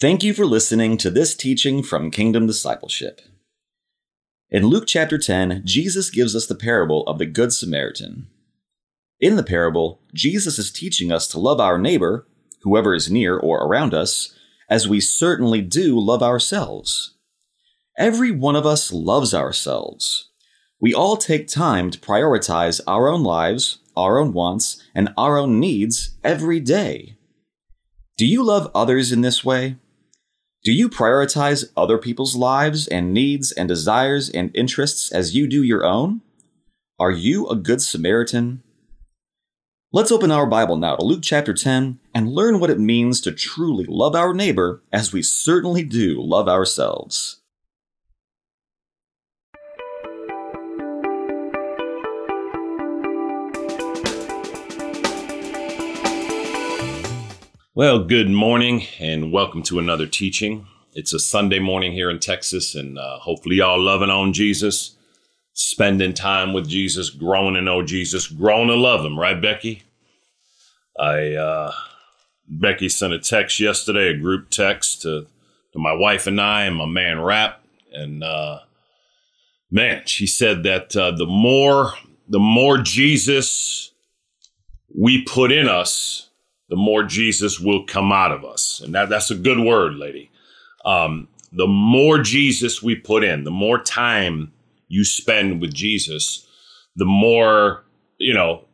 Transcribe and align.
Thank 0.00 0.24
you 0.24 0.34
for 0.34 0.44
listening 0.44 0.96
to 0.98 1.10
this 1.10 1.36
teaching 1.36 1.80
from 1.80 2.10
Kingdom 2.10 2.48
Discipleship. 2.48 3.20
In 4.50 4.66
Luke 4.66 4.86
chapter 4.88 5.18
10, 5.18 5.62
Jesus 5.64 6.10
gives 6.10 6.34
us 6.34 6.46
the 6.46 6.56
parable 6.56 7.04
of 7.04 7.18
the 7.18 7.26
Good 7.26 7.52
Samaritan. 7.52 8.26
In 9.20 9.36
the 9.36 9.44
parable, 9.44 10.00
Jesus 10.12 10.58
is 10.58 10.72
teaching 10.72 11.12
us 11.12 11.28
to 11.28 11.38
love 11.38 11.60
our 11.60 11.78
neighbor, 11.78 12.26
whoever 12.62 12.92
is 12.92 13.08
near 13.08 13.38
or 13.38 13.64
around 13.64 13.94
us, 13.94 14.36
as 14.68 14.88
we 14.88 14.98
certainly 14.98 15.60
do 15.60 15.96
love 16.00 16.24
ourselves. 16.24 17.14
Every 17.96 18.32
one 18.32 18.56
of 18.56 18.66
us 18.66 18.92
loves 18.92 19.32
ourselves. 19.32 20.28
We 20.80 20.92
all 20.92 21.16
take 21.16 21.46
time 21.46 21.92
to 21.92 22.00
prioritize 22.00 22.80
our 22.88 23.08
own 23.08 23.22
lives, 23.22 23.78
our 23.96 24.18
own 24.18 24.32
wants, 24.32 24.82
and 24.92 25.14
our 25.16 25.38
own 25.38 25.60
needs 25.60 26.16
every 26.24 26.58
day. 26.58 27.16
Do 28.16 28.26
you 28.26 28.42
love 28.42 28.72
others 28.74 29.12
in 29.12 29.20
this 29.20 29.44
way? 29.44 29.76
Do 30.64 30.72
you 30.72 30.88
prioritize 30.88 31.66
other 31.76 31.98
people's 31.98 32.34
lives 32.34 32.88
and 32.88 33.12
needs 33.12 33.52
and 33.52 33.68
desires 33.68 34.30
and 34.30 34.50
interests 34.56 35.12
as 35.12 35.36
you 35.36 35.46
do 35.46 35.62
your 35.62 35.84
own? 35.84 36.22
Are 36.98 37.10
you 37.10 37.46
a 37.48 37.54
good 37.54 37.82
Samaritan? 37.82 38.62
Let's 39.92 40.10
open 40.10 40.30
our 40.30 40.46
Bible 40.46 40.78
now 40.78 40.96
to 40.96 41.04
Luke 41.04 41.20
chapter 41.22 41.52
10 41.52 41.98
and 42.14 42.32
learn 42.32 42.60
what 42.60 42.70
it 42.70 42.80
means 42.80 43.20
to 43.20 43.32
truly 43.32 43.84
love 43.86 44.14
our 44.14 44.32
neighbor 44.32 44.82
as 44.90 45.12
we 45.12 45.20
certainly 45.20 45.82
do 45.82 46.22
love 46.22 46.48
ourselves. 46.48 47.42
Well, 57.76 58.04
good 58.04 58.30
morning 58.30 58.84
and 59.00 59.32
welcome 59.32 59.64
to 59.64 59.80
another 59.80 60.06
teaching. 60.06 60.68
It's 60.92 61.12
a 61.12 61.18
Sunday 61.18 61.58
morning 61.58 61.90
here 61.90 62.08
in 62.08 62.20
Texas, 62.20 62.76
and 62.76 62.96
uh, 62.96 63.18
hopefully, 63.18 63.56
y'all 63.56 63.80
loving 63.80 64.10
on 64.10 64.32
Jesus, 64.32 64.94
spending 65.54 66.14
time 66.14 66.52
with 66.52 66.68
Jesus, 66.68 67.10
growing 67.10 67.54
to 67.54 67.60
know 67.60 67.82
Jesus, 67.82 68.28
growing 68.28 68.68
to 68.68 68.76
love 68.76 69.04
Him, 69.04 69.18
right, 69.18 69.42
Becky? 69.42 69.82
I 71.00 71.32
uh, 71.32 71.72
Becky 72.46 72.88
sent 72.88 73.12
a 73.12 73.18
text 73.18 73.58
yesterday, 73.58 74.10
a 74.10 74.16
group 74.16 74.50
text 74.50 75.02
to 75.02 75.26
to 75.72 75.78
my 75.80 75.94
wife 75.94 76.28
and 76.28 76.40
I 76.40 76.66
and 76.66 76.76
my 76.76 76.86
man 76.86 77.22
Rap, 77.22 77.60
and 77.92 78.22
uh, 78.22 78.60
man, 79.68 80.04
she 80.06 80.28
said 80.28 80.62
that 80.62 80.94
uh, 80.94 81.10
the 81.10 81.26
more 81.26 81.94
the 82.28 82.38
more 82.38 82.78
Jesus 82.78 83.90
we 84.96 85.24
put 85.24 85.50
in 85.50 85.66
us 85.66 86.30
the 86.74 86.80
more 86.80 87.04
Jesus 87.04 87.60
will 87.60 87.84
come 87.84 88.10
out 88.10 88.32
of 88.32 88.44
us. 88.44 88.80
And 88.80 88.92
that, 88.96 89.08
that's 89.08 89.30
a 89.30 89.36
good 89.36 89.60
word, 89.60 89.94
lady. 89.94 90.28
Um, 90.84 91.28
the 91.52 91.68
more 91.68 92.18
Jesus 92.18 92.82
we 92.82 92.96
put 92.96 93.22
in, 93.22 93.44
the 93.44 93.52
more 93.52 93.78
time 93.78 94.52
you 94.88 95.04
spend 95.04 95.60
with 95.60 95.72
Jesus, 95.72 96.44
the 96.96 97.04
more, 97.04 97.84
you 98.18 98.34
know, 98.34 98.64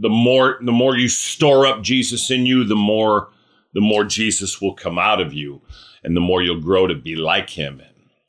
the 0.00 0.08
more 0.08 0.58
the 0.62 0.72
more 0.72 0.96
you 0.96 1.08
store 1.08 1.64
up 1.64 1.80
Jesus 1.80 2.28
in 2.28 2.44
you, 2.44 2.64
the 2.64 2.74
more 2.74 3.28
the 3.72 3.80
more 3.80 4.02
Jesus 4.02 4.60
will 4.60 4.74
come 4.74 4.98
out 4.98 5.20
of 5.20 5.32
you, 5.32 5.62
and 6.02 6.16
the 6.16 6.20
more 6.20 6.42
you'll 6.42 6.60
grow 6.60 6.88
to 6.88 6.94
be 6.96 7.14
like 7.14 7.50
Him. 7.50 7.80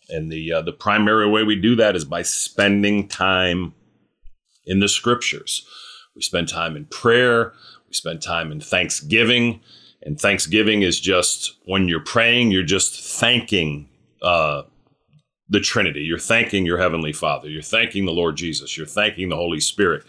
And 0.08 0.32
the 0.32 0.54
uh, 0.54 0.62
the 0.62 0.72
primary 0.72 1.28
way 1.28 1.42
we 1.42 1.56
do 1.56 1.76
that 1.78 1.96
is 1.96 2.06
by 2.06 2.22
spending 2.22 3.08
time 3.08 3.74
in 4.68 4.82
the 4.82 4.88
Scriptures. 4.88 5.68
We 6.16 6.22
spend 6.22 6.48
time 6.48 6.76
in 6.76 6.86
prayer 6.86 7.54
spend 7.96 8.22
time 8.22 8.52
in 8.52 8.60
thanksgiving. 8.60 9.62
And 10.02 10.20
thanksgiving 10.20 10.84
is 10.84 11.00
just 11.00 11.56
when 11.66 11.88
you're 11.88 12.00
praying, 12.00 12.52
you're 12.52 12.64
just 12.64 13.20
thanking 13.20 13.90
uh, 14.22 14.64
the 15.50 15.60
Trinity. 15.60 16.02
You're 16.02 16.20
thanking 16.20 16.66
your 16.66 16.78
Heavenly 16.78 17.14
Father. 17.14 17.50
You're 17.50 17.62
thanking 17.62 18.06
the 18.06 18.12
Lord 18.12 18.36
Jesus. 18.36 18.78
You're 18.78 18.86
thanking 18.86 19.30
the 19.30 19.36
Holy 19.36 19.60
Spirit. 19.60 20.04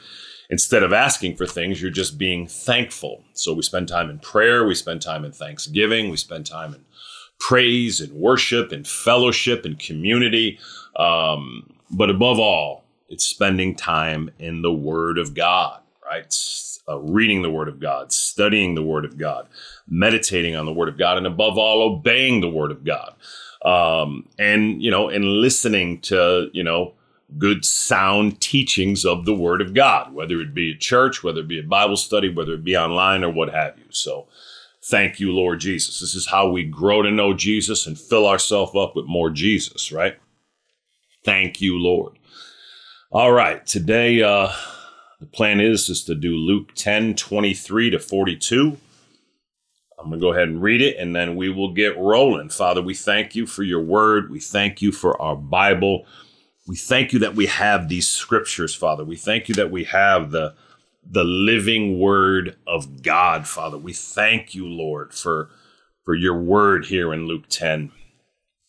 Instead 0.48 0.82
of 0.82 0.92
asking 0.92 1.36
for 1.36 1.46
things, 1.46 1.82
you're 1.82 1.90
just 1.90 2.18
being 2.18 2.46
thankful. 2.46 3.24
So 3.32 3.52
we 3.52 3.62
spend 3.62 3.88
time 3.88 4.10
in 4.10 4.18
prayer. 4.20 4.64
We 4.64 4.74
spend 4.74 5.02
time 5.02 5.24
in 5.24 5.32
thanksgiving. 5.32 6.08
We 6.10 6.16
spend 6.16 6.46
time 6.46 6.74
in 6.74 6.84
praise 7.38 8.00
and 8.00 8.12
worship 8.12 8.72
and 8.72 8.86
fellowship 8.86 9.64
and 9.64 9.78
community. 9.78 10.58
Um, 10.96 11.74
but 11.90 12.10
above 12.10 12.38
all, 12.38 12.84
it's 13.08 13.26
spending 13.26 13.74
time 13.74 14.30
in 14.38 14.62
the 14.62 14.72
Word 14.72 15.18
of 15.18 15.34
God, 15.34 15.80
right? 16.08 16.32
uh, 16.88 16.98
reading 16.98 17.42
the 17.42 17.50
Word 17.50 17.68
of 17.68 17.80
God, 17.80 18.12
studying 18.12 18.74
the 18.74 18.82
Word 18.82 19.04
of 19.04 19.18
God, 19.18 19.48
meditating 19.88 20.54
on 20.54 20.66
the 20.66 20.72
Word 20.72 20.88
of 20.88 20.98
God, 20.98 21.18
and 21.18 21.26
above 21.26 21.58
all, 21.58 21.82
obeying 21.82 22.40
the 22.40 22.48
Word 22.48 22.70
of 22.70 22.84
God. 22.84 23.14
Um, 23.64 24.28
and, 24.38 24.80
you 24.82 24.90
know, 24.90 25.08
and 25.08 25.24
listening 25.24 26.00
to, 26.02 26.50
you 26.52 26.62
know, 26.62 26.94
good 27.38 27.64
sound 27.64 28.40
teachings 28.40 29.04
of 29.04 29.24
the 29.24 29.34
Word 29.34 29.60
of 29.60 29.74
God, 29.74 30.14
whether 30.14 30.40
it 30.40 30.54
be 30.54 30.72
at 30.72 30.80
church, 30.80 31.24
whether 31.24 31.40
it 31.40 31.48
be 31.48 31.58
a 31.58 31.64
Bible 31.64 31.96
study, 31.96 32.28
whether 32.28 32.52
it 32.52 32.64
be 32.64 32.76
online 32.76 33.24
or 33.24 33.30
what 33.30 33.52
have 33.52 33.76
you. 33.78 33.86
So, 33.90 34.28
thank 34.84 35.18
you, 35.18 35.32
Lord 35.32 35.58
Jesus. 35.58 35.98
This 35.98 36.14
is 36.14 36.28
how 36.28 36.48
we 36.48 36.62
grow 36.62 37.02
to 37.02 37.10
know 37.10 37.34
Jesus 37.34 37.86
and 37.86 37.98
fill 37.98 38.28
ourselves 38.28 38.76
up 38.76 38.94
with 38.94 39.06
more 39.06 39.30
Jesus, 39.30 39.90
right? 39.90 40.16
Thank 41.24 41.60
you, 41.60 41.76
Lord. 41.80 42.18
All 43.10 43.32
right, 43.32 43.66
today, 43.66 44.22
uh, 44.22 44.52
the 45.20 45.26
plan 45.26 45.60
is 45.60 45.88
is 45.88 46.04
to 46.04 46.14
do 46.14 46.34
Luke 46.34 46.74
10, 46.74 47.14
23 47.14 47.90
to 47.90 47.98
42. 47.98 48.78
I'm 49.98 50.10
going 50.10 50.20
to 50.20 50.24
go 50.24 50.32
ahead 50.32 50.48
and 50.48 50.62
read 50.62 50.82
it 50.82 50.98
and 50.98 51.16
then 51.16 51.36
we 51.36 51.48
will 51.48 51.72
get 51.72 51.96
rolling. 51.96 52.50
Father, 52.50 52.82
we 52.82 52.94
thank 52.94 53.34
you 53.34 53.46
for 53.46 53.62
your 53.62 53.80
word. 53.80 54.30
We 54.30 54.40
thank 54.40 54.82
you 54.82 54.92
for 54.92 55.20
our 55.20 55.36
Bible. 55.36 56.06
We 56.68 56.76
thank 56.76 57.12
you 57.12 57.18
that 57.20 57.34
we 57.34 57.46
have 57.46 57.88
these 57.88 58.06
scriptures, 58.06 58.74
Father. 58.74 59.04
We 59.04 59.16
thank 59.16 59.48
you 59.48 59.54
that 59.54 59.70
we 59.70 59.84
have 59.84 60.30
the 60.30 60.54
the 61.08 61.24
living 61.24 62.00
word 62.00 62.56
of 62.66 63.00
God, 63.02 63.46
Father. 63.46 63.78
We 63.78 63.92
thank 63.92 64.54
you, 64.54 64.66
Lord, 64.66 65.14
for 65.14 65.50
for 66.04 66.14
your 66.14 66.40
word 66.40 66.86
here 66.86 67.12
in 67.12 67.26
Luke 67.26 67.44
10. 67.48 67.92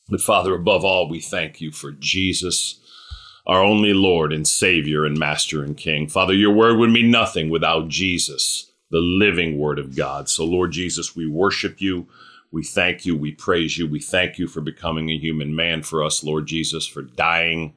But 0.10 0.22
Father, 0.22 0.54
above 0.54 0.86
all, 0.86 1.10
we 1.10 1.20
thank 1.20 1.60
you 1.60 1.72
for 1.72 1.92
Jesus 1.92 2.80
our 3.48 3.64
only 3.64 3.94
Lord 3.94 4.34
and 4.34 4.46
Savior 4.46 5.06
and 5.06 5.18
Master 5.18 5.64
and 5.64 5.76
King. 5.78 6.08
Father, 6.08 6.34
your 6.34 6.54
word 6.54 6.78
would 6.78 6.90
mean 6.90 7.10
nothing 7.10 7.50
without 7.50 7.88
Jesus, 7.88 8.70
the 8.92 9.00
living 9.00 9.58
word 9.58 9.80
of 9.80 9.96
God. 9.96 10.28
So, 10.28 10.44
Lord 10.44 10.72
Jesus, 10.72 11.16
we 11.16 11.28
worship 11.28 11.80
you. 11.80 12.08
We 12.52 12.64
thank 12.64 13.06
you. 13.06 13.16
We 13.16 13.32
praise 13.32 13.78
you. 13.78 13.88
We 13.88 14.02
thank 14.02 14.38
you 14.38 14.48
for 14.48 14.60
becoming 14.60 15.10
a 15.10 15.18
human 15.18 15.56
man 15.56 15.82
for 15.82 16.04
us, 16.04 16.24
Lord 16.24 16.46
Jesus, 16.46 16.86
for 16.86 17.02
dying 17.02 17.74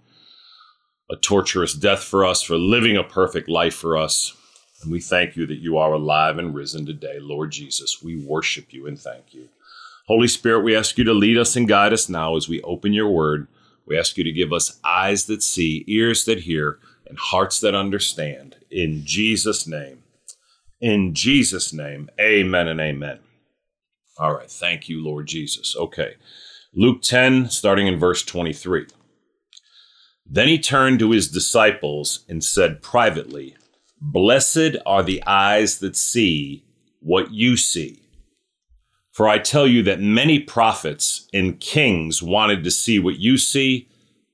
a 1.09 1.16
torturous 1.16 1.75
death 1.75 2.03
for 2.03 2.25
us, 2.25 2.42
for 2.42 2.56
living 2.56 2.97
a 2.97 3.04
perfect 3.04 3.48
life 3.48 3.75
for 3.75 3.97
us. 3.97 4.34
And 4.82 4.91
we 4.91 5.00
thank 5.00 5.36
you 5.36 5.47
that 5.47 5.59
you 5.59 5.76
are 5.76 5.92
alive 5.92 6.38
and 6.38 6.54
risen 6.54 6.84
today, 6.84 7.19
Lord 7.20 7.53
Jesus. 7.53 8.03
We 8.03 8.16
worship 8.16 8.72
you 8.72 8.86
and 8.86 8.98
thank 8.98 9.34
you. 9.34 9.48
Holy 10.06 10.28
Spirit, 10.28 10.64
we 10.64 10.75
ask 10.75 10.98
you 10.98 11.04
to 11.04 11.12
lead 11.14 11.38
us 11.38 11.54
and 11.54 11.69
guide 11.69 11.92
us 11.92 12.09
now 12.09 12.36
as 12.36 12.48
we 12.48 12.62
open 12.62 12.92
your 12.92 13.09
word. 13.09 13.47
We 13.91 13.99
ask 13.99 14.17
you 14.17 14.23
to 14.23 14.31
give 14.31 14.53
us 14.53 14.78
eyes 14.84 15.27
that 15.27 15.43
see, 15.43 15.84
ears 15.89 16.25
that 16.27 16.43
hear, 16.43 16.78
and 17.09 17.19
hearts 17.19 17.59
that 17.59 17.75
understand. 17.75 18.55
In 18.71 19.05
Jesus' 19.05 19.67
name. 19.67 20.05
In 20.81 21.12
Jesus' 21.12 21.73
name, 21.73 22.09
amen 22.21 22.69
and 22.69 22.81
amen. 22.81 23.19
All 24.17 24.33
right. 24.33 24.49
Thank 24.49 24.89
you, 24.89 25.03
Lord 25.03 25.27
Jesus. 25.27 25.75
Okay. 25.77 26.15
Luke 26.73 27.03
10, 27.03 27.51
starting 27.51 27.89
in 27.89 27.99
verse 27.99 28.23
23. 28.23 28.87
Then 30.25 30.47
he 30.47 30.61
turned 30.61 31.01
to 31.01 31.11
his 31.11 31.28
disciples 31.28 32.25
and 32.28 32.45
said 32.45 32.83
privately, 32.83 33.57
Blessed 34.01 34.77
are 34.87 35.03
the 35.03 35.21
eyes 35.27 35.81
that 35.81 35.97
see 35.97 36.65
what 37.01 37.33
you 37.33 37.57
see. 37.57 37.99
For 39.20 39.28
I 39.28 39.36
tell 39.36 39.66
you 39.66 39.83
that 39.83 40.00
many 40.00 40.39
prophets 40.39 41.28
and 41.34 41.60
kings 41.60 42.22
wanted 42.22 42.65
to 42.65 42.71
see 42.71 42.98
what 42.98 43.18
you 43.18 43.36
see, 43.36 43.86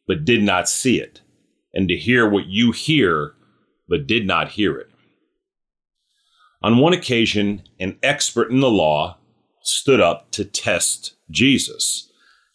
but 0.06 0.24
did 0.24 0.44
not 0.44 0.68
see 0.68 1.00
it, 1.00 1.22
and 1.74 1.88
to 1.88 1.96
hear 1.96 2.30
what 2.30 2.46
you 2.46 2.70
hear, 2.70 3.34
but 3.88 4.06
did 4.06 4.28
not 4.28 4.50
hear 4.50 4.78
it. 4.78 4.88
On 6.62 6.78
one 6.78 6.92
occasion, 6.92 7.64
an 7.80 7.98
expert 8.00 8.48
in 8.52 8.60
the 8.60 8.70
law 8.70 9.18
stood 9.60 10.00
up 10.00 10.30
to 10.30 10.44
test 10.44 11.16
Jesus. 11.32 12.08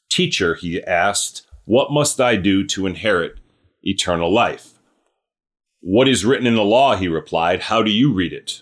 Teacher, 0.09 0.55
he 0.55 0.81
asked, 0.81 1.45
What 1.65 1.91
must 1.91 2.21
I 2.21 2.37
do 2.37 2.65
to 2.67 2.87
inherit 2.87 3.41
eternal 3.83 4.31
life? 4.31 4.75
What 5.81 6.07
is 6.07 6.23
written 6.23 6.47
in 6.47 6.55
the 6.55 6.63
law? 6.63 6.95
He 6.95 7.09
replied. 7.09 7.63
How 7.63 7.83
do 7.83 7.91
you 7.91 8.13
read 8.13 8.31
it? 8.31 8.61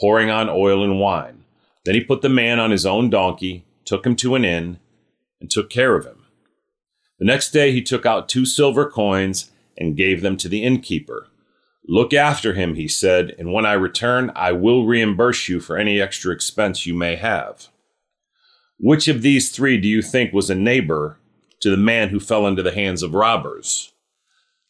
pouring 0.00 0.30
on 0.30 0.48
oil 0.48 0.82
and 0.82 0.98
wine. 0.98 1.44
Then 1.84 1.94
he 1.94 2.00
put 2.02 2.22
the 2.22 2.28
man 2.28 2.58
on 2.58 2.70
his 2.70 2.86
own 2.86 3.10
donkey, 3.10 3.64
took 3.84 4.06
him 4.06 4.16
to 4.16 4.34
an 4.34 4.44
inn, 4.44 4.78
and 5.40 5.50
took 5.50 5.70
care 5.70 5.94
of 5.94 6.06
him. 6.06 6.26
The 7.18 7.26
next 7.26 7.50
day 7.50 7.70
he 7.72 7.82
took 7.82 8.06
out 8.06 8.28
two 8.28 8.46
silver 8.46 8.88
coins 8.88 9.50
and 9.76 9.96
gave 9.96 10.22
them 10.22 10.36
to 10.38 10.48
the 10.48 10.62
innkeeper. 10.62 11.28
Look 11.86 12.14
after 12.14 12.54
him, 12.54 12.74
he 12.74 12.88
said, 12.88 13.34
and 13.38 13.52
when 13.52 13.66
I 13.66 13.72
return, 13.72 14.32
I 14.34 14.52
will 14.52 14.86
reimburse 14.86 15.48
you 15.48 15.60
for 15.60 15.76
any 15.76 16.00
extra 16.00 16.32
expense 16.32 16.86
you 16.86 16.94
may 16.94 17.16
have. 17.16 17.68
Which 18.78 19.08
of 19.08 19.22
these 19.22 19.50
three 19.50 19.78
do 19.78 19.88
you 19.88 20.00
think 20.00 20.32
was 20.32 20.48
a 20.48 20.54
neighbor 20.54 21.18
to 21.60 21.70
the 21.70 21.76
man 21.76 22.08
who 22.08 22.20
fell 22.20 22.46
into 22.46 22.62
the 22.62 22.72
hands 22.72 23.02
of 23.02 23.12
robbers? 23.12 23.92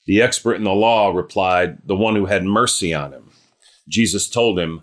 The 0.06 0.23
expert 0.23 0.55
in 0.55 0.65
the 0.65 0.73
law 0.73 1.11
replied, 1.11 1.79
The 1.85 1.94
one 1.94 2.17
who 2.17 2.27
had 2.27 2.44
mercy 2.44 2.93
on 2.93 3.12
him. 3.12 3.31
Jesus 3.88 4.29
told 4.29 4.59
him, 4.59 4.82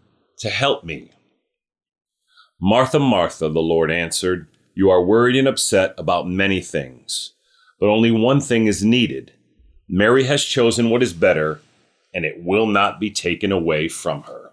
to 0.41 0.49
help 0.49 0.83
me. 0.83 1.11
Martha, 2.59 2.99
Martha, 2.99 3.47
the 3.49 3.61
Lord 3.61 3.91
answered, 3.91 4.47
You 4.73 4.89
are 4.89 5.03
worried 5.03 5.35
and 5.35 5.47
upset 5.47 5.93
about 5.97 6.27
many 6.27 6.61
things, 6.61 7.33
but 7.79 7.89
only 7.89 8.11
one 8.11 8.41
thing 8.41 8.67
is 8.67 8.83
needed. 8.83 9.33
Mary 9.87 10.23
has 10.23 10.43
chosen 10.43 10.89
what 10.89 11.03
is 11.03 11.13
better 11.13 11.61
and 12.13 12.25
it 12.25 12.43
will 12.43 12.65
not 12.65 12.99
be 12.99 13.09
taken 13.09 13.51
away 13.51 13.87
from 13.87 14.23
her. 14.23 14.51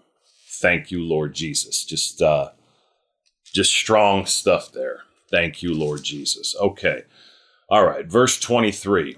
Thank 0.61 0.91
you, 0.91 1.01
Lord 1.01 1.33
Jesus. 1.33 1.83
Just 1.83 2.21
uh 2.21 2.49
just 3.53 3.71
strong 3.73 4.25
stuff 4.25 4.71
there. 4.71 5.01
Thank 5.31 5.63
you, 5.63 5.73
Lord 5.73 6.03
Jesus. 6.03 6.55
Okay. 6.59 7.03
All 7.69 7.85
right, 7.85 8.05
verse 8.05 8.39
23. 8.39 9.15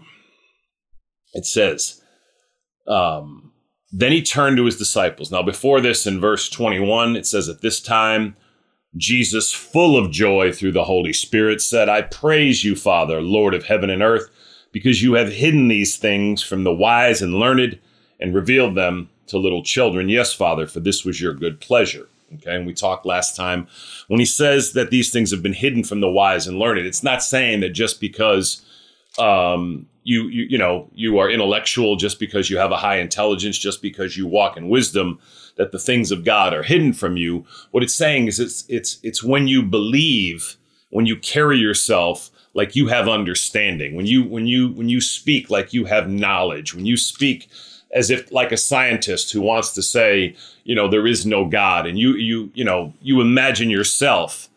It 1.33 1.45
says, 1.45 2.01
um, 2.87 3.50
then 3.91 4.11
he 4.11 4.21
turned 4.21 4.57
to 4.57 4.65
his 4.65 4.77
disciples. 4.77 5.31
Now, 5.31 5.43
before 5.43 5.81
this, 5.81 6.07
in 6.07 6.19
verse 6.19 6.49
21, 6.49 7.15
it 7.15 7.25
says, 7.25 7.49
At 7.49 7.61
this 7.61 7.81
time, 7.81 8.35
Jesus, 8.95 9.51
full 9.51 9.97
of 9.97 10.11
joy 10.11 10.51
through 10.51 10.71
the 10.71 10.85
Holy 10.85 11.13
Spirit, 11.13 11.61
said, 11.61 11.89
I 11.89 12.01
praise 12.01 12.63
you, 12.63 12.75
Father, 12.75 13.21
Lord 13.21 13.53
of 13.53 13.65
heaven 13.65 13.89
and 13.89 14.01
earth, 14.01 14.29
because 14.71 15.01
you 15.01 15.13
have 15.13 15.31
hidden 15.31 15.67
these 15.67 15.97
things 15.97 16.41
from 16.41 16.63
the 16.63 16.73
wise 16.73 17.21
and 17.21 17.35
learned 17.35 17.79
and 18.19 18.33
revealed 18.33 18.75
them 18.75 19.09
to 19.27 19.37
little 19.37 19.63
children. 19.63 20.09
Yes, 20.09 20.33
Father, 20.33 20.67
for 20.67 20.79
this 20.79 21.03
was 21.03 21.21
your 21.21 21.33
good 21.33 21.59
pleasure. 21.59 22.07
Okay, 22.35 22.55
and 22.55 22.65
we 22.65 22.73
talked 22.73 23.05
last 23.05 23.35
time 23.35 23.67
when 24.07 24.19
he 24.19 24.25
says 24.25 24.71
that 24.71 24.89
these 24.89 25.11
things 25.11 25.31
have 25.31 25.43
been 25.43 25.53
hidden 25.53 25.83
from 25.83 25.99
the 25.99 26.09
wise 26.09 26.47
and 26.47 26.57
learned. 26.57 26.79
It's 26.85 27.03
not 27.03 27.21
saying 27.21 27.59
that 27.59 27.69
just 27.69 27.99
because 27.99 28.63
um, 29.17 29.87
you, 30.03 30.27
you 30.29 30.43
you 30.49 30.57
know 30.57 30.89
you 30.93 31.19
are 31.19 31.29
intellectual, 31.29 31.95
just 31.95 32.19
because 32.19 32.49
you 32.49 32.57
have 32.57 32.71
a 32.71 32.77
high 32.77 32.97
intelligence, 32.97 33.57
just 33.57 33.81
because 33.81 34.17
you 34.17 34.25
walk 34.25 34.57
in 34.57 34.69
wisdom, 34.69 35.19
that 35.57 35.71
the 35.71 35.79
things 35.79 36.11
of 36.11 36.23
God 36.23 36.53
are 36.53 36.63
hidden 36.63 36.93
from 36.93 37.17
you. 37.17 37.45
What 37.71 37.83
it's 37.83 37.93
saying 37.93 38.27
is 38.27 38.39
it's 38.39 38.65
it's 38.67 38.99
it's 39.03 39.23
when 39.23 39.47
you 39.47 39.61
believe, 39.61 40.57
when 40.89 41.05
you 41.05 41.15
carry 41.17 41.57
yourself 41.57 42.31
like 42.53 42.75
you 42.75 42.87
have 42.87 43.07
understanding, 43.07 43.95
when 43.95 44.05
you 44.05 44.23
when 44.23 44.47
you 44.47 44.69
when 44.69 44.89
you 44.89 45.01
speak 45.01 45.49
like 45.49 45.73
you 45.73 45.85
have 45.85 46.09
knowledge, 46.09 46.73
when 46.73 46.85
you 46.85 46.97
speak 46.97 47.49
as 47.93 48.09
if 48.09 48.31
like 48.31 48.51
a 48.51 48.57
scientist 48.57 49.31
who 49.31 49.41
wants 49.41 49.73
to 49.73 49.81
say, 49.81 50.35
you 50.63 50.73
know, 50.73 50.87
there 50.87 51.07
is 51.07 51.25
no 51.25 51.45
God, 51.45 51.85
and 51.85 51.99
you 51.99 52.13
you 52.15 52.49
you 52.53 52.63
know 52.63 52.93
you 53.01 53.21
imagine 53.21 53.69
yourself 53.69 54.49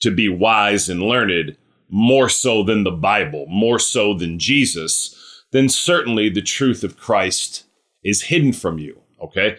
to 0.00 0.10
be 0.10 0.28
wise 0.28 0.88
and 0.88 1.02
learned 1.02 1.56
more 1.88 2.28
so 2.28 2.62
than 2.62 2.84
the 2.84 2.90
Bible, 2.90 3.46
more 3.48 3.78
so 3.78 4.14
than 4.14 4.38
Jesus, 4.38 5.14
then 5.52 5.68
certainly 5.68 6.28
the 6.28 6.42
truth 6.42 6.84
of 6.84 6.98
Christ 6.98 7.64
is 8.04 8.22
hidden 8.22 8.52
from 8.52 8.78
you. 8.78 9.00
Okay, 9.22 9.56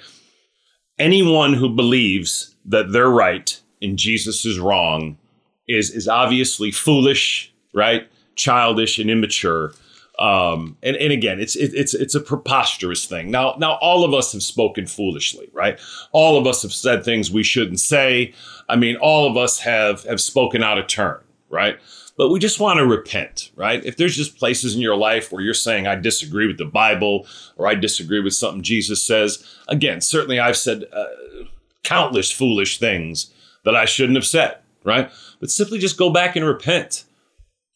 anyone 0.97 1.53
who 1.53 1.69
believes 1.69 2.55
that 2.65 2.91
they're 2.91 3.09
right 3.09 3.59
and 3.81 3.97
Jesus 3.97 4.45
is 4.45 4.59
wrong 4.59 5.17
is 5.67 5.91
is 5.91 6.07
obviously 6.07 6.71
foolish, 6.71 7.53
right, 7.73 8.07
childish, 8.35 8.99
and 8.99 9.09
immature 9.09 9.73
um, 10.19 10.75
and, 10.83 10.97
and 10.97 11.13
again, 11.13 11.39
it's 11.39 11.55
it, 11.55 11.71
it's 11.73 11.93
it's 11.93 12.13
a 12.13 12.19
preposterous 12.19 13.05
thing. 13.05 13.31
Now 13.31 13.55
now 13.57 13.75
all 13.81 14.03
of 14.03 14.13
us 14.13 14.33
have 14.33 14.43
spoken 14.43 14.85
foolishly, 14.85 15.49
right? 15.53 15.79
All 16.11 16.37
of 16.37 16.45
us 16.45 16.61
have 16.61 16.73
said 16.73 17.05
things 17.05 17.31
we 17.31 17.41
shouldn't 17.41 17.79
say. 17.79 18.33
I 18.67 18.75
mean, 18.75 18.97
all 18.97 19.25
of 19.29 19.37
us 19.37 19.59
have 19.59 20.03
have 20.03 20.19
spoken 20.19 20.61
out 20.61 20.77
of 20.77 20.87
turn, 20.87 21.19
right? 21.49 21.79
But 22.17 22.29
we 22.29 22.39
just 22.39 22.59
want 22.59 22.77
to 22.77 22.85
repent, 22.85 23.51
right? 23.56 23.83
If 23.83 23.97
there's 23.97 24.15
just 24.15 24.37
places 24.37 24.75
in 24.75 24.81
your 24.81 24.95
life 24.95 25.31
where 25.31 25.41
you're 25.41 25.53
saying 25.53 25.87
I 25.87 25.95
disagree 25.95 26.47
with 26.47 26.57
the 26.57 26.65
Bible 26.65 27.25
or 27.57 27.68
I 27.68 27.75
disagree 27.75 28.19
with 28.19 28.33
something 28.33 28.61
Jesus 28.61 29.01
says, 29.01 29.45
again, 29.68 30.01
certainly 30.01 30.39
I've 30.39 30.57
said 30.57 30.85
uh, 30.94 31.06
countless 31.83 32.31
foolish 32.31 32.77
things 32.79 33.33
that 33.65 33.75
I 33.75 33.85
shouldn't 33.85 34.18
have 34.18 34.25
said, 34.25 34.57
right? 34.83 35.11
But 35.39 35.51
simply 35.51 35.79
just 35.79 35.97
go 35.97 36.09
back 36.09 36.35
and 36.35 36.45
repent 36.45 37.06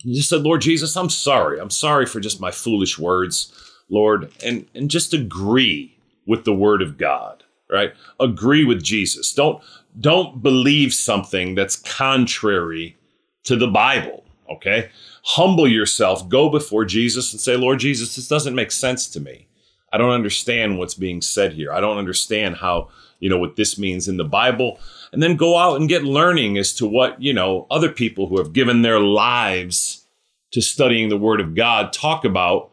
you 0.04 0.16
just 0.16 0.30
said, 0.30 0.42
Lord 0.42 0.62
Jesus, 0.62 0.96
I'm 0.98 1.10
sorry. 1.10 1.60
I'm 1.60 1.70
sorry 1.70 2.06
for 2.06 2.20
just 2.20 2.42
my 2.42 2.52
foolish 2.52 3.00
words, 3.00 3.54
Lord, 3.90 4.32
and, 4.44 4.68
and 4.76 4.92
just 4.92 5.14
agree 5.14 5.98
with 6.28 6.44
the 6.44 6.54
word 6.54 6.82
of 6.82 6.98
God, 6.98 7.44
right? 7.70 7.94
Agree 8.20 8.66
with 8.66 8.84
Jesus. 8.84 9.34
Don't 9.34 9.64
don't 10.00 10.42
believe 10.42 10.94
something 10.94 11.54
that's 11.54 11.76
contrary 11.76 12.98
to 13.44 13.56
the 13.56 13.68
Bible, 13.68 14.24
okay? 14.50 14.90
Humble 15.24 15.68
yourself, 15.68 16.28
go 16.30 16.50
before 16.50 16.86
Jesus 16.86 17.32
and 17.32 17.42
say, 17.42 17.56
Lord 17.56 17.80
Jesus, 17.80 18.16
this 18.16 18.28
doesn't 18.28 18.56
make 18.56 18.72
sense 18.72 19.08
to 19.10 19.20
me. 19.20 19.48
I 19.92 19.98
don't 19.98 20.12
understand 20.12 20.80
what's 20.80 20.96
being 20.96 21.22
said 21.22 21.54
here. 21.54 21.72
I 21.72 21.80
don't 21.80 21.98
understand 21.98 22.58
how, 22.58 22.90
you 23.20 23.30
know, 23.30 23.38
what 23.38 23.56
this 23.56 23.78
means 23.78 24.08
in 24.08 24.18
the 24.18 24.24
Bible. 24.24 24.80
And 25.12 25.22
then 25.22 25.36
go 25.36 25.58
out 25.58 25.80
and 25.80 25.88
get 25.88 26.04
learning 26.04 26.58
as 26.58 26.74
to 26.76 26.88
what, 26.88 27.22
you 27.22 27.32
know, 27.32 27.68
other 27.70 27.90
people 27.90 28.28
who 28.28 28.40
have 28.40 28.54
given 28.54 28.82
their 28.82 29.00
lives 29.00 30.08
to 30.52 30.62
studying 30.62 31.10
the 31.10 31.18
Word 31.18 31.40
of 31.40 31.54
God 31.54 31.94
talk 31.94 32.26
about 32.26 32.72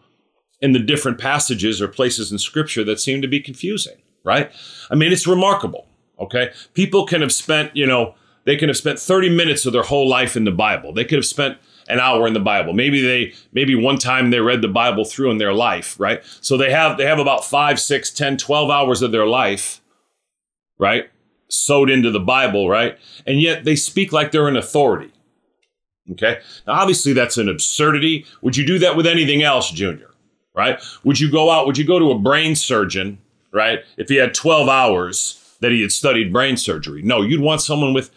in 0.61 0.73
the 0.73 0.79
different 0.79 1.19
passages 1.19 1.81
or 1.81 1.89
places 1.89 2.33
in 2.33 2.39
Scripture 2.39 2.85
that 2.85 3.01
seem 3.01 3.21
to 3.23 3.29
be 3.29 3.41
confusing, 3.41 3.97
right? 4.25 4.51
I 4.91 4.95
mean, 4.95 5.13
it's 5.13 5.27
remarkable, 5.27 5.87
okay? 6.19 6.53
People 6.75 7.07
can 7.07 7.21
have 7.21 7.33
spent, 7.33 7.77
you 7.77 7.87
know, 7.87 8.15
they 8.51 8.57
can 8.57 8.69
have 8.69 8.77
spent 8.77 8.99
30 8.99 9.31
minutes 9.31 9.65
of 9.65 9.73
their 9.73 9.85
whole 9.85 10.09
life 10.09 10.37
in 10.37 10.43
the 10.43 10.51
Bible. 10.51 10.93
They 10.93 11.05
could 11.05 11.19
have 11.19 11.25
spent 11.25 11.57
an 11.89 12.01
hour 12.01 12.27
in 12.27 12.35
the 12.35 12.41
Bible. 12.41 12.73
Maybe 12.73 13.01
they 13.01 13.33
maybe 13.53 13.77
one 13.77 13.97
time 13.97 14.31
they 14.31 14.41
read 14.41 14.61
the 14.61 14.67
Bible 14.67 15.05
through 15.05 15.31
in 15.31 15.39
their 15.39 15.53
life, 15.53 15.95
right? 16.01 16.21
So 16.41 16.57
they 16.57 16.73
have 16.73 16.99
they 16.99 17.05
have 17.07 17.21
about 17.21 17.45
five, 17.45 17.79
six, 17.79 18.11
ten, 18.11 18.37
twelve 18.37 18.69
hours 18.69 19.03
of 19.03 19.13
their 19.13 19.27
life, 19.27 19.81
right? 20.81 21.09
Sowed 21.49 21.91
into 21.91 22.11
the 22.11 22.19
Bible, 22.19 22.69
right? 22.69 22.99
And 23.25 23.41
yet 23.41 23.63
they 23.63 23.77
speak 23.77 24.13
like 24.13 24.33
they're 24.33 24.49
an 24.49 24.57
authority. 24.57 25.13
Okay. 26.11 26.41
Now, 26.67 26.73
obviously, 26.73 27.13
that's 27.13 27.39
an 27.39 27.49
absurdity. 27.49 28.27
Would 28.43 28.57
you 28.57 28.67
do 28.67 28.81
that 28.81 28.97
with 28.97 29.07
anything 29.07 29.45
else, 29.45 29.71
Junior? 29.71 30.11
Right? 30.57 30.83
Would 31.05 31.21
you 31.21 31.31
go 31.31 31.51
out? 31.51 31.69
Would 31.69 31.79
you 31.79 31.87
go 31.87 32.01
to 32.01 32.11
a 32.11 32.19
brain 32.19 32.57
surgeon, 32.57 33.19
right? 33.53 33.85
If 33.97 34.09
he 34.09 34.17
had 34.17 34.35
12 34.35 34.69
hours 34.69 35.37
that 35.61 35.71
he 35.71 35.83
had 35.83 35.93
studied 35.93 36.33
brain 36.33 36.57
surgery? 36.57 37.03
No, 37.03 37.23
you'd 37.23 37.41
want 37.41 37.61
someone 37.61 37.95
with 37.95 38.11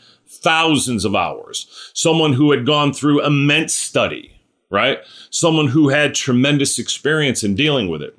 thousands 0.44 1.06
of 1.06 1.16
hours, 1.16 1.68
someone 1.94 2.34
who 2.34 2.52
had 2.52 2.66
gone 2.66 2.94
through 2.94 3.26
immense 3.26 3.74
study, 3.74 4.40
right? 4.70 5.00
Someone 5.30 5.68
who 5.68 5.90
had 5.90 6.14
tremendous 6.14 6.78
experience 6.78 7.44
in 7.44 7.56
dealing 7.56 7.88
with 7.88 8.02
it. 8.02 8.18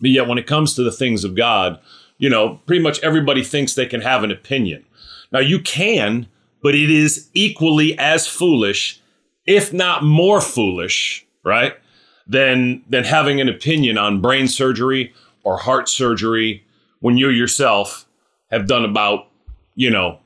But 0.00 0.10
yet, 0.10 0.28
when 0.28 0.38
it 0.38 0.46
comes 0.46 0.74
to 0.74 0.82
the 0.82 0.92
things 0.92 1.24
of 1.24 1.34
God, 1.34 1.80
you 2.18 2.28
know, 2.28 2.60
pretty 2.66 2.82
much 2.82 3.02
everybody 3.02 3.42
thinks 3.42 3.74
they 3.74 3.86
can 3.86 4.00
have 4.00 4.24
an 4.24 4.30
opinion. 4.30 4.84
Now, 5.32 5.40
you 5.40 5.60
can, 5.60 6.26
but 6.62 6.74
it 6.74 6.90
is 6.90 7.28
equally 7.34 7.98
as 7.98 8.26
foolish, 8.26 9.00
if 9.46 9.72
not 9.72 10.02
more 10.02 10.40
foolish, 10.40 11.26
right? 11.44 11.74
Than, 12.26 12.82
than 12.88 13.04
having 13.04 13.40
an 13.40 13.48
opinion 13.48 13.98
on 13.98 14.20
brain 14.20 14.48
surgery 14.48 15.14
or 15.44 15.58
heart 15.58 15.88
surgery 15.88 16.64
when 17.00 17.16
you 17.16 17.28
yourself 17.28 18.06
have 18.50 18.66
done 18.66 18.84
about, 18.84 19.28
you 19.74 19.90
know, 19.90 20.18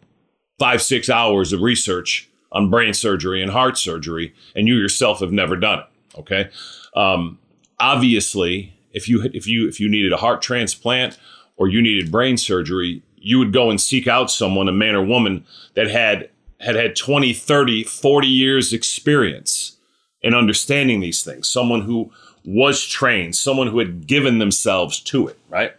five, 0.60 0.82
six 0.82 1.08
hours 1.08 1.54
of 1.54 1.62
research 1.62 2.28
on 2.52 2.68
brain 2.68 2.92
surgery 2.92 3.42
and 3.42 3.50
heart 3.50 3.78
surgery, 3.78 4.34
and 4.54 4.68
you 4.68 4.76
yourself 4.76 5.20
have 5.20 5.32
never 5.32 5.56
done 5.56 5.78
it. 5.78 5.86
Okay. 6.18 6.50
Um, 6.94 7.38
obviously, 7.80 8.74
if 8.92 9.08
you 9.08 9.22
if 9.32 9.46
you 9.46 9.66
if 9.66 9.80
you 9.80 9.88
needed 9.88 10.12
a 10.12 10.18
heart 10.18 10.42
transplant 10.42 11.18
or 11.56 11.66
you 11.68 11.80
needed 11.80 12.12
brain 12.12 12.36
surgery, 12.36 13.02
you 13.16 13.38
would 13.38 13.54
go 13.54 13.70
and 13.70 13.80
seek 13.80 14.06
out 14.06 14.30
someone, 14.30 14.68
a 14.68 14.72
man 14.72 14.94
or 14.94 15.02
woman 15.02 15.46
that 15.74 15.90
had 15.90 16.28
had 16.60 16.76
had 16.76 16.94
20, 16.94 17.32
30, 17.32 17.84
40 17.84 18.26
years 18.26 18.74
experience 18.74 19.78
in 20.20 20.34
understanding 20.34 21.00
these 21.00 21.22
things. 21.22 21.48
Someone 21.48 21.82
who 21.82 22.12
was 22.44 22.84
trained, 22.84 23.34
someone 23.34 23.68
who 23.68 23.78
had 23.78 24.06
given 24.06 24.38
themselves 24.38 25.00
to 25.00 25.26
it, 25.26 25.38
right? 25.48 25.72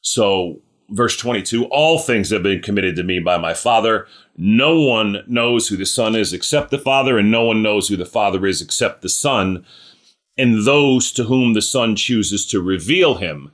So 0.00 0.60
verse 0.88 1.16
22 1.16 1.64
all 1.66 1.98
things 1.98 2.30
have 2.30 2.42
been 2.42 2.62
committed 2.62 2.96
to 2.96 3.02
me 3.02 3.18
by 3.18 3.36
my 3.36 3.54
father. 3.54 4.06
No 4.36 4.80
one 4.80 5.24
knows 5.26 5.68
who 5.68 5.76
the 5.76 5.86
son 5.86 6.14
is 6.14 6.32
except 6.32 6.70
the 6.70 6.78
father 6.78 7.18
and 7.18 7.30
no 7.30 7.44
one 7.44 7.62
knows 7.62 7.88
who 7.88 7.96
the 7.96 8.06
father 8.06 8.46
is 8.46 8.60
except 8.62 9.02
the 9.02 9.08
son 9.08 9.64
and 10.38 10.66
those 10.66 11.12
to 11.12 11.24
whom 11.24 11.54
the 11.54 11.62
son 11.62 11.96
chooses 11.96 12.46
to 12.46 12.60
reveal 12.60 13.16
him. 13.16 13.50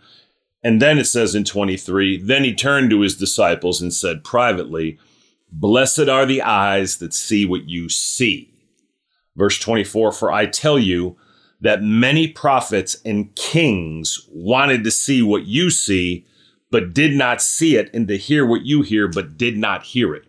And 0.65 0.81
then 0.81 0.99
it 0.99 1.07
says 1.07 1.35
in 1.35 1.45
23 1.45 2.19
then 2.19 2.45
he 2.45 2.55
turned 2.55 2.91
to 2.91 3.01
his 3.01 3.17
disciples 3.17 3.81
and 3.81 3.93
said 3.93 4.25
privately 4.25 4.99
blessed 5.53 6.09
are 6.09 6.25
the 6.25 6.43
eyes 6.43 6.97
that 6.97 7.12
see 7.12 7.45
what 7.45 7.69
you 7.69 7.89
see 7.89 8.51
verse 9.37 9.59
24 9.59 10.12
for 10.12 10.33
i 10.33 10.47
tell 10.47 10.79
you 10.79 11.17
that 11.61 11.83
many 11.83 12.27
prophets 12.27 12.97
and 13.05 13.35
kings 13.37 14.27
wanted 14.31 14.83
to 14.83 14.91
see 14.91 15.23
what 15.23 15.45
you 15.45 15.69
see 15.69 16.25
but 16.73 16.95
did 16.95 17.14
not 17.14 17.41
see 17.41 17.76
it, 17.76 17.91
and 17.95 18.09
to 18.09 18.17
hear 18.17 18.45
what 18.45 18.62
you 18.62 18.83
hear, 18.83 19.07
but 19.07 19.37
did 19.37 19.57
not 19.57 19.85
hear 19.85 20.14
it. 20.14 20.25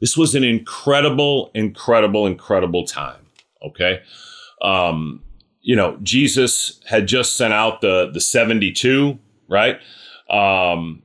This 0.00 0.16
was 0.16 0.34
an 0.34 0.42
incredible, 0.42 1.50
incredible, 1.54 2.26
incredible 2.26 2.84
time. 2.84 3.26
Okay. 3.64 4.00
Um, 4.62 5.22
you 5.60 5.76
know, 5.76 5.98
Jesus 6.02 6.80
had 6.88 7.06
just 7.06 7.36
sent 7.36 7.54
out 7.54 7.82
the 7.82 8.10
the 8.12 8.20
72, 8.20 9.18
right? 9.48 9.78
Um, 10.28 11.02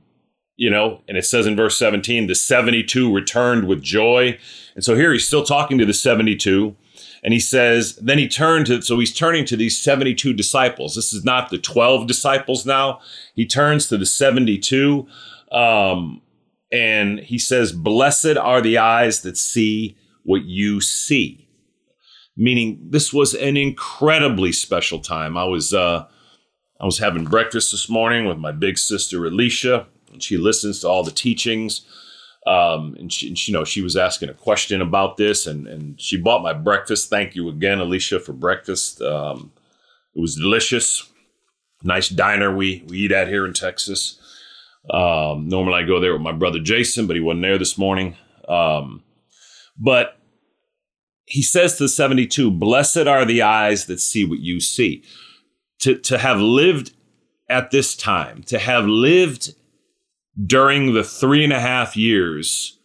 you 0.56 0.70
know, 0.70 1.02
and 1.06 1.16
it 1.16 1.24
says 1.24 1.46
in 1.46 1.56
verse 1.56 1.78
17, 1.78 2.26
the 2.26 2.34
72 2.34 3.14
returned 3.14 3.66
with 3.66 3.82
joy. 3.82 4.38
And 4.74 4.84
so 4.84 4.94
here 4.94 5.12
he's 5.12 5.26
still 5.26 5.44
talking 5.44 5.78
to 5.78 5.86
the 5.86 5.94
72. 5.94 6.76
And 7.22 7.34
he 7.34 7.40
says, 7.40 7.96
then 7.96 8.18
he 8.18 8.28
turned 8.28 8.66
to, 8.66 8.80
so 8.80 8.98
he's 8.98 9.14
turning 9.14 9.44
to 9.46 9.56
these 9.56 9.80
72 9.80 10.32
disciples. 10.32 10.94
This 10.94 11.12
is 11.12 11.24
not 11.24 11.50
the 11.50 11.58
12 11.58 12.06
disciples 12.06 12.64
now. 12.64 13.00
He 13.34 13.46
turns 13.46 13.88
to 13.88 13.98
the 13.98 14.06
72. 14.06 15.06
Um, 15.52 16.22
and 16.72 17.18
he 17.20 17.38
says, 17.38 17.72
Blessed 17.72 18.36
are 18.36 18.60
the 18.60 18.78
eyes 18.78 19.22
that 19.22 19.36
see 19.36 19.96
what 20.22 20.44
you 20.44 20.80
see. 20.80 21.48
Meaning, 22.36 22.88
this 22.90 23.12
was 23.12 23.34
an 23.34 23.56
incredibly 23.56 24.52
special 24.52 25.00
time. 25.00 25.36
I 25.36 25.44
was, 25.44 25.74
uh, 25.74 26.06
I 26.80 26.84
was 26.84 26.98
having 26.98 27.24
breakfast 27.24 27.72
this 27.72 27.90
morning 27.90 28.24
with 28.26 28.38
my 28.38 28.52
big 28.52 28.78
sister 28.78 29.26
Alicia, 29.26 29.86
and 30.12 30.22
she 30.22 30.38
listens 30.38 30.80
to 30.80 30.88
all 30.88 31.04
the 31.04 31.10
teachings. 31.10 31.82
Um, 32.46 32.96
and 32.98 33.12
she, 33.12 33.28
and, 33.28 33.48
you 33.48 33.52
know, 33.52 33.64
she 33.64 33.82
was 33.82 33.96
asking 33.96 34.30
a 34.30 34.34
question 34.34 34.80
about 34.80 35.16
this, 35.16 35.46
and 35.46 35.66
and 35.66 36.00
she 36.00 36.16
bought 36.16 36.42
my 36.42 36.52
breakfast. 36.52 37.10
Thank 37.10 37.34
you 37.34 37.48
again, 37.48 37.80
Alicia, 37.80 38.20
for 38.20 38.32
breakfast. 38.32 39.02
Um, 39.02 39.52
it 40.14 40.20
was 40.20 40.36
delicious. 40.36 41.08
Nice 41.82 42.08
diner 42.08 42.54
we 42.54 42.82
we 42.88 42.98
eat 42.98 43.12
at 43.12 43.28
here 43.28 43.46
in 43.46 43.52
Texas. 43.52 44.18
Um, 44.88 45.48
normally 45.48 45.82
I 45.82 45.86
go 45.86 46.00
there 46.00 46.12
with 46.12 46.22
my 46.22 46.32
brother 46.32 46.58
Jason, 46.58 47.06
but 47.06 47.16
he 47.16 47.20
wasn't 47.20 47.42
there 47.42 47.58
this 47.58 47.76
morning. 47.76 48.16
Um, 48.48 49.02
but 49.78 50.18
he 51.26 51.42
says 51.42 51.76
to 51.76 51.84
the 51.84 51.88
72, 51.88 52.50
Blessed 52.50 53.06
are 53.06 53.24
the 53.24 53.42
eyes 53.42 53.86
that 53.86 54.00
see 54.00 54.24
what 54.24 54.40
you 54.40 54.60
see. 54.60 55.04
To, 55.80 55.96
to 55.96 56.18
have 56.18 56.40
lived 56.40 56.92
at 57.48 57.70
this 57.70 57.96
time, 57.96 58.42
to 58.44 58.58
have 58.58 58.84
lived 58.84 59.54
during 60.46 60.94
the 60.94 61.04
three 61.04 61.44
and 61.44 61.52
a 61.52 61.60
half 61.60 61.96
years 61.96 62.78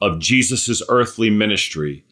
of 0.00 0.18
Jesus' 0.18 0.82
earthly 0.88 1.30
ministry 1.30 2.04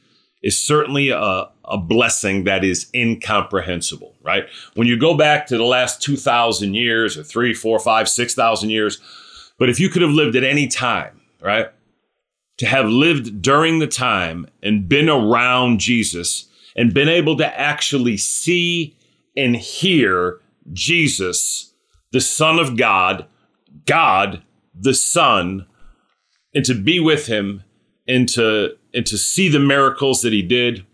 is 0.43 0.61
certainly 0.61 1.11
a, 1.11 1.49
a 1.65 1.79
blessing 1.79 2.45
that 2.45 2.65
is 2.65 2.89
incomprehensible, 2.95 4.15
right? 4.23 4.45
When 4.75 4.87
you 4.87 4.97
go 4.97 5.17
back 5.17 5.47
to 5.47 5.57
the 5.57 5.65
last 5.65 6.03
2,000 6.03 6.75
years 6.75 7.19
or 7.19 7.25
three, 7.25 7.55
four, 7.55 7.79
five, 7.79 8.09
6,000 8.09 8.71
years, 8.71 9.01
but 9.59 9.69
if 9.69 9.81
you 9.81 9.89
could 9.89 10.03
have 10.03 10.13
lived 10.13 10.37
at 10.37 10.45
any 10.45 10.69
time, 10.69 11.21
right? 11.41 11.69
To 12.59 12.67
have 12.67 12.89
lived 12.89 13.43
during 13.43 13.79
the 13.79 13.87
time 13.87 14.47
and 14.63 14.89
been 14.89 15.09
around 15.09 15.81
Jesus 15.81 16.49
and 16.77 16.95
been 16.95 17.09
able 17.09 17.37
to 17.37 17.59
actually 17.59 18.17
see 18.17 18.97
and 19.37 19.57
hear 19.57 20.41
Jesus, 20.73 21.73
the 22.13 22.21
Son 22.21 22.59
of 22.59 22.77
God, 22.77 23.27
God 23.87 24.43
the 24.81 24.95
Son 24.95 25.67
and 26.55 26.65
to 26.65 26.75
be 26.75 27.01
with 27.01 27.27
him 27.27 27.65
and 28.07 28.29
to 28.31 28.77
and 28.95 29.05
to 29.07 29.19
see 29.19 29.49
the 29.49 29.59
miracles 29.59 30.23
that 30.23 30.33
he 30.33 30.43
did, 30.43 30.85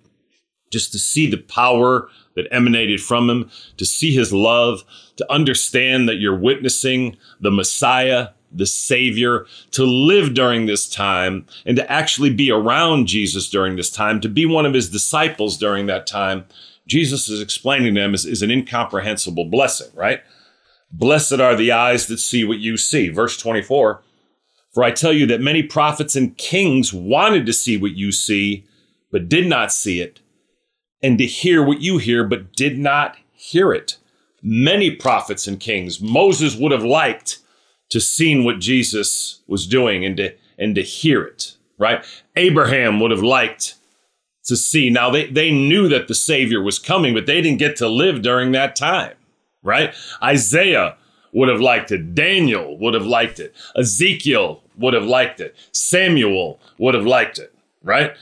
just 0.70 0.92
to 0.92 0.98
see 0.98 1.30
the 1.30 1.38
power 1.38 2.08
that 2.34 2.48
emanated 2.50 3.00
from 3.00 3.30
him, 3.30 3.50
to 3.76 3.86
see 3.86 4.12
his 4.12 4.32
love, 4.32 4.82
to 5.16 5.32
understand 5.32 6.08
that 6.08 6.16
you're 6.16 6.36
witnessing 6.36 7.16
the 7.40 7.50
Messiah, 7.50 8.30
the 8.50 8.66
Savior, 8.66 9.46
to 9.70 9.84
live 9.84 10.34
during 10.34 10.66
this 10.66 10.88
time 10.88 11.46
and 11.64 11.76
to 11.76 11.90
actually 11.90 12.30
be 12.30 12.50
around 12.50 13.06
Jesus 13.06 13.48
during 13.48 13.76
this 13.76 13.90
time, 13.90 14.20
to 14.20 14.28
be 14.28 14.44
one 14.44 14.66
of 14.66 14.74
his 14.74 14.90
disciples 14.90 15.56
during 15.56 15.86
that 15.86 16.06
time. 16.06 16.44
Jesus 16.86 17.28
is 17.28 17.40
explaining 17.40 17.94
to 17.94 18.00
them 18.00 18.12
is, 18.12 18.26
is 18.26 18.42
an 18.42 18.50
incomprehensible 18.50 19.44
blessing, 19.44 19.88
right? 19.94 20.20
Blessed 20.96 21.40
are 21.40 21.56
the 21.56 21.72
eyes 21.72 22.06
that 22.06 22.18
see 22.18 22.44
what 22.44 22.60
you 22.60 22.76
see. 22.76 23.08
Verse 23.08 23.36
24 23.36 24.00
For 24.72 24.84
I 24.84 24.92
tell 24.92 25.12
you 25.12 25.26
that 25.26 25.40
many 25.40 25.60
prophets 25.60 26.14
and 26.14 26.38
kings 26.38 26.94
wanted 26.94 27.46
to 27.46 27.52
see 27.52 27.76
what 27.76 27.96
you 27.96 28.12
see, 28.12 28.64
but 29.10 29.28
did 29.28 29.48
not 29.48 29.72
see 29.72 30.00
it, 30.00 30.20
and 31.02 31.18
to 31.18 31.26
hear 31.26 31.64
what 31.64 31.80
you 31.80 31.98
hear, 31.98 32.22
but 32.22 32.52
did 32.52 32.78
not 32.78 33.16
hear 33.32 33.72
it. 33.72 33.96
Many 34.40 34.92
prophets 34.92 35.48
and 35.48 35.58
kings, 35.58 36.00
Moses 36.00 36.54
would 36.54 36.70
have 36.70 36.84
liked 36.84 37.38
to 37.90 38.00
seen 38.00 38.44
what 38.44 38.60
Jesus 38.60 39.40
was 39.48 39.66
doing 39.66 40.04
and 40.04 40.16
to 40.18 40.34
and 40.56 40.76
to 40.76 40.82
hear 40.82 41.24
it, 41.24 41.56
right? 41.76 42.04
Abraham 42.36 43.00
would 43.00 43.10
have 43.10 43.22
liked 43.22 43.74
to 44.44 44.56
see. 44.56 44.90
Now 44.90 45.10
they, 45.10 45.26
they 45.26 45.50
knew 45.50 45.88
that 45.88 46.06
the 46.06 46.14
Savior 46.14 46.62
was 46.62 46.78
coming, 46.78 47.14
but 47.14 47.26
they 47.26 47.42
didn't 47.42 47.58
get 47.58 47.74
to 47.76 47.88
live 47.88 48.22
during 48.22 48.52
that 48.52 48.76
time 48.76 49.14
right? 49.64 49.92
Isaiah 50.22 50.96
would 51.32 51.48
have 51.48 51.60
liked 51.60 51.90
it. 51.90 52.14
Daniel 52.14 52.78
would 52.78 52.94
have 52.94 53.06
liked 53.06 53.40
it. 53.40 53.54
Ezekiel 53.76 54.62
would 54.78 54.94
have 54.94 55.04
liked 55.04 55.40
it. 55.40 55.56
Samuel 55.72 56.60
would 56.78 56.94
have 56.94 57.06
liked 57.06 57.38
it, 57.38 57.52
right? 57.82 58.12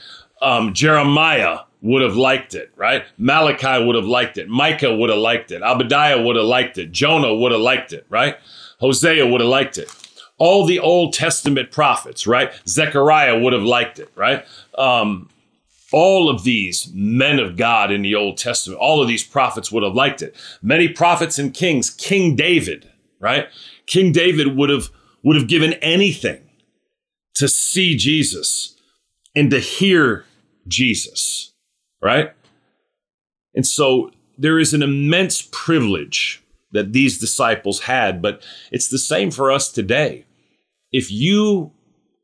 Um, 0.41 0.73
Jeremiah 0.73 1.59
would 1.83 2.01
have 2.01 2.15
liked 2.15 2.55
it, 2.55 2.71
right? 2.75 3.03
Malachi 3.17 3.85
would 3.85 3.95
have 3.95 4.05
liked 4.05 4.37
it. 4.37 4.49
Micah 4.49 4.95
would 4.95 5.09
have 5.09 5.19
liked 5.19 5.51
it. 5.51 5.61
Obadiah 5.61 6.21
would 6.21 6.35
have 6.35 6.45
liked 6.45 6.77
it. 6.77 6.91
Jonah 6.91 7.35
would 7.35 7.51
have 7.51 7.61
liked 7.61 7.93
it, 7.93 8.05
right? 8.09 8.37
Hosea 8.79 9.27
would 9.27 9.41
have 9.41 9.49
liked 9.49 9.77
it. 9.77 9.89
All 10.37 10.65
the 10.65 10.79
Old 10.79 11.13
Testament 11.13 11.71
prophets, 11.71 12.25
right? 12.25 12.51
Zechariah 12.67 13.37
would 13.39 13.53
have 13.53 13.63
liked 13.63 13.99
it, 13.99 14.11
right? 14.15 14.45
Um, 14.77 15.29
all 15.93 16.27
of 16.27 16.43
these 16.43 16.91
men 16.93 17.39
of 17.39 17.55
God 17.55 17.91
in 17.91 18.01
the 18.01 18.15
Old 18.15 18.37
Testament, 18.37 18.81
all 18.81 19.01
of 19.01 19.07
these 19.07 19.23
prophets 19.23 19.71
would 19.71 19.83
have 19.83 19.93
liked 19.93 20.21
it. 20.21 20.35
Many 20.61 20.89
prophets 20.89 21.37
and 21.37 21.53
kings, 21.53 21.89
King 21.89 22.35
David, 22.35 22.89
right? 23.19 23.47
King 23.85 24.11
David 24.11 24.57
would 24.57 24.69
have 24.69 24.89
would 25.23 25.37
have 25.37 25.47
given 25.47 25.73
anything 25.73 26.41
to 27.35 27.47
see 27.47 27.95
Jesus 27.95 28.75
and 29.35 29.49
to 29.51 29.59
hear 29.59 30.25
Jesus, 30.67 31.53
right? 32.01 32.33
And 33.55 33.65
so 33.65 34.11
there 34.37 34.59
is 34.59 34.73
an 34.73 34.83
immense 34.83 35.47
privilege 35.51 36.43
that 36.71 36.91
these 36.91 37.19
disciples 37.19 37.81
had, 37.81 38.21
but 38.21 38.43
it's 38.71 38.89
the 38.89 38.97
same 38.97 39.31
for 39.31 39.51
us 39.51 39.71
today. 39.71 40.25
If 40.91 41.11
you 41.11 41.71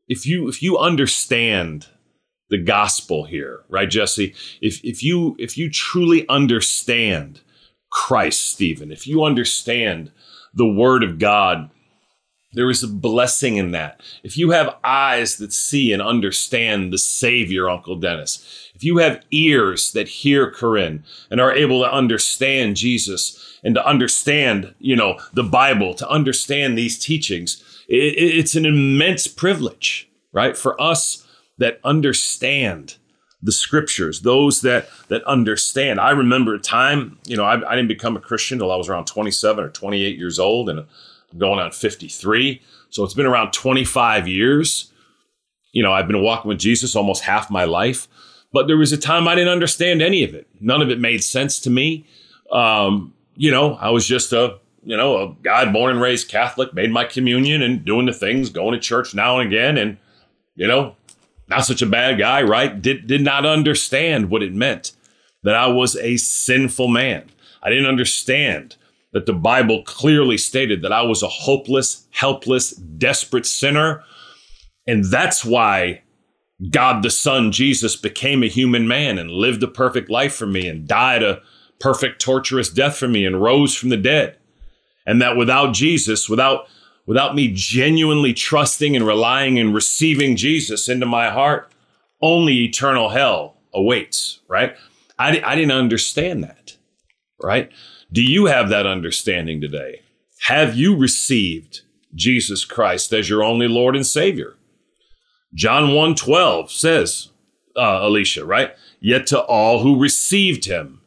if 0.08 0.26
you 0.26 0.48
if 0.48 0.60
you 0.60 0.76
understand 0.76 1.86
the 2.50 2.58
gospel 2.58 3.24
here, 3.24 3.60
right, 3.68 3.88
Jesse? 3.88 4.34
If 4.60 4.84
if 4.84 5.02
you 5.02 5.36
if 5.38 5.56
you 5.56 5.70
truly 5.70 6.28
understand 6.28 7.40
Christ, 7.90 8.50
Stephen, 8.50 8.92
if 8.92 9.06
you 9.06 9.24
understand 9.24 10.10
the 10.52 10.66
Word 10.66 11.02
of 11.02 11.18
God, 11.18 11.70
there 12.52 12.68
is 12.68 12.82
a 12.82 12.88
blessing 12.88 13.56
in 13.56 13.70
that. 13.70 14.00
If 14.24 14.36
you 14.36 14.50
have 14.50 14.76
eyes 14.82 15.36
that 15.36 15.52
see 15.52 15.92
and 15.92 16.02
understand 16.02 16.92
the 16.92 16.98
Savior, 16.98 17.70
Uncle 17.70 17.96
Dennis, 17.96 18.70
if 18.74 18.82
you 18.82 18.98
have 18.98 19.24
ears 19.30 19.92
that 19.92 20.08
hear 20.08 20.50
Corinne 20.50 21.04
and 21.30 21.40
are 21.40 21.52
able 21.52 21.82
to 21.82 21.92
understand 21.92 22.76
Jesus 22.76 23.58
and 23.62 23.74
to 23.76 23.86
understand, 23.86 24.74
you 24.80 24.96
know, 24.96 25.18
the 25.32 25.44
Bible, 25.44 25.94
to 25.94 26.08
understand 26.08 26.76
these 26.76 26.98
teachings, 26.98 27.62
it, 27.88 28.14
it's 28.16 28.56
an 28.56 28.66
immense 28.66 29.28
privilege, 29.28 30.10
right, 30.32 30.56
for 30.56 30.80
us 30.80 31.19
that 31.60 31.78
understand 31.84 32.96
the 33.42 33.52
scriptures, 33.52 34.22
those 34.22 34.62
that 34.62 34.88
that 35.08 35.22
understand. 35.24 36.00
I 36.00 36.10
remember 36.10 36.54
a 36.54 36.58
time, 36.58 37.18
you 37.26 37.36
know, 37.36 37.44
I, 37.44 37.54
I 37.70 37.76
didn't 37.76 37.88
become 37.88 38.16
a 38.16 38.20
Christian 38.20 38.56
until 38.56 38.72
I 38.72 38.76
was 38.76 38.88
around 38.88 39.06
27 39.06 39.64
or 39.64 39.68
28 39.68 40.18
years 40.18 40.38
old, 40.38 40.68
and 40.68 40.80
I'm 40.80 41.38
going 41.38 41.60
on 41.60 41.70
53. 41.70 42.60
So 42.88 43.04
it's 43.04 43.14
been 43.14 43.26
around 43.26 43.52
25 43.52 44.26
years. 44.26 44.92
You 45.72 45.82
know, 45.82 45.92
I've 45.92 46.08
been 46.08 46.22
walking 46.22 46.48
with 46.48 46.58
Jesus 46.58 46.96
almost 46.96 47.22
half 47.22 47.50
my 47.50 47.64
life, 47.64 48.08
but 48.52 48.66
there 48.66 48.76
was 48.76 48.92
a 48.92 48.98
time 48.98 49.28
I 49.28 49.34
didn't 49.34 49.52
understand 49.52 50.02
any 50.02 50.24
of 50.24 50.34
it. 50.34 50.48
None 50.60 50.82
of 50.82 50.90
it 50.90 50.98
made 50.98 51.22
sense 51.22 51.60
to 51.60 51.70
me. 51.70 52.06
Um, 52.50 53.14
you 53.36 53.50
know, 53.50 53.74
I 53.74 53.90
was 53.90 54.06
just 54.06 54.32
a 54.32 54.58
you 54.82 54.96
know 54.96 55.18
a 55.18 55.34
guy 55.42 55.70
born 55.70 55.92
and 55.92 56.00
raised 56.00 56.28
Catholic, 56.28 56.74
made 56.74 56.90
my 56.90 57.04
communion 57.04 57.62
and 57.62 57.84
doing 57.84 58.06
the 58.06 58.12
things, 58.12 58.50
going 58.50 58.72
to 58.72 58.80
church 58.80 59.14
now 59.14 59.38
and 59.38 59.46
again, 59.46 59.76
and 59.78 59.98
you 60.56 60.66
know 60.66 60.96
not 61.50 61.66
such 61.66 61.82
a 61.82 61.86
bad 61.86 62.18
guy, 62.18 62.42
right? 62.42 62.80
Did, 62.80 63.06
did 63.06 63.20
not 63.20 63.44
understand 63.44 64.30
what 64.30 64.42
it 64.42 64.54
meant 64.54 64.92
that 65.42 65.54
I 65.54 65.66
was 65.66 65.96
a 65.96 66.16
sinful 66.16 66.88
man. 66.88 67.30
I 67.62 67.70
didn't 67.70 67.86
understand 67.86 68.76
that 69.12 69.26
the 69.26 69.32
Bible 69.32 69.82
clearly 69.82 70.38
stated 70.38 70.82
that 70.82 70.92
I 70.92 71.02
was 71.02 71.22
a 71.22 71.28
hopeless, 71.28 72.06
helpless, 72.10 72.70
desperate 72.70 73.46
sinner. 73.46 74.02
And 74.86 75.04
that's 75.04 75.44
why 75.44 76.02
God 76.70 77.02
the 77.02 77.10
Son, 77.10 77.52
Jesus, 77.52 77.96
became 77.96 78.42
a 78.42 78.48
human 78.48 78.86
man 78.86 79.18
and 79.18 79.30
lived 79.30 79.62
a 79.62 79.68
perfect 79.68 80.10
life 80.10 80.34
for 80.34 80.46
me 80.46 80.68
and 80.68 80.86
died 80.86 81.22
a 81.22 81.40
perfect, 81.80 82.20
torturous 82.20 82.68
death 82.70 82.96
for 82.96 83.08
me 83.08 83.24
and 83.24 83.42
rose 83.42 83.74
from 83.74 83.88
the 83.88 83.96
dead. 83.96 84.36
And 85.06 85.20
that 85.22 85.36
without 85.36 85.72
Jesus, 85.72 86.28
without 86.28 86.68
without 87.10 87.34
me 87.34 87.50
genuinely 87.52 88.32
trusting 88.32 88.94
and 88.94 89.04
relying 89.04 89.58
and 89.58 89.74
receiving 89.74 90.36
Jesus 90.36 90.88
into 90.88 91.04
my 91.04 91.28
heart, 91.28 91.68
only 92.22 92.58
eternal 92.58 93.08
hell 93.08 93.56
awaits, 93.74 94.38
right? 94.46 94.76
I, 95.18 95.42
I 95.44 95.56
didn't 95.56 95.72
understand 95.72 96.44
that, 96.44 96.76
right? 97.42 97.68
Do 98.12 98.22
you 98.22 98.46
have 98.46 98.68
that 98.68 98.86
understanding 98.86 99.60
today? 99.60 100.02
Have 100.42 100.76
you 100.76 100.96
received 100.96 101.80
Jesus 102.14 102.64
Christ 102.64 103.12
as 103.12 103.28
your 103.28 103.42
only 103.42 103.66
Lord 103.66 103.96
and 103.96 104.06
Savior? 104.06 104.54
John 105.52 105.92
1 105.92 106.14
12 106.14 106.70
says, 106.70 107.30
uh, 107.74 107.98
Alicia, 108.02 108.44
right? 108.44 108.76
Yet 109.00 109.26
to 109.26 109.40
all 109.40 109.80
who 109.80 109.98
received 109.98 110.66
him, 110.66 111.00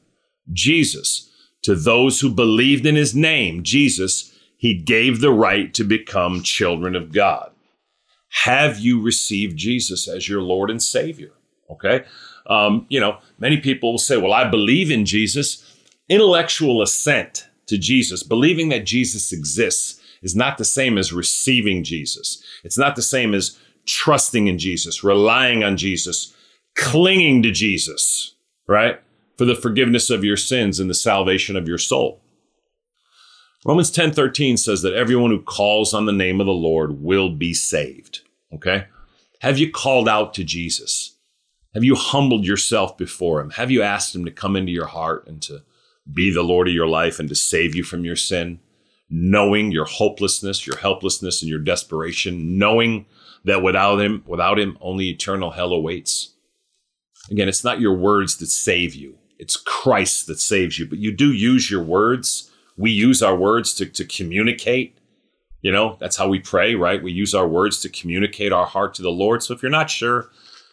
Jesus, 0.52 1.32
to 1.62 1.76
those 1.76 2.20
who 2.20 2.30
believed 2.30 2.86
in 2.86 2.98
his 2.98 3.16
name, 3.16 3.64
Jesus, 3.64 4.33
he 4.64 4.74
gave 4.74 5.20
the 5.20 5.30
right 5.30 5.74
to 5.74 5.84
become 5.84 6.42
children 6.42 6.96
of 6.96 7.12
God. 7.12 7.52
Have 8.46 8.80
you 8.80 9.02
received 9.02 9.58
Jesus 9.58 10.08
as 10.08 10.30
your 10.30 10.42
Lord 10.42 10.72
and 10.72 10.82
Savior? 10.82 11.32
Okay. 11.70 12.06
Um, 12.48 12.86
you 12.88 12.98
know, 12.98 13.18
many 13.38 13.58
people 13.58 13.92
will 13.92 14.00
say, 14.00 14.16
well, 14.16 14.32
I 14.32 14.50
believe 14.50 14.90
in 14.90 15.04
Jesus. 15.06 15.70
Intellectual 16.08 16.82
assent 16.82 17.46
to 17.66 17.78
Jesus, 17.78 18.24
believing 18.24 18.70
that 18.70 18.86
Jesus 18.86 19.34
exists, 19.34 20.00
is 20.22 20.34
not 20.34 20.58
the 20.58 20.64
same 20.64 20.98
as 20.98 21.12
receiving 21.12 21.84
Jesus. 21.84 22.42
It's 22.64 22.78
not 22.78 22.96
the 22.96 23.02
same 23.02 23.34
as 23.34 23.60
trusting 23.86 24.48
in 24.48 24.58
Jesus, 24.58 25.04
relying 25.04 25.62
on 25.62 25.76
Jesus, 25.76 26.34
clinging 26.76 27.44
to 27.44 27.52
Jesus, 27.52 28.34
right? 28.66 29.02
For 29.38 29.44
the 29.44 29.56
forgiveness 29.56 30.10
of 30.10 30.24
your 30.24 30.38
sins 30.38 30.80
and 30.80 30.90
the 30.90 30.94
salvation 30.94 31.58
of 31.58 31.68
your 31.68 31.78
soul. 31.78 32.22
Romans 33.66 33.92
10 33.92 34.12
13 34.12 34.58
says 34.58 34.82
that 34.82 34.94
everyone 34.94 35.32
who 35.32 35.42
calls 35.42 35.94
on 35.94 36.06
the 36.06 36.12
name 36.12 36.40
of 36.42 36.46
the 36.46 36.52
Lord 36.52 37.02
will 37.02 37.30
be 37.30 37.54
saved. 37.54 38.22
Okay? 38.54 38.88
Have 39.40 39.58
you 39.58 39.72
called 39.72 40.10
out 40.10 40.34
to 40.36 40.44
Jesus? 40.44 41.16
Have 41.74 41.84
you 41.84 41.96
humbled 41.96 42.46
yourself 42.46 42.98
before 42.98 43.40
him? 43.42 43.52
Have 43.52 43.72
you 43.72 43.82
asked 43.82 44.16
him 44.16 44.26
to 44.26 44.32
come 44.32 44.56
into 44.56 44.72
your 44.72 44.88
heart 44.88 45.28
and 45.28 45.42
to 45.44 45.64
be 46.12 46.32
the 46.32 46.44
Lord 46.44 46.68
of 46.68 46.74
your 46.74 46.88
life 46.88 47.20
and 47.20 47.30
to 47.30 47.36
save 47.36 47.76
you 47.76 47.84
from 47.84 48.06
your 48.06 48.16
sin? 48.16 48.60
Knowing 49.10 49.72
your 49.72 49.86
hopelessness, 49.86 50.68
your 50.68 50.78
helplessness, 50.78 51.42
and 51.42 51.50
your 51.50 51.60
desperation, 51.60 52.58
knowing 52.58 53.06
that 53.44 53.62
without 53.62 54.00
him, 54.00 54.24
without 54.26 54.60
him, 54.60 54.78
only 54.82 55.10
eternal 55.10 55.52
hell 55.52 55.74
awaits. 55.74 56.36
Again, 57.32 57.48
it's 57.48 57.64
not 57.64 57.80
your 57.80 57.96
words 57.96 58.38
that 58.38 58.48
save 58.48 58.94
you. 58.94 59.18
It's 59.40 59.58
Christ 59.58 60.28
that 60.28 60.40
saves 60.40 60.80
you, 60.80 60.86
but 60.86 61.00
you 61.00 61.12
do 61.12 61.32
use 61.32 61.70
your 61.70 61.84
words 61.84 62.52
we 62.78 62.92
use 62.92 63.22
our 63.22 63.36
words 63.36 63.74
to, 63.76 63.86
to 63.86 64.06
communicate. 64.06 64.98
You 65.62 65.72
know, 65.72 65.98
that's 66.00 66.18
how 66.18 66.28
we 66.28 66.40
pray, 66.40 66.76
right? 66.76 67.02
We 67.02 67.12
use 67.12 67.34
our 67.34 67.48
words 67.48 67.80
to 67.82 67.90
communicate 67.90 68.52
our 68.52 68.66
heart 68.66 68.94
to 68.96 69.02
the 69.02 69.10
Lord. 69.10 69.44
So 69.44 69.54
if 69.54 69.62
you're 69.62 69.72
not 69.72 69.90
sure, 69.90 70.30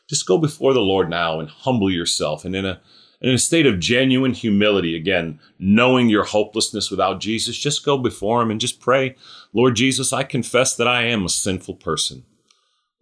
just 0.09 0.27
go 0.27 0.39
before 0.39 0.75
the 0.75 0.81
Lord 0.81 1.09
now 1.09 1.39
and 1.39 1.49
humble 1.49 1.91
yourself. 1.91 2.45
And 2.45 2.57
in 2.57 2.67
a 2.67 2.81
in 3.21 3.31
a 3.31 3.39
state 3.39 3.67
of 3.67 3.79
genuine 3.79 4.33
humility, 4.33 4.97
again, 4.97 5.39
knowing 5.59 6.09
your 6.09 6.25
hopelessness 6.25 6.91
without 6.91 7.21
Jesus, 7.21 7.59
just 7.59 7.85
go 7.85 7.99
before 7.99 8.41
Him 8.41 8.51
and 8.51 8.61
just 8.61 8.81
pray, 8.81 9.15
Lord 9.53 9.77
Jesus, 9.77 10.13
I 10.13 10.23
confess 10.23 10.75
that 10.77 10.89
I 10.89 11.03
am 11.03 11.27
a 11.27 11.29
sinful 11.29 11.75
person. 11.75 12.25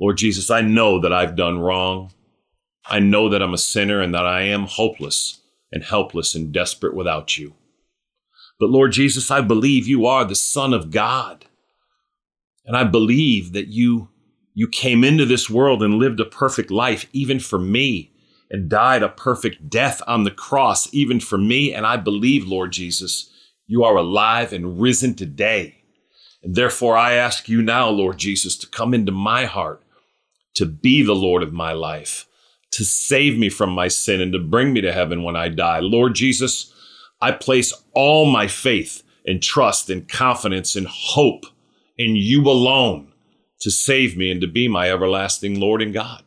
Lord 0.00 0.16
Jesus, 0.16 0.50
I 0.50 0.60
know 0.60 1.00
that 1.00 1.12
I've 1.12 1.36
done 1.36 1.60
wrong. 1.60 2.12
I 2.86 2.98
know 2.98 3.28
that 3.28 3.42
I'm 3.42 3.54
a 3.54 3.58
sinner 3.58 4.00
and 4.00 4.14
that 4.14 4.26
I 4.26 4.42
am 4.42 4.66
hopeless 4.66 5.40
and 5.70 5.84
helpless 5.84 6.34
and 6.34 6.52
desperate 6.52 6.94
without 6.94 7.38
you. 7.38 7.54
But 8.58 8.70
Lord 8.70 8.92
Jesus, 8.92 9.30
I 9.30 9.40
believe 9.40 9.86
you 9.86 10.06
are 10.06 10.24
the 10.24 10.34
Son 10.34 10.74
of 10.74 10.90
God. 10.90 11.46
And 12.64 12.76
I 12.76 12.84
believe 12.84 13.52
that 13.52 13.68
you, 13.68 14.08
you 14.54 14.68
came 14.68 15.04
into 15.04 15.24
this 15.24 15.48
world 15.48 15.82
and 15.82 15.94
lived 15.94 16.20
a 16.20 16.24
perfect 16.24 16.70
life, 16.70 17.06
even 17.12 17.40
for 17.40 17.58
me, 17.58 18.12
and 18.50 18.68
died 18.68 19.02
a 19.02 19.08
perfect 19.08 19.70
death 19.70 20.02
on 20.06 20.24
the 20.24 20.30
cross, 20.30 20.92
even 20.92 21.20
for 21.20 21.38
me. 21.38 21.72
And 21.72 21.86
I 21.86 21.96
believe, 21.96 22.46
Lord 22.46 22.72
Jesus, 22.72 23.30
you 23.66 23.84
are 23.84 23.96
alive 23.96 24.52
and 24.52 24.80
risen 24.80 25.14
today. 25.14 25.76
And 26.42 26.54
therefore, 26.54 26.96
I 26.96 27.14
ask 27.14 27.48
you 27.48 27.62
now, 27.62 27.88
Lord 27.88 28.18
Jesus, 28.18 28.56
to 28.58 28.66
come 28.66 28.92
into 28.94 29.12
my 29.12 29.44
heart, 29.44 29.82
to 30.54 30.66
be 30.66 31.02
the 31.02 31.14
Lord 31.14 31.42
of 31.42 31.52
my 31.52 31.72
life, 31.72 32.26
to 32.72 32.84
save 32.84 33.38
me 33.38 33.48
from 33.48 33.70
my 33.70 33.88
sin, 33.88 34.20
and 34.20 34.32
to 34.32 34.38
bring 34.38 34.72
me 34.72 34.80
to 34.80 34.92
heaven 34.92 35.22
when 35.22 35.36
I 35.36 35.48
die. 35.48 35.80
Lord 35.80 36.14
Jesus, 36.14 36.72
I 37.20 37.32
place 37.32 37.72
all 37.94 38.26
my 38.26 38.46
faith 38.46 39.02
and 39.26 39.42
trust 39.42 39.90
and 39.90 40.08
confidence 40.08 40.76
and 40.76 40.86
hope 40.86 41.44
in 41.96 42.16
you 42.16 42.42
alone 42.48 43.12
to 43.60 43.70
save 43.70 44.16
me 44.16 44.30
and 44.30 44.40
to 44.40 44.46
be 44.46 44.68
my 44.68 44.90
everlasting 44.90 45.58
Lord 45.58 45.82
and 45.82 45.92
God. 45.92 46.22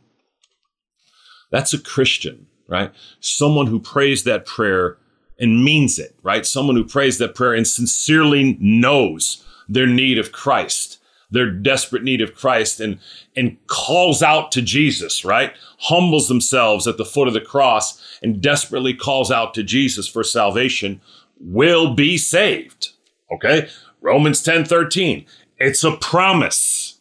That's 1.49 1.73
a 1.73 1.81
Christian, 1.81 2.47
right? 2.67 2.91
Someone 3.19 3.67
who 3.67 3.79
prays 3.79 4.23
that 4.23 4.45
prayer 4.45 4.97
and 5.39 5.63
means 5.63 5.97
it, 5.97 6.15
right? 6.23 6.45
Someone 6.45 6.75
who 6.75 6.85
prays 6.85 7.17
that 7.17 7.35
prayer 7.35 7.53
and 7.53 7.67
sincerely 7.67 8.57
knows 8.59 9.43
their 9.67 9.87
need 9.87 10.19
of 10.19 10.31
Christ, 10.31 10.99
their 11.31 11.49
desperate 11.49 12.03
need 12.03 12.21
of 12.21 12.35
Christ, 12.35 12.79
and, 12.79 12.99
and 13.35 13.57
calls 13.67 14.21
out 14.21 14.51
to 14.51 14.61
Jesus, 14.61 15.25
right? 15.25 15.53
Humbles 15.79 16.27
themselves 16.27 16.87
at 16.87 16.97
the 16.97 17.05
foot 17.05 17.27
of 17.27 17.33
the 17.33 17.41
cross 17.41 18.19
and 18.21 18.41
desperately 18.41 18.93
calls 18.93 19.31
out 19.31 19.53
to 19.53 19.63
Jesus 19.63 20.07
for 20.07 20.23
salvation 20.23 21.01
will 21.39 21.93
be 21.93 22.17
saved. 22.17 22.89
Okay? 23.31 23.69
Romans 24.01 24.41
10 24.43 24.65
13. 24.65 25.25
It's 25.57 25.83
a 25.83 25.95
promise. 25.97 26.99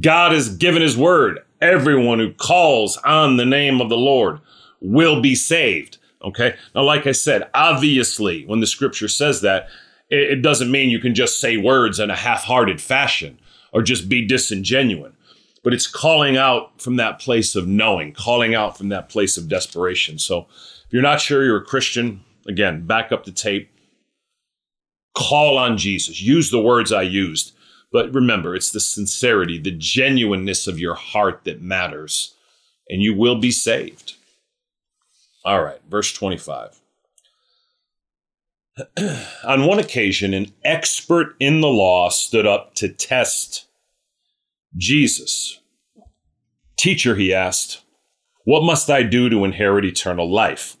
God 0.00 0.32
has 0.32 0.54
given 0.54 0.82
his 0.82 0.96
word. 0.96 1.40
Everyone 1.60 2.18
who 2.18 2.32
calls 2.32 2.96
on 2.98 3.36
the 3.36 3.44
name 3.44 3.80
of 3.80 3.88
the 3.88 3.96
Lord 3.96 4.40
will 4.80 5.20
be 5.20 5.34
saved. 5.34 5.98
Okay? 6.24 6.54
Now, 6.74 6.82
like 6.82 7.06
I 7.06 7.12
said, 7.12 7.48
obviously, 7.54 8.44
when 8.46 8.60
the 8.60 8.66
scripture 8.66 9.08
says 9.08 9.42
that, 9.42 9.68
it, 10.08 10.42
doesn't 10.42 10.70
mean 10.70 10.90
you 10.90 10.98
can 10.98 11.14
just 11.14 11.40
say 11.40 11.56
words 11.56 11.98
in 11.98 12.10
a 12.10 12.16
half 12.16 12.44
hearted 12.44 12.82
fashion 12.82 13.38
or 13.72 13.82
just 13.82 14.08
be 14.08 14.26
disingenuous 14.26 15.12
but 15.62 15.72
it's 15.72 15.86
calling 15.86 16.36
out 16.36 16.80
from 16.80 16.96
that 16.96 17.20
place 17.20 17.54
of 17.54 17.68
knowing, 17.68 18.12
calling 18.12 18.54
out 18.54 18.76
from 18.76 18.88
that 18.88 19.08
place 19.08 19.36
of 19.36 19.48
desperation. 19.48 20.18
So 20.18 20.46
if 20.86 20.92
you're 20.92 21.02
not 21.02 21.20
sure 21.20 21.44
you're 21.44 21.58
a 21.58 21.64
Christian, 21.64 22.24
again, 22.46 22.86
back 22.86 23.12
up 23.12 23.24
the 23.24 23.32
tape. 23.32 23.70
Call 25.16 25.58
on 25.58 25.76
Jesus. 25.78 26.20
Use 26.20 26.50
the 26.50 26.60
words 26.60 26.92
I 26.92 27.02
used. 27.02 27.54
But 27.92 28.12
remember, 28.12 28.56
it's 28.56 28.70
the 28.70 28.80
sincerity, 28.80 29.58
the 29.58 29.70
genuineness 29.70 30.66
of 30.66 30.80
your 30.80 30.94
heart 30.94 31.42
that 31.44 31.60
matters, 31.60 32.34
and 32.88 33.02
you 33.02 33.14
will 33.14 33.36
be 33.38 33.50
saved. 33.50 34.14
All 35.44 35.62
right, 35.62 35.80
verse 35.88 36.12
25. 36.12 36.80
On 39.44 39.66
one 39.66 39.78
occasion, 39.78 40.32
an 40.32 40.52
expert 40.64 41.36
in 41.38 41.60
the 41.60 41.68
law 41.68 42.08
stood 42.08 42.46
up 42.46 42.74
to 42.76 42.88
test 42.88 43.66
Jesus. 44.76 45.60
Teacher, 46.78 47.16
he 47.16 47.34
asked, 47.34 47.82
what 48.44 48.62
must 48.62 48.90
I 48.90 49.02
do 49.02 49.28
to 49.28 49.44
inherit 49.44 49.84
eternal 49.84 50.30
life? 50.30 50.76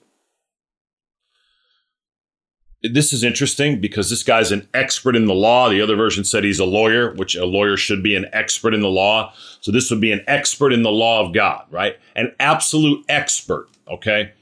This 2.82 3.12
is 3.12 3.22
interesting 3.22 3.80
because 3.80 4.10
this 4.10 4.24
guy's 4.24 4.50
an 4.50 4.66
expert 4.74 5.14
in 5.14 5.26
the 5.26 5.34
law. 5.34 5.68
The 5.68 5.80
other 5.80 5.94
version 5.94 6.24
said 6.24 6.42
he's 6.42 6.58
a 6.58 6.64
lawyer, 6.64 7.14
which 7.14 7.36
a 7.36 7.46
lawyer 7.46 7.76
should 7.76 8.02
be 8.02 8.16
an 8.16 8.26
expert 8.32 8.74
in 8.74 8.80
the 8.80 8.88
law. 8.88 9.32
So 9.60 9.70
this 9.70 9.88
would 9.90 10.00
be 10.00 10.10
an 10.10 10.24
expert 10.26 10.72
in 10.72 10.82
the 10.82 10.90
law 10.90 11.24
of 11.24 11.32
God, 11.32 11.66
right? 11.70 11.96
An 12.16 12.34
absolute 12.40 13.04
expert, 13.08 13.68
okay? 13.86 14.32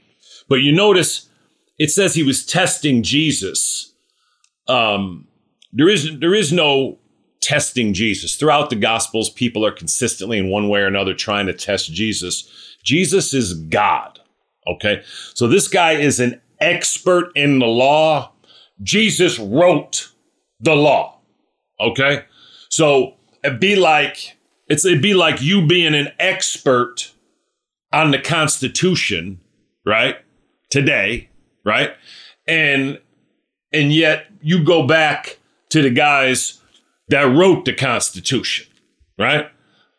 But 0.49 0.61
you 0.61 0.71
notice 0.71 1.29
it 1.81 1.89
says 1.89 2.13
he 2.13 2.21
was 2.21 2.45
testing 2.45 3.01
Jesus. 3.01 3.91
Um, 4.67 5.27
there 5.73 5.89
is 5.89 6.19
there 6.19 6.35
is 6.35 6.53
no 6.53 6.99
testing 7.41 7.95
Jesus. 7.95 8.35
Throughout 8.35 8.69
the 8.69 8.75
Gospels, 8.75 9.31
people 9.31 9.65
are 9.65 9.71
consistently 9.71 10.37
in 10.37 10.51
one 10.51 10.69
way 10.69 10.81
or 10.81 10.85
another 10.85 11.15
trying 11.15 11.47
to 11.47 11.53
test 11.53 11.91
Jesus. 11.91 12.47
Jesus 12.83 13.33
is 13.33 13.55
God. 13.55 14.19
Okay. 14.67 15.01
So 15.33 15.47
this 15.47 15.67
guy 15.67 15.93
is 15.93 16.19
an 16.19 16.39
expert 16.59 17.31
in 17.35 17.57
the 17.57 17.65
law. 17.65 18.31
Jesus 18.83 19.39
wrote 19.39 20.11
the 20.59 20.75
law. 20.75 21.19
Okay. 21.79 22.25
So 22.69 23.15
it'd 23.43 23.59
be 23.59 23.75
like, 23.75 24.37
it's, 24.67 24.85
it'd 24.85 25.01
be 25.01 25.15
like 25.15 25.41
you 25.41 25.65
being 25.65 25.95
an 25.95 26.09
expert 26.19 27.11
on 27.91 28.11
the 28.11 28.19
Constitution, 28.19 29.41
right? 29.83 30.17
Today, 30.69 31.30
right? 31.63 31.91
And, 32.47 32.99
and 33.71 33.93
yet 33.93 34.27
you 34.41 34.63
go 34.63 34.85
back 34.85 35.39
to 35.69 35.81
the 35.81 35.89
guys 35.89 36.59
that 37.09 37.23
wrote 37.23 37.65
the 37.65 37.73
Constitution, 37.73 38.67
right? 39.17 39.49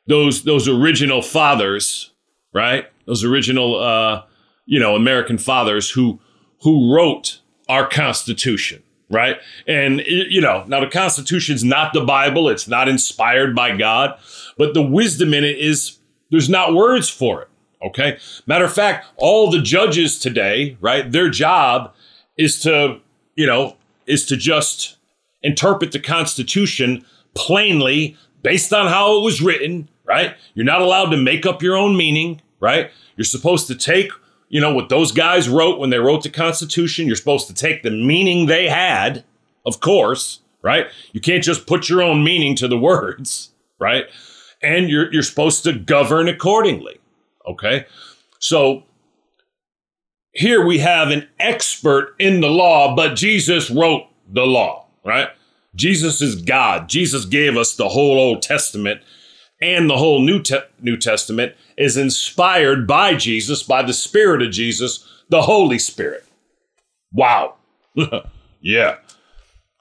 Those, 0.07 0.45
those 0.45 0.69
original 0.69 1.23
fathers 1.23 2.13
right? 2.53 2.87
Those 3.07 3.25
original, 3.25 3.79
uh, 3.79 4.23
you 4.67 4.79
know, 4.79 4.95
American 4.95 5.39
fathers 5.39 5.91
who 5.91 6.21
who 6.63 6.95
wrote 6.95 7.41
our 7.69 7.89
Constitution, 7.89 8.83
right? 9.11 9.39
And 9.67 10.03
you 10.07 10.41
know, 10.41 10.65
now 10.67 10.81
the 10.81 10.87
Constitution's 10.87 11.65
not 11.65 11.93
the 11.93 12.05
Bible; 12.05 12.49
it's 12.49 12.69
not 12.69 12.89
inspired 12.89 13.55
by 13.55 13.77
God, 13.77 14.19
but 14.57 14.75
the 14.75 14.83
wisdom 14.83 15.35
in 15.35 15.45
it 15.45 15.59
is 15.59 15.99
there's 16.31 16.49
not 16.49 16.75
words 16.75 17.09
for 17.09 17.43
it. 17.43 17.49
Okay. 17.85 18.19
Matter 18.47 18.65
of 18.65 18.73
fact, 18.73 19.07
all 19.17 19.51
the 19.51 19.61
judges 19.61 20.19
today, 20.19 20.77
right? 20.81 21.11
Their 21.11 21.29
job 21.29 21.93
is 22.37 22.61
to, 22.63 23.01
you 23.35 23.47
know, 23.47 23.77
is 24.07 24.25
to 24.27 24.37
just 24.37 24.97
interpret 25.43 25.93
the 25.93 25.99
Constitution 25.99 27.05
plainly 27.35 28.17
based 28.43 28.73
on 28.73 28.87
how 28.87 29.17
it 29.17 29.23
was 29.23 29.41
written, 29.41 29.89
right? 30.05 30.37
You're 30.55 30.65
not 30.65 30.81
allowed 30.81 31.11
to 31.11 31.17
make 31.17 31.47
up 31.47 31.63
your 31.63 31.77
own 31.77 31.97
meaning, 31.97 32.41
right? 32.61 32.91
You're 33.17 33.25
supposed 33.25 33.67
to 33.69 33.75
take, 33.75 34.13
you 34.49 34.61
know, 34.61 34.73
what 34.73 34.89
those 34.89 35.13
guys 35.13 35.49
wrote 35.49 35.79
when 35.79 35.91
they 35.91 35.99
wrote 35.99 36.23
the 36.23 36.31
Constitution. 36.31 37.07
You're 37.07 37.17
supposed 37.17 37.49
to 37.49 37.55
take 37.55 37.83
the 37.83 37.91
meaning 37.91 38.47
they 38.47 38.69
had, 38.69 39.25
of 39.67 39.81
course, 39.81 40.41
right? 40.63 40.87
You 41.13 41.21
can't 41.21 41.45
just 41.45 41.67
put 41.67 41.89
your 41.89 42.03
own 42.03 42.23
meaning 42.23 42.55
to 42.57 42.69
the 42.69 42.79
words, 42.91 43.51
right? 43.79 44.07
And 44.63 44.89
you're 44.89 45.13
you're 45.13 45.25
supposed 45.25 45.65
to 45.65 45.73
govern 45.73 46.29
accordingly. 46.29 47.01
Okay? 47.47 47.87
So 48.39 48.85
here 50.33 50.65
we 50.65 50.79
have 50.79 51.11
an 51.11 51.29
expert 51.39 52.15
in 52.19 52.41
the 52.41 52.49
law, 52.49 52.97
but 52.97 53.15
Jesus 53.15 53.71
wrote 53.71 54.07
the 54.29 54.47
law, 54.47 54.87
right? 55.05 55.29
Jesus 55.75 56.21
is 56.21 56.43
God. 56.43 56.89
Jesus 56.89 57.25
gave 57.25 57.57
us 57.57 57.75
the 57.75 57.91
whole 57.91 58.19
Old 58.19 58.43
Testament 58.43 59.03
and 59.61 59.89
the 59.89 59.97
whole 59.97 60.21
New, 60.21 60.43
Te- 60.43 60.59
New 60.81 60.97
Testament 60.97 61.55
is 61.77 61.97
inspired 61.97 62.87
by 62.87 63.15
Jesus, 63.15 63.63
by 63.63 63.83
the 63.83 63.93
Spirit 63.93 64.43
of 64.43 64.51
Jesus, 64.51 65.07
the 65.29 65.43
Holy 65.43 65.79
Spirit. 65.79 66.25
Wow. 67.13 67.55
yeah. 68.61 68.97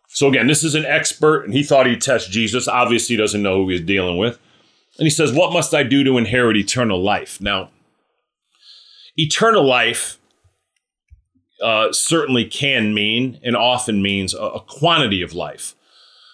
So 0.08 0.28
again, 0.28 0.48
this 0.48 0.64
is 0.64 0.76
an 0.76 0.86
expert, 0.86 1.44
and 1.44 1.54
he 1.54 1.64
thought 1.64 1.88
he'd 1.88 2.02
test 2.02 2.32
Jesus. 2.32 2.68
Obviously, 2.68 3.16
he 3.16 3.22
doesn't 3.22 3.42
know 3.42 3.56
who 3.56 3.70
he's 3.70 3.82
dealing 3.82 4.18
with. 4.18 4.38
And 5.02 5.08
he 5.08 5.10
says, 5.10 5.34
What 5.34 5.52
must 5.52 5.74
I 5.74 5.82
do 5.82 6.04
to 6.04 6.20
inherit 6.20 6.56
eternal 6.56 7.02
life? 7.02 7.42
Now, 7.42 7.72
eternal 9.18 9.66
life 9.66 10.20
uh, 11.60 11.92
certainly 11.92 12.46
can 12.46 12.94
mean 12.94 13.40
and 13.44 13.56
often 13.56 14.04
means 14.04 14.36
a, 14.36 14.44
a 14.44 14.60
quantity 14.60 15.24
of 15.24 15.34
life. 15.34 15.74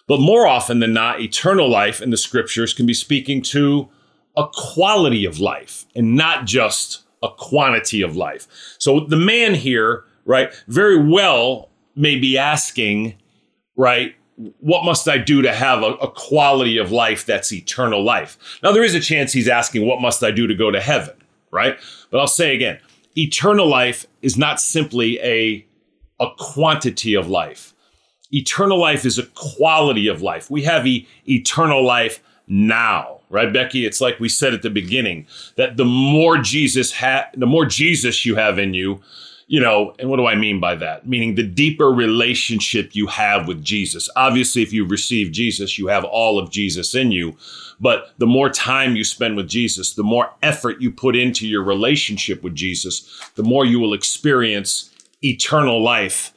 But 0.06 0.20
more 0.20 0.46
often 0.46 0.82
than 0.82 0.92
not, 0.92 1.22
eternal 1.22 1.70
life 1.70 2.02
in 2.02 2.10
the 2.10 2.18
scriptures 2.18 2.74
can 2.74 2.86
be 2.86 2.94
speaking 2.94 3.42
to 3.44 3.88
a 4.36 4.46
quality 4.52 5.24
of 5.24 5.40
life 5.40 5.86
and 5.96 6.18
not 6.18 6.46
just 6.46 7.04
a 7.24 7.30
quantity 7.30 8.02
of 8.02 8.18
life. 8.18 8.50
So 8.80 9.00
the 9.00 9.16
man 9.16 9.54
here, 9.54 10.04
right, 10.26 10.54
very 10.68 11.10
well 11.10 11.70
may 11.96 12.18
be 12.18 12.38
asking, 12.38 13.16
right, 13.78 14.14
what 14.60 14.86
must 14.86 15.08
I 15.08 15.18
do 15.18 15.42
to 15.42 15.52
have 15.52 15.82
a, 15.82 15.94
a, 15.96 16.12
quality 16.12 16.78
of 16.78 16.92
life 16.92 17.26
that's 17.26 17.52
eternal 17.52 18.04
life? 18.04 18.38
Now, 18.62 18.72
there 18.72 18.84
is 18.84 18.94
a 18.94 19.00
chance 19.00 19.34
he's 19.34 19.48
asking, 19.48 19.86
what 19.86 20.00
must 20.00 20.24
I 20.24 20.30
do 20.30 20.46
to 20.46 20.54
go 20.54 20.70
to 20.70 20.80
heaven, 20.80 21.16
right? 21.50 21.78
But 22.12 22.20
I'll 22.20 22.28
say 22.28 22.54
again, 22.54 22.80
eternal 23.18 23.68
life 23.68 24.06
is 24.22 24.38
not 24.38 24.60
simply 24.60 25.20
a, 25.22 25.66
a 26.20 26.28
quantity 26.38 27.16
of 27.16 27.28
life 27.28 27.74
eternal 28.32 28.80
life 28.80 29.06
is 29.06 29.18
a 29.18 29.26
quality 29.28 30.08
of 30.08 30.22
life. 30.22 30.50
We 30.50 30.64
have 30.64 30.86
e- 30.86 31.08
eternal 31.28 31.84
life 31.84 32.22
now, 32.48 33.22
right, 33.30 33.52
Becky? 33.52 33.86
It's 33.86 34.02
like 34.02 34.20
we 34.20 34.30
said 34.30 34.54
at 34.54 34.62
the 34.62 34.70
beginning 34.70 35.28
that 35.56 35.78
the 35.78 35.86
more 35.86 36.38
Jesus 36.38 36.94
ha- 36.94 37.30
the 37.36 37.46
more 37.46 37.66
Jesus 37.66 38.26
you 38.26 38.36
have 38.36 38.58
in 38.60 38.74
you, 38.74 39.02
you 39.48 39.62
know, 39.62 39.96
and 39.98 40.10
what 40.10 40.18
do 40.18 40.28
I 40.28 40.36
mean 40.36 40.60
by 40.60 40.76
that? 40.76 41.08
Meaning 41.08 41.36
the 41.36 41.48
deeper 41.48 41.88
relationship 41.88 42.94
you 42.94 43.08
have 43.08 43.48
with 43.48 43.64
Jesus. 43.64 44.10
Obviously, 44.18 44.62
if 44.62 44.74
you 44.74 44.86
receive 44.86 45.32
Jesus, 45.32 45.78
you 45.78 45.88
have 45.88 46.04
all 46.04 46.38
of 46.38 46.52
Jesus 46.52 46.94
in 46.94 47.12
you. 47.12 47.36
But 47.80 48.12
the 48.18 48.28
more 48.28 48.50
time 48.50 48.98
you 48.98 49.06
spend 49.06 49.38
with 49.38 49.48
Jesus, 49.48 49.94
the 49.94 50.04
more 50.04 50.32
effort 50.44 50.82
you 50.82 50.92
put 50.92 51.16
into 51.16 51.48
your 51.48 51.64
relationship 51.64 52.44
with 52.44 52.56
Jesus, 52.56 53.22
the 53.36 53.44
more 53.44 53.66
you 53.66 53.80
will 53.80 53.94
experience 53.94 54.94
eternal 55.24 55.82
life 55.82 56.34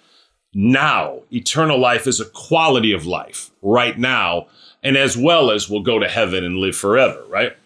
now. 0.55 1.21
Eternal 1.33 1.79
life 1.79 2.07
is 2.07 2.21
a 2.21 2.27
quality 2.27 2.93
of 2.93 3.07
life 3.07 3.51
right 3.61 3.99
now, 3.99 4.47
and 4.85 4.97
as 4.97 5.17
well 5.17 5.51
as 5.51 5.69
we'll 5.69 5.83
go 5.83 5.99
to 5.99 6.09
heaven 6.09 6.45
and 6.45 6.59
live 6.59 6.77
forever, 6.77 7.25
right? 7.29 7.57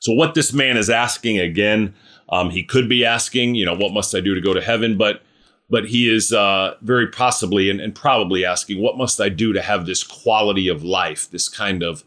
So, 0.00 0.12
what 0.12 0.34
this 0.34 0.52
man 0.52 0.76
is 0.76 0.90
asking 0.90 1.38
again, 1.38 1.94
um, 2.32 2.50
he 2.50 2.64
could 2.64 2.88
be 2.88 3.04
asking, 3.04 3.54
you 3.54 3.66
know, 3.66 3.74
what 3.74 3.92
must 3.92 4.14
I 4.14 4.20
do 4.20 4.34
to 4.34 4.40
go 4.40 4.54
to 4.54 4.62
heaven? 4.62 4.96
But 4.96 5.22
but 5.70 5.86
he 5.86 6.12
is 6.12 6.32
uh, 6.32 6.74
very 6.82 7.06
possibly 7.06 7.70
and, 7.70 7.80
and 7.80 7.94
probably 7.94 8.44
asking, 8.44 8.82
what 8.82 8.98
must 8.98 9.20
I 9.20 9.30
do 9.30 9.54
to 9.54 9.62
have 9.62 9.86
this 9.86 10.02
quality 10.04 10.68
of 10.68 10.84
life, 10.84 11.30
this 11.30 11.48
kind 11.48 11.82
of 11.82 12.04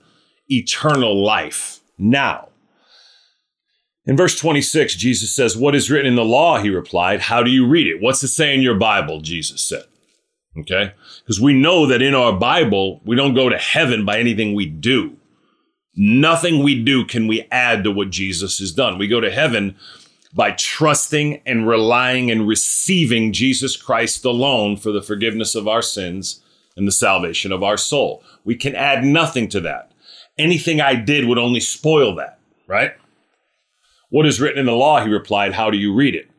eternal 0.50 1.24
life 1.24 1.80
now? 1.98 2.50
In 4.06 4.16
verse 4.16 4.38
26, 4.38 4.96
Jesus 4.96 5.34
says, 5.34 5.58
What 5.58 5.74
is 5.74 5.90
written 5.90 6.08
in 6.08 6.16
the 6.16 6.26
law? 6.26 6.60
He 6.60 6.70
replied, 6.70 7.22
How 7.22 7.42
do 7.42 7.50
you 7.50 7.68
read 7.68 7.88
it? 7.88 8.02
What's 8.02 8.24
it 8.24 8.28
say 8.28 8.54
in 8.54 8.62
your 8.62 8.76
Bible? 8.76 9.22
Jesus 9.22 9.62
said. 9.62 9.86
Okay? 10.60 10.94
Because 11.20 11.42
we 11.42 11.54
know 11.54 11.86
that 11.88 12.02
in 12.02 12.16
our 12.16 12.34
Bible, 12.34 13.02
we 13.04 13.16
don't 13.16 13.34
go 13.34 13.50
to 13.50 13.58
heaven 13.58 14.06
by 14.06 14.20
anything 14.20 14.54
we 14.54 14.66
do. 14.66 15.18
Nothing 15.96 16.64
we 16.64 16.82
do 16.84 17.06
can 17.06 17.28
we 17.28 17.48
add 17.52 17.84
to 17.84 17.92
what 17.92 18.10
Jesus 18.10 18.60
has 18.60 18.72
done. 18.72 18.98
We 18.98 19.08
go 19.08 19.22
to 19.22 19.32
heaven 19.32 19.76
by 20.36 20.52
trusting 20.52 21.42
and 21.46 21.68
relying 21.68 22.30
and 22.30 22.46
receiving 22.46 23.32
Jesus 23.32 23.78
Christ 23.78 24.26
alone 24.26 24.76
for 24.76 24.92
the 24.92 25.02
forgiveness 25.02 25.56
of 25.56 25.68
our 25.68 25.82
sins 25.82 26.44
and 26.76 26.86
the 26.86 26.92
salvation 26.92 27.54
of 27.54 27.64
our 27.64 27.78
soul. 27.78 28.22
We 28.44 28.56
can 28.56 28.76
add 28.76 29.06
nothing 29.06 29.48
to 29.50 29.62
that. 29.62 29.94
Anything 30.38 30.82
I 30.82 30.96
did 30.96 31.26
would 31.26 31.38
only 31.38 31.62
spoil 31.62 32.14
that, 32.16 32.38
right? 32.68 32.92
What 34.10 34.26
is 34.26 34.42
written 34.42 34.60
in 34.60 34.66
the 34.66 34.74
law? 34.74 35.02
He 35.02 35.10
replied, 35.10 35.54
How 35.54 35.72
do 35.72 35.78
you 35.78 35.94
read 35.94 36.14
it? 36.14 36.30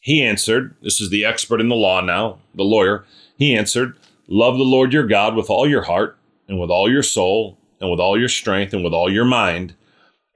He 0.00 0.22
answered, 0.22 0.76
This 0.80 1.00
is 1.00 1.10
the 1.10 1.24
expert 1.24 1.60
in 1.60 1.68
the 1.68 1.74
law 1.74 2.00
now, 2.00 2.38
the 2.54 2.62
lawyer. 2.62 3.04
He 3.36 3.56
answered, 3.56 3.98
Love 4.28 4.58
the 4.58 4.64
Lord 4.64 4.92
your 4.92 5.06
God 5.06 5.34
with 5.34 5.50
all 5.50 5.68
your 5.68 5.82
heart, 5.82 6.16
and 6.46 6.60
with 6.60 6.70
all 6.70 6.88
your 6.90 7.02
soul, 7.02 7.58
and 7.80 7.90
with 7.90 7.98
all 7.98 8.18
your 8.18 8.28
strength, 8.28 8.72
and 8.72 8.84
with 8.84 8.92
all 8.94 9.10
your 9.10 9.24
mind, 9.24 9.74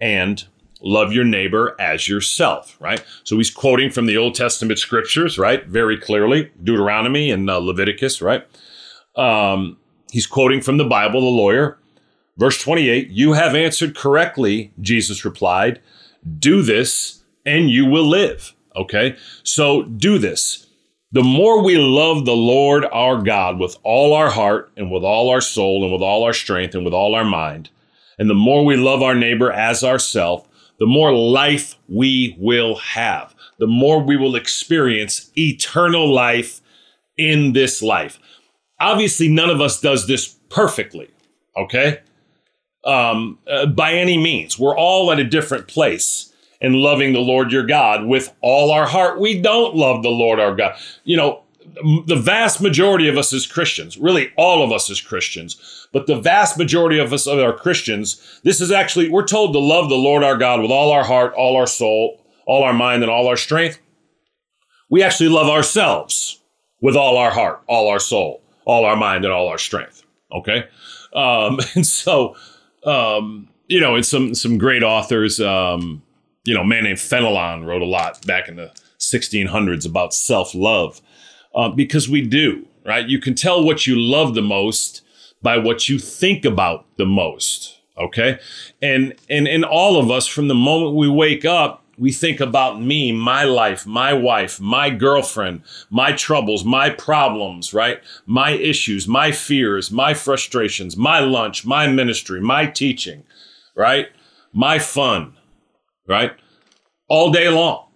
and 0.01 0.45
love 0.83 1.13
your 1.13 1.25
neighbor 1.25 1.77
as 1.79 2.09
yourself, 2.09 2.77
right? 2.81 3.03
So 3.25 3.37
he's 3.37 3.51
quoting 3.51 3.91
from 3.91 4.07
the 4.07 4.17
Old 4.17 4.35
Testament 4.35 4.79
scriptures, 4.79 5.39
right? 5.39 5.67
Very 5.67 5.97
clearly, 5.97 6.51
Deuteronomy 6.63 7.31
and 7.31 7.49
uh, 7.49 7.59
Leviticus, 7.59 8.21
right? 8.21 8.47
Um, 9.17 9.79
he's 10.11 10.27
quoting 10.27 10.61
from 10.61 10.77
the 10.77 10.85
Bible, 10.85 11.21
the 11.21 11.27
lawyer. 11.27 11.79
Verse 12.37 12.61
28 12.61 13.09
You 13.09 13.35
have 13.35 13.55
answered 13.55 13.97
correctly, 13.97 14.73
Jesus 14.81 15.25
replied. 15.25 15.81
Do 16.39 16.63
this 16.63 17.23
and 17.45 17.71
you 17.71 17.87
will 17.87 18.09
live. 18.09 18.55
Okay, 18.75 19.17
so 19.43 19.83
do 19.83 20.19
this. 20.19 20.67
The 21.15 21.23
more 21.23 21.63
we 21.63 21.77
love 21.77 22.25
the 22.25 22.35
Lord 22.35 22.87
our 22.87 23.21
God 23.21 23.59
with 23.59 23.77
all 23.83 24.15
our 24.15 24.31
heart 24.31 24.73
and 24.79 24.91
with 24.91 25.05
all 25.05 25.29
our 25.29 25.43
soul 25.43 25.83
and 25.85 25.93
with 25.93 26.01
all 26.01 26.25
our 26.25 26.33
strength 26.33 26.75
and 26.75 26.85
with 26.85 26.95
all 26.95 27.15
our 27.15 27.25
mind, 27.25 27.69
and 28.19 28.31
the 28.31 28.35
more 28.35 28.65
we 28.65 28.77
love 28.77 29.03
our 29.03 29.15
neighbor 29.15 29.53
as 29.53 29.85
ourself, 29.85 30.49
the 30.83 30.87
more 30.87 31.15
life 31.15 31.77
we 31.89 32.37
will 32.41 32.75
have, 32.75 33.37
the 33.61 33.69
more 33.69 34.03
we 34.03 34.17
will 34.17 34.35
experience 34.35 35.31
eternal 35.39 36.13
life 36.13 36.61
in 37.17 37.53
this 37.53 37.83
life. 37.83 38.19
Obviously, 38.81 39.29
none 39.29 39.49
of 39.49 39.61
us 39.61 39.81
does 39.81 40.09
this 40.09 40.35
perfectly, 40.49 41.09
okay? 41.57 42.01
Um, 42.85 43.39
uh, 43.49 43.67
by 43.67 43.93
any 43.93 44.19
means. 44.19 44.59
We're 44.59 44.77
all 44.77 45.13
at 45.13 45.21
a 45.21 45.25
different 45.25 45.69
place 45.69 46.35
and 46.61 46.75
loving 46.75 47.13
the 47.13 47.21
Lord 47.21 47.53
your 47.53 47.65
God 47.65 48.07
with 48.07 48.35
all 48.41 48.73
our 48.73 48.89
heart. 48.89 49.21
We 49.21 49.41
don't 49.41 49.77
love 49.77 50.03
the 50.03 50.09
Lord 50.09 50.41
our 50.41 50.57
God. 50.57 50.77
You 51.05 51.17
know, 51.17 51.45
the 52.07 52.21
vast 52.21 52.61
majority 52.61 53.09
of 53.09 53.17
us 53.17 53.33
as 53.33 53.47
Christians, 53.47 53.99
really 53.99 54.33
all 54.37 54.63
of 54.63 54.73
us 54.73 54.91
as 54.91 55.01
Christians, 55.01 55.89
but 55.93 56.07
the 56.07 56.21
vast 56.21 56.59
majority 56.59 56.99
of 56.99 57.13
us 57.13 57.27
are 57.27 57.53
Christians, 57.53 58.41
this 58.45 58.61
is 58.61 58.71
actually, 58.71 59.09
we're 59.09 59.27
told 59.27 59.53
to 59.53 59.59
love 59.59 59.89
the 59.89 59.97
Lord 59.97 60.23
our 60.23 60.37
God 60.37 60.61
with 60.61 60.71
all 60.71 60.93
our 60.93 61.05
heart, 61.05 61.35
all 61.35 61.57
our 61.57 61.67
soul, 61.67 62.25
all 62.47 62.65
our 62.65 62.73
mind, 62.73 63.03
and 63.03 63.11
all 63.11 63.29
our 63.29 63.37
strength. 63.37 63.79
We 64.91 65.03
actually 65.03 65.29
love 65.29 65.49
ourselves 65.49 66.41
with 66.81 66.97
all 66.97 67.17
our 67.17 67.31
heart, 67.31 67.63
all 67.67 67.89
our 67.89 68.01
soul, 68.01 68.43
all 68.65 68.85
our 68.85 68.97
mind, 68.97 69.25
and 69.25 69.33
all 69.33 69.49
our 69.49 69.59
strength. 69.59 70.03
Okay? 70.33 70.65
Um, 71.15 71.61
and 71.75 71.87
so, 71.87 72.37
um, 72.85 73.49
you 73.69 73.81
know, 73.81 74.01
some, 74.03 74.35
some 74.35 74.59
great 74.59 74.83
authors, 74.83 75.41
um, 75.41 76.03
you 76.45 76.55
know, 76.55 76.63
a 76.63 76.67
man 76.67 76.85
named 76.85 76.99
Fenelon 76.99 77.65
wrote 77.65 77.83
a 77.83 77.87
lot 77.87 78.27
back 78.27 78.49
in 78.49 78.57
the 78.57 78.73
1600s 78.99 79.87
about 79.87 80.15
self 80.15 80.55
love 80.55 81.01
uh, 81.55 81.69
because 81.69 82.09
we 82.09 82.23
do, 82.23 82.67
right? 82.85 83.09
You 83.09 83.19
can 83.19 83.35
tell 83.35 83.65
what 83.65 83.87
you 83.87 83.99
love 83.99 84.35
the 84.35 84.43
most 84.43 85.03
by 85.43 85.59
what 85.59 85.89
you 85.89 85.99
think 85.99 86.45
about 86.45 86.87
the 86.97 87.07
most. 87.07 87.81
Okay. 87.99 88.39
And, 88.81 89.15
and, 89.29 89.47
and 89.47 89.65
all 89.65 89.99
of 89.99 90.11
us, 90.11 90.27
from 90.27 90.49
the 90.49 90.55
moment 90.55 90.97
we 90.97 91.09
wake 91.09 91.45
up, 91.45 91.83
we 91.99 92.11
think 92.11 92.41
about 92.41 92.81
me, 92.81 93.13
my 93.13 93.45
life, 93.45 93.87
my 93.87 94.13
wife, 94.13 94.59
my 94.61 94.89
girlfriend, 94.89 95.63
my 95.91 96.13
troubles, 96.13 96.65
my 96.65 96.89
problems, 96.89 97.75
right? 97.75 98.01
My 98.27 98.51
issues, 98.53 99.07
my 99.07 99.31
fears, 99.31 99.91
my 99.91 100.15
frustrations, 100.15 100.97
my 100.97 101.21
lunch, 101.21 101.67
my 101.67 101.87
ministry, 101.87 102.41
my 102.41 102.67
teaching, 102.67 103.25
right? 103.77 104.09
My 104.53 104.79
fun, 104.79 105.37
right? 106.09 106.33
All 107.09 107.31
day 107.31 107.49
long, 107.51 107.89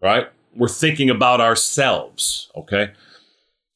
right? 0.00 0.28
We're 0.58 0.68
thinking 0.68 1.08
about 1.08 1.40
ourselves, 1.40 2.50
okay? 2.56 2.92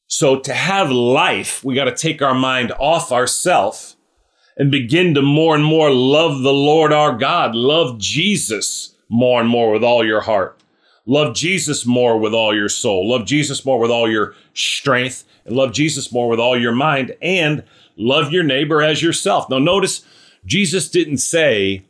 So 0.07 0.39
to 0.39 0.53
have 0.53 0.91
life, 0.91 1.63
we 1.63 1.75
got 1.75 1.85
to 1.85 1.95
take 1.95 2.21
our 2.21 2.35
mind 2.35 2.73
off 2.77 3.11
ourself 3.11 3.95
and 4.57 4.69
begin 4.69 5.13
to 5.15 5.21
more 5.21 5.55
and 5.55 5.63
more 5.63 5.91
love 5.91 6.41
the 6.41 6.53
Lord 6.53 6.93
our 6.93 7.17
God, 7.17 7.55
love 7.55 7.97
Jesus 7.97 8.95
more 9.09 9.39
and 9.39 9.49
more 9.49 9.71
with 9.71 9.83
all 9.83 10.05
your 10.05 10.21
heart. 10.21 10.59
Love 11.05 11.35
Jesus 11.35 11.85
more 11.85 12.17
with 12.17 12.33
all 12.33 12.55
your 12.55 12.69
soul. 12.69 13.09
Love 13.09 13.25
Jesus 13.25 13.65
more 13.65 13.79
with 13.79 13.91
all 13.91 14.09
your 14.09 14.35
strength. 14.53 15.25
And 15.45 15.55
love 15.55 15.73
Jesus 15.73 16.11
more 16.11 16.29
with 16.29 16.39
all 16.39 16.59
your 16.59 16.71
mind. 16.71 17.15
And 17.21 17.63
love 17.97 18.31
your 18.31 18.43
neighbor 18.43 18.81
as 18.81 19.01
yourself. 19.01 19.49
Now, 19.49 19.59
notice 19.59 20.05
Jesus 20.45 20.89
didn't 20.89 21.17
say, 21.17 21.83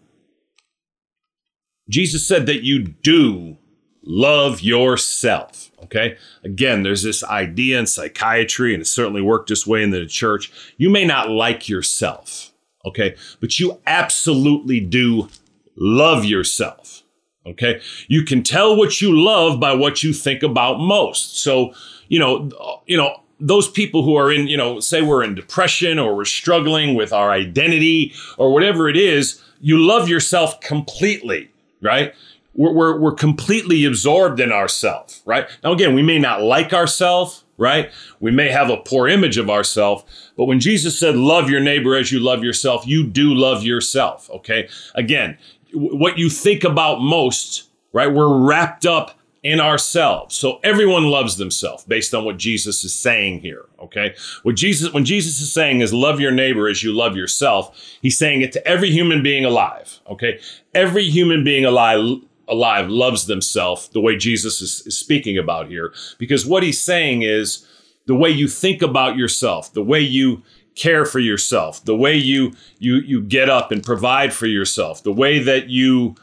Jesus 1.90 2.28
said 2.28 2.46
that 2.48 2.64
you 2.64 2.80
do 2.80 3.58
love 4.04 4.62
yourself. 4.62 5.72
Okay. 5.84 6.18
Again, 6.44 6.84
there's 6.84 7.04
this 7.04 7.24
idea 7.24 7.80
in 7.80 7.88
psychiatry, 7.88 8.74
and 8.74 8.82
it 8.82 8.86
certainly 8.86 9.22
worked 9.22 9.50
this 9.50 9.68
way 9.68 9.84
in 9.84 9.92
the 9.92 10.06
church. 10.06 10.52
You 10.78 10.90
may 10.90 11.06
not 11.06 11.30
like 11.30 11.68
yourself. 11.68 12.52
Okay. 12.86 13.16
But 13.40 13.60
you 13.60 13.80
absolutely 13.86 14.80
do 14.80 15.30
love 15.76 16.26
yourself. 16.26 17.04
Okay. 17.46 17.82
You 18.08 18.24
can 18.24 18.44
tell 18.44 18.76
what 18.76 19.02
you 19.02 19.18
love 19.18 19.60
by 19.60 19.74
what 19.74 20.04
you 20.04 20.14
think 20.14 20.44
about 20.44 20.80
most. 20.80 21.40
So, 21.40 21.74
you 22.08 22.20
know, 22.20 22.50
you 22.86 22.96
know, 22.96 23.18
those 23.40 23.70
people 23.70 24.04
who 24.04 24.16
are 24.16 24.32
in, 24.32 24.48
you 24.48 24.56
know, 24.56 24.80
say 24.80 25.02
we're 25.02 25.24
in 25.24 25.36
depression 25.36 26.00
or 26.00 26.16
we're 26.16 26.24
struggling 26.24 26.96
with 26.96 27.12
our 27.12 27.32
identity 27.32 28.14
or 28.38 28.54
whatever 28.54 28.88
it 28.88 28.96
is, 28.96 29.42
you 29.60 29.78
love 29.78 30.08
yourself 30.08 30.62
completely 30.62 31.50
right? 31.84 32.14
We're, 32.56 32.72
we're, 32.72 33.00
we're 33.00 33.16
completely 33.16 33.86
absorbed 33.86 34.40
in 34.40 34.52
ourselves, 34.52 35.22
right? 35.26 35.48
Now, 35.64 35.72
again, 35.72 35.96
we 35.96 36.02
may 36.02 36.20
not 36.20 36.42
like 36.42 36.74
ourselves, 36.74 37.44
right? 37.58 37.92
We 38.20 38.32
may 38.32 38.50
have 38.50 38.70
a 38.70 38.78
poor 38.78 39.08
image 39.08 39.38
of 39.38 39.50
ourselves, 39.50 40.04
but 40.38 40.46
when 40.46 40.60
Jesus 40.60 41.00
said, 41.00 41.16
love 41.16 41.50
your 41.50 41.62
neighbor 41.62 41.96
as 41.96 42.12
you 42.12 42.20
love 42.20 42.44
yourself, 42.44 42.86
you 42.86 43.06
do 43.06 43.34
love 43.34 43.64
yourself, 43.64 44.30
okay? 44.30 44.70
Again, 44.96 45.38
what 45.74 46.18
you 46.18 46.30
think 46.30 46.64
about 46.64 47.02
most, 47.02 47.70
right? 47.92 48.12
We're 48.12 48.46
wrapped 48.46 48.86
up 48.86 49.20
in 49.44 49.60
ourselves. 49.60 50.36
So 50.36 50.60
everyone 50.64 51.04
loves 51.04 51.36
themselves 51.36 51.84
based 51.84 52.14
on 52.14 52.24
what 52.24 52.38
Jesus 52.38 52.84
is 52.86 52.96
saying 52.96 53.42
here. 53.42 53.66
Okay. 53.82 54.16
What 54.44 54.56
Jesus, 54.56 54.94
when 54.94 55.04
Jesus 55.04 55.42
is 55.42 55.52
saying 55.52 55.82
is 55.82 55.94
love 55.94 56.22
your 56.22 56.32
neighbor 56.32 56.70
as 56.70 56.82
you 56.82 56.94
love 56.94 57.18
yourself, 57.18 57.78
he's 58.02 58.18
saying 58.18 58.42
it 58.42 58.54
to 58.54 58.66
every 58.66 58.90
human 58.90 59.22
being 59.22 59.44
alive. 59.44 60.00
Okay. 60.10 60.40
Every 60.74 61.10
human 61.10 61.44
being 61.44 61.66
alive, 61.66 62.22
alive 62.48 62.90
loves 62.90 63.26
themselves 63.28 63.90
the 63.90 64.02
way 64.02 64.18
Jesus 64.18 64.62
is, 64.62 64.86
is 64.86 64.98
speaking 64.98 65.38
about 65.38 65.68
here. 65.68 65.94
Because 66.18 66.46
what 66.46 66.64
he's 66.64 66.80
saying 66.80 67.22
is 67.22 67.68
the 68.06 68.16
way 68.16 68.30
you 68.30 68.48
think 68.48 68.82
about 68.82 69.16
yourself, 69.18 69.72
the 69.74 69.84
way 69.84 70.00
you 70.00 70.44
care 70.76 71.06
for 71.06 71.20
yourself, 71.20 71.84
the 71.86 71.96
way 71.96 72.16
you, 72.16 72.54
you, 72.80 72.96
you 72.96 73.22
get 73.22 73.50
up 73.50 73.72
and 73.72 73.84
provide 73.84 74.34
for 74.34 74.48
yourself, 74.48 75.04
the 75.04 75.14
way 75.14 75.40
that 75.40 75.70
you, 75.70 76.16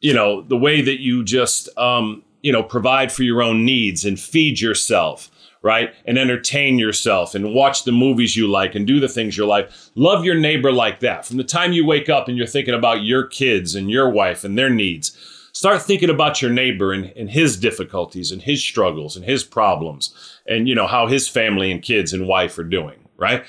you 0.00 0.12
know, 0.12 0.42
the 0.42 0.56
way 0.56 0.82
that 0.82 1.00
you 1.00 1.24
just, 1.24 1.68
um, 1.78 2.22
you 2.42 2.52
know, 2.52 2.62
provide 2.62 3.10
for 3.10 3.22
your 3.22 3.42
own 3.42 3.64
needs 3.64 4.04
and 4.04 4.20
feed 4.20 4.60
yourself, 4.60 5.30
right? 5.62 5.94
And 6.04 6.18
entertain 6.18 6.78
yourself 6.78 7.34
and 7.34 7.54
watch 7.54 7.84
the 7.84 7.92
movies 7.92 8.36
you 8.36 8.46
like 8.46 8.74
and 8.74 8.86
do 8.86 9.00
the 9.00 9.08
things 9.08 9.36
you 9.36 9.46
like. 9.46 9.70
Love 9.94 10.24
your 10.24 10.34
neighbor 10.34 10.70
like 10.70 11.00
that. 11.00 11.24
From 11.24 11.38
the 11.38 11.44
time 11.44 11.72
you 11.72 11.86
wake 11.86 12.10
up 12.10 12.28
and 12.28 12.36
you're 12.36 12.46
thinking 12.46 12.74
about 12.74 13.02
your 13.02 13.26
kids 13.26 13.74
and 13.74 13.90
your 13.90 14.10
wife 14.10 14.44
and 14.44 14.58
their 14.58 14.68
needs, 14.68 15.16
start 15.54 15.80
thinking 15.80 16.10
about 16.10 16.42
your 16.42 16.50
neighbor 16.50 16.92
and, 16.92 17.06
and 17.16 17.30
his 17.30 17.56
difficulties 17.56 18.30
and 18.30 18.42
his 18.42 18.62
struggles 18.62 19.16
and 19.16 19.24
his 19.24 19.42
problems 19.42 20.14
and, 20.46 20.68
you 20.68 20.74
know, 20.74 20.86
how 20.86 21.06
his 21.06 21.26
family 21.26 21.72
and 21.72 21.82
kids 21.82 22.12
and 22.12 22.28
wife 22.28 22.58
are 22.58 22.64
doing, 22.64 22.98
right? 23.16 23.46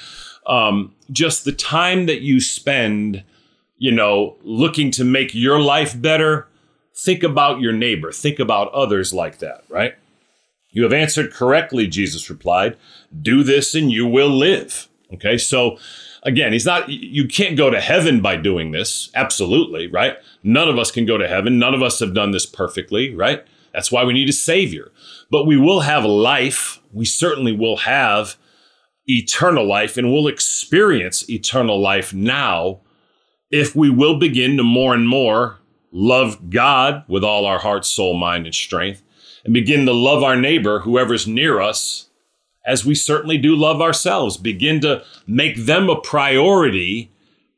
Um, 0.47 0.95
just 1.11 1.43
the 1.43 1.51
time 1.51 2.05
that 2.05 2.21
you 2.21 2.39
spend, 2.39 3.23
you 3.77 3.91
know, 3.91 4.37
looking 4.43 4.91
to 4.91 5.03
make 5.03 5.35
your 5.35 5.59
life 5.59 5.99
better 5.99 6.47
Think 6.95 7.23
about 7.23 7.59
your 7.59 7.73
neighbor. 7.73 8.11
Think 8.13 8.39
about 8.39 8.71
others 8.71 9.13
like 9.13 9.39
that, 9.39 9.65
right? 9.67 9.95
You 10.69 10.83
have 10.83 10.93
answered 10.93 11.33
correctly, 11.33 11.87
Jesus 11.87 12.29
replied. 12.29 12.77
Do 13.21 13.43
this 13.43 13.75
and 13.75 13.91
you 13.91 14.07
will 14.07 14.29
live. 14.29 14.87
Okay, 15.13 15.37
so 15.37 15.77
again, 16.25 16.51
he's 16.51 16.65
not, 16.65 16.89
you 16.89 17.27
can't 17.27 17.55
go 17.55 17.69
to 17.69 17.79
heaven 17.79 18.19
by 18.19 18.35
doing 18.35 18.71
this. 18.71 19.09
Absolutely, 19.15 19.87
right? 19.87 20.17
None 20.43 20.67
of 20.67 20.77
us 20.77 20.91
can 20.91 21.05
go 21.05 21.17
to 21.17 21.27
heaven. 21.27 21.59
None 21.59 21.73
of 21.73 21.81
us 21.81 21.99
have 21.99 22.13
done 22.13 22.31
this 22.31 22.45
perfectly, 22.45 23.13
right? 23.15 23.45
That's 23.73 23.91
why 23.91 24.03
we 24.03 24.13
need 24.13 24.29
a 24.29 24.33
savior. 24.33 24.91
But 25.29 25.45
we 25.45 25.57
will 25.57 25.81
have 25.81 26.03
life. 26.03 26.81
We 26.91 27.05
certainly 27.05 27.51
will 27.51 27.77
have 27.77 28.35
eternal 29.05 29.65
life 29.65 29.97
and 29.97 30.11
we'll 30.11 30.27
experience 30.27 31.29
eternal 31.29 31.79
life 31.79 32.13
now 32.13 32.81
if 33.51 33.75
we 33.75 33.89
will 33.89 34.17
begin 34.17 34.57
to 34.57 34.63
more 34.63 34.93
and 34.93 35.07
more 35.07 35.59
love 35.91 36.49
God 36.49 37.03
with 37.07 37.23
all 37.23 37.45
our 37.45 37.59
heart, 37.59 37.85
soul, 37.85 38.15
mind, 38.15 38.45
and 38.45 38.55
strength, 38.55 39.03
and 39.45 39.53
begin 39.53 39.85
to 39.85 39.93
love 39.93 40.23
our 40.23 40.35
neighbor, 40.35 40.79
whoever's 40.79 41.27
near 41.27 41.61
us, 41.61 42.04
as 42.65 42.85
we 42.85 42.95
certainly 42.95 43.37
do 43.37 43.55
love 43.55 43.81
ourselves. 43.81 44.37
Begin 44.37 44.81
to 44.81 45.03
make 45.27 45.65
them 45.65 45.89
a 45.89 45.99
priority 45.99 47.11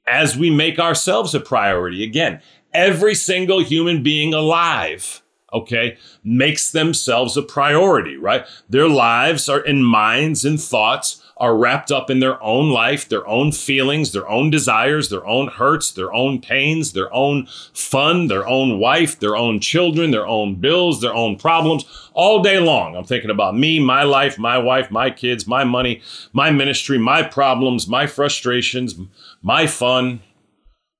as 0.05 0.37
we 0.37 0.49
make 0.49 0.79
ourselves 0.79 1.35
a 1.35 1.39
priority. 1.39 2.03
Again, 2.03 2.41
every 2.73 3.15
single 3.15 3.61
human 3.61 4.03
being 4.03 4.33
alive, 4.33 5.21
okay, 5.53 5.97
makes 6.23 6.71
themselves 6.71 7.35
a 7.37 7.41
priority, 7.41 8.17
right? 8.17 8.45
Their 8.69 8.87
lives 8.87 9.49
are 9.49 9.59
in 9.59 9.83
minds 9.83 10.45
and 10.45 10.59
thoughts 10.59 11.21
are 11.39 11.55
wrapped 11.55 11.91
up 11.91 12.09
in 12.09 12.19
their 12.19 12.41
own 12.41 12.71
life, 12.71 13.07
their 13.07 13.27
own 13.27 13.51
feelings, 13.51 14.11
their 14.11 14.27
own 14.27 14.49
desires, 14.49 15.09
their 15.09 15.25
own 15.25 15.47
hurts, 15.47 15.91
their 15.91 16.11
own 16.13 16.41
pains, 16.41 16.93
their 16.93 17.13
own 17.13 17.47
fun, 17.73 18.27
their 18.27 18.47
own 18.47 18.79
wife, 18.79 19.19
their 19.19 19.35
own 19.35 19.59
children, 19.59 20.11
their 20.11 20.27
own 20.27 20.55
bills, 20.55 20.99
their 21.01 21.13
own 21.13 21.37
problems 21.37 21.85
all 22.13 22.41
day 22.41 22.59
long. 22.59 22.95
I'm 22.95 23.03
thinking 23.03 23.29
about 23.29 23.55
me, 23.55 23.79
my 23.79 24.03
life, 24.03 24.39
my 24.39 24.57
wife, 24.57 24.89
my 24.89 25.11
kids, 25.11 25.47
my 25.47 25.63
money, 25.63 26.01
my 26.33 26.49
ministry, 26.49 26.97
my 26.97 27.21
problems, 27.21 27.87
my 27.87 28.07
frustrations, 28.07 28.95
my 29.41 29.67
fun, 29.67 30.21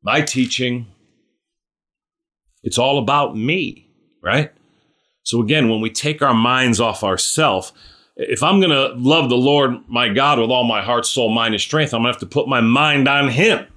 my 0.03 0.21
teaching. 0.21 0.85
It's 2.61 2.77
all 2.77 2.99
about 2.99 3.35
me, 3.35 3.89
right? 4.21 4.51
So 5.23 5.41
again, 5.41 5.67
when 5.67 5.81
we 5.81 5.89
take 5.89 6.21
our 6.21 6.33
minds 6.33 6.79
off 6.79 7.03
ourself, 7.03 7.73
if 8.17 8.41
I'm 8.41 8.59
going 8.59 8.71
to 8.71 8.95
love 8.97 9.29
the 9.29 9.37
Lord 9.37 9.87
my 9.87 10.09
God 10.09 10.39
with 10.39 10.49
all 10.49 10.63
my 10.63 10.81
heart, 10.81 11.05
soul, 11.05 11.29
mind, 11.29 11.53
and 11.53 11.61
strength, 11.61 11.93
I'm 11.93 12.01
going 12.01 12.11
to 12.11 12.19
have 12.19 12.29
to 12.29 12.33
put 12.33 12.47
my 12.47 12.61
mind 12.61 13.07
on 13.07 13.29
Him. 13.29 13.67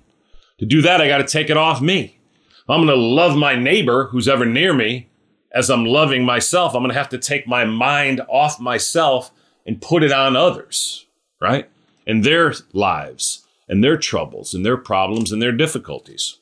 To 0.59 0.67
do 0.67 0.81
that, 0.83 1.01
I 1.01 1.09
got 1.09 1.19
to 1.19 1.25
take 1.25 1.51
it 1.51 1.59
off 1.59 1.83
me. 1.83 2.19
If 2.63 2.71
I'm 2.71 2.87
going 2.87 2.89
to 2.89 3.03
love 3.03 3.37
my 3.37 3.55
neighbor 3.55 4.07
who's 4.07 4.29
ever 4.29 4.47
near 4.47 4.73
me 4.73 5.11
as 5.53 5.69
I'm 5.69 5.85
loving 5.85 6.25
myself, 6.25 6.75
I'm 6.75 6.83
going 6.83 6.93
to 6.93 6.99
have 6.99 7.11
to 7.11 7.19
take 7.19 7.47
my 7.47 7.65
mind 7.67 8.23
off 8.29 8.59
myself 8.59 9.31
and 9.67 9.83
put 9.83 10.03
it 10.03 10.13
on 10.13 10.37
others, 10.37 11.07
right? 11.41 11.69
And 12.07 12.25
their 12.25 12.55
lives 12.73 13.47
and 13.69 13.85
their 13.85 13.99
troubles 13.99 14.55
and 14.55 14.65
their 14.65 14.79
problems 14.79 15.33
and 15.33 15.43
their 15.43 15.53
difficulties. 15.53 16.39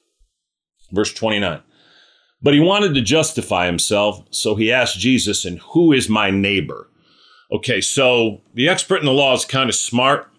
Verse 0.93 1.13
29. 1.13 1.63
But 2.41 2.55
he 2.55 2.61
wanted 2.61 2.95
to 2.95 3.01
justify 3.01 3.67
himself, 3.67 4.25
so 4.31 4.55
he 4.55 4.71
asked 4.71 5.01
Jesus, 5.01 5.45
And 5.45 5.59
who 5.59 5.93
is 5.93 6.09
my 6.09 6.31
neighbor? 6.31 6.89
Okay, 7.51 7.81
so 7.81 8.41
the 8.55 8.69
expert 8.69 8.99
in 8.99 9.07
the 9.07 9.13
law 9.13 9.35
is 9.35 9.45
kind 9.45 9.69
of 9.69 9.75
smart. 9.75 10.31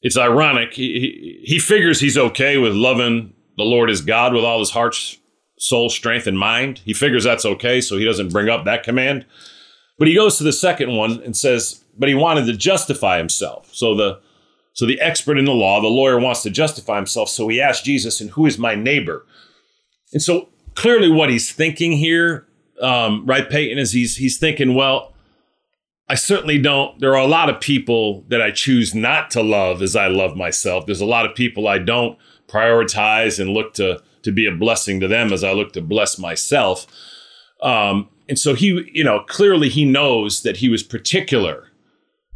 It's 0.00 0.16
ironic. 0.16 0.74
He, 0.74 1.40
he, 1.44 1.54
he 1.54 1.58
figures 1.58 2.00
he's 2.00 2.16
okay 2.16 2.56
with 2.56 2.74
loving 2.74 3.34
the 3.56 3.64
Lord 3.64 3.90
as 3.90 4.00
God 4.00 4.32
with 4.32 4.44
all 4.44 4.60
his 4.60 4.70
heart, 4.70 4.94
soul, 5.58 5.90
strength, 5.90 6.28
and 6.28 6.38
mind. 6.38 6.80
He 6.84 6.94
figures 6.94 7.24
that's 7.24 7.44
okay, 7.44 7.80
so 7.80 7.96
he 7.96 8.04
doesn't 8.04 8.32
bring 8.32 8.48
up 8.48 8.64
that 8.64 8.84
command. 8.84 9.26
But 9.98 10.06
he 10.06 10.14
goes 10.14 10.38
to 10.38 10.44
the 10.44 10.52
second 10.52 10.94
one 10.94 11.20
and 11.24 11.36
says, 11.36 11.84
but 11.98 12.08
he 12.08 12.14
wanted 12.14 12.46
to 12.46 12.56
justify 12.56 13.18
himself. 13.18 13.74
So 13.74 13.94
the 13.94 14.20
so 14.72 14.86
the 14.86 15.00
expert 15.00 15.38
in 15.38 15.44
the 15.44 15.52
law, 15.52 15.80
the 15.80 15.88
lawyer 15.88 16.20
wants 16.20 16.44
to 16.44 16.50
justify 16.50 16.94
himself. 16.94 17.28
So 17.28 17.48
he 17.48 17.60
asked 17.60 17.84
Jesus, 17.84 18.20
and 18.20 18.30
who 18.30 18.46
is 18.46 18.58
my 18.58 18.76
neighbor? 18.76 19.26
And 20.12 20.22
so 20.22 20.50
clearly 20.76 21.10
what 21.10 21.30
he's 21.30 21.50
thinking 21.50 21.90
here, 21.90 22.46
um, 22.80 23.26
right, 23.26 23.50
Peyton, 23.50 23.78
is 23.78 23.90
he's 23.90 24.16
he's 24.16 24.38
thinking, 24.38 24.76
well, 24.76 25.12
I 26.08 26.14
certainly 26.14 26.58
don't. 26.58 26.98
There 27.00 27.12
are 27.12 27.22
a 27.22 27.26
lot 27.26 27.50
of 27.50 27.60
people 27.60 28.24
that 28.28 28.40
I 28.40 28.50
choose 28.50 28.94
not 28.94 29.30
to 29.32 29.42
love 29.42 29.82
as 29.82 29.94
I 29.94 30.08
love 30.08 30.36
myself. 30.36 30.86
There's 30.86 31.02
a 31.02 31.06
lot 31.06 31.26
of 31.26 31.34
people 31.34 31.68
I 31.68 31.78
don't 31.78 32.18
prioritize 32.48 33.38
and 33.38 33.50
look 33.50 33.74
to 33.74 34.02
to 34.22 34.32
be 34.32 34.46
a 34.46 34.54
blessing 34.54 35.00
to 35.00 35.08
them 35.08 35.32
as 35.32 35.44
I 35.44 35.52
look 35.52 35.72
to 35.74 35.80
bless 35.80 36.18
myself. 36.18 36.86
Um, 37.62 38.08
and 38.28 38.38
so 38.38 38.54
he, 38.54 38.90
you 38.92 39.04
know, 39.04 39.20
clearly 39.20 39.68
he 39.68 39.84
knows 39.84 40.42
that 40.42 40.58
he 40.58 40.68
was 40.68 40.82
particular 40.82 41.70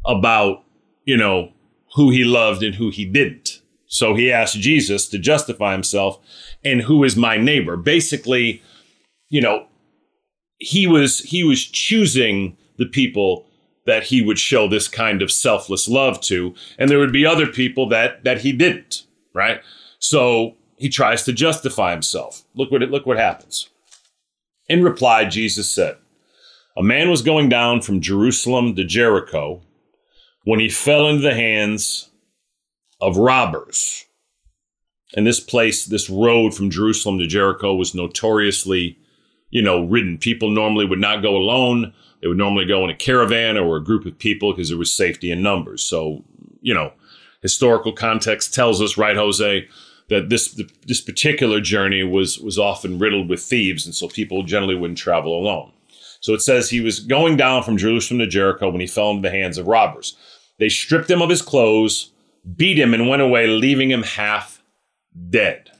about, 0.06 0.64
you 1.04 1.16
know, 1.16 1.52
who 1.94 2.10
he 2.10 2.24
loved 2.24 2.62
and 2.62 2.74
who 2.76 2.90
he 2.90 3.04
didn't. 3.04 3.60
So 3.86 4.14
he 4.14 4.32
asked 4.32 4.58
Jesus 4.58 5.08
to 5.08 5.18
justify 5.18 5.72
himself 5.72 6.18
and 6.64 6.82
who 6.82 7.04
is 7.04 7.16
my 7.16 7.36
neighbor. 7.36 7.76
Basically, 7.76 8.62
you 9.28 9.40
know, 9.40 9.66
he 10.58 10.86
was 10.86 11.20
he 11.20 11.42
was 11.44 11.64
choosing 11.64 12.56
the 12.78 12.86
people 12.86 13.46
that 13.84 14.04
he 14.04 14.22
would 14.22 14.38
show 14.38 14.68
this 14.68 14.88
kind 14.88 15.22
of 15.22 15.30
selfless 15.32 15.88
love 15.88 16.20
to, 16.22 16.54
and 16.78 16.88
there 16.88 16.98
would 16.98 17.12
be 17.12 17.26
other 17.26 17.46
people 17.46 17.88
that 17.88 18.24
that 18.24 18.42
he 18.42 18.52
didn't, 18.52 19.06
right? 19.34 19.60
So 19.98 20.56
he 20.76 20.88
tries 20.88 21.24
to 21.24 21.32
justify 21.32 21.92
himself. 21.92 22.42
Look 22.54 22.70
what 22.70 22.82
it, 22.82 22.90
look 22.90 23.06
what 23.06 23.18
happens. 23.18 23.68
In 24.68 24.82
reply, 24.82 25.24
Jesus 25.24 25.68
said, 25.68 25.96
"A 26.76 26.82
man 26.82 27.10
was 27.10 27.22
going 27.22 27.48
down 27.48 27.80
from 27.82 28.00
Jerusalem 28.00 28.74
to 28.76 28.84
Jericho 28.84 29.62
when 30.44 30.60
he 30.60 30.68
fell 30.68 31.08
into 31.08 31.22
the 31.22 31.34
hands 31.34 32.10
of 33.00 33.16
robbers." 33.16 34.06
And 35.14 35.26
this 35.26 35.40
place, 35.40 35.84
this 35.84 36.08
road 36.08 36.54
from 36.54 36.70
Jerusalem 36.70 37.18
to 37.18 37.26
Jericho 37.26 37.74
was 37.74 37.94
notoriously, 37.94 38.96
you 39.50 39.60
know, 39.60 39.84
ridden. 39.84 40.16
People 40.16 40.50
normally 40.50 40.86
would 40.86 41.00
not 41.00 41.22
go 41.22 41.36
alone. 41.36 41.92
They 42.22 42.28
would 42.28 42.38
normally 42.38 42.64
go 42.64 42.84
in 42.84 42.90
a 42.90 42.94
caravan 42.94 43.58
or 43.58 43.76
a 43.76 43.84
group 43.84 44.06
of 44.06 44.16
people 44.16 44.52
because 44.52 44.68
there 44.68 44.78
was 44.78 44.92
safety 44.92 45.30
in 45.30 45.42
numbers. 45.42 45.82
So, 45.82 46.24
you 46.60 46.72
know, 46.72 46.92
historical 47.42 47.92
context 47.92 48.54
tells 48.54 48.80
us, 48.80 48.96
right, 48.96 49.16
Jose, 49.16 49.68
that 50.08 50.28
this 50.28 50.60
this 50.86 51.00
particular 51.00 51.60
journey 51.60 52.02
was 52.04 52.38
was 52.38 52.58
often 52.58 52.98
riddled 52.98 53.28
with 53.28 53.42
thieves, 53.42 53.84
and 53.84 53.94
so 53.94 54.08
people 54.08 54.42
generally 54.44 54.74
wouldn't 54.74 54.98
travel 54.98 55.36
alone. 55.36 55.72
So 56.20 56.32
it 56.34 56.42
says 56.42 56.70
he 56.70 56.80
was 56.80 57.00
going 57.00 57.36
down 57.36 57.64
from 57.64 57.76
Jerusalem 57.76 58.20
to 58.20 58.26
Jericho 58.28 58.70
when 58.70 58.80
he 58.80 58.86
fell 58.86 59.10
into 59.10 59.28
the 59.28 59.34
hands 59.34 59.58
of 59.58 59.66
robbers. 59.66 60.16
They 60.58 60.68
stripped 60.68 61.10
him 61.10 61.20
of 61.20 61.30
his 61.30 61.42
clothes, 61.42 62.12
beat 62.56 62.78
him, 62.78 62.94
and 62.94 63.08
went 63.08 63.22
away, 63.22 63.48
leaving 63.48 63.90
him 63.90 64.04
half 64.04 64.62
dead. 65.28 65.70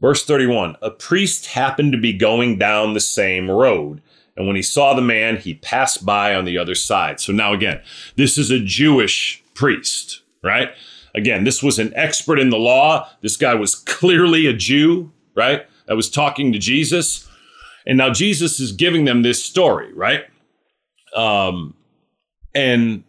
Verse 0.00 0.24
31 0.24 0.76
A 0.82 0.90
priest 0.90 1.46
happened 1.46 1.92
to 1.92 1.98
be 1.98 2.12
going 2.12 2.58
down 2.58 2.92
the 2.92 3.00
same 3.00 3.50
road. 3.50 4.02
And 4.36 4.46
when 4.46 4.56
he 4.56 4.62
saw 4.62 4.94
the 4.94 5.02
man, 5.02 5.36
he 5.36 5.54
passed 5.54 6.04
by 6.04 6.34
on 6.34 6.44
the 6.44 6.58
other 6.58 6.74
side. 6.74 7.20
So 7.20 7.32
now, 7.32 7.52
again, 7.52 7.80
this 8.16 8.36
is 8.36 8.50
a 8.50 8.58
Jewish 8.58 9.42
priest, 9.54 10.22
right? 10.42 10.70
Again, 11.14 11.44
this 11.44 11.62
was 11.62 11.78
an 11.78 11.92
expert 11.94 12.40
in 12.40 12.50
the 12.50 12.58
law. 12.58 13.08
This 13.22 13.36
guy 13.36 13.54
was 13.54 13.76
clearly 13.76 14.46
a 14.46 14.52
Jew, 14.52 15.12
right? 15.36 15.66
That 15.86 15.96
was 15.96 16.10
talking 16.10 16.52
to 16.52 16.58
Jesus. 16.58 17.28
And 17.86 17.98
now 17.98 18.12
Jesus 18.12 18.58
is 18.58 18.72
giving 18.72 19.04
them 19.04 19.22
this 19.22 19.44
story, 19.44 19.92
right? 19.92 20.24
Um, 21.14 21.74
and 22.54 23.04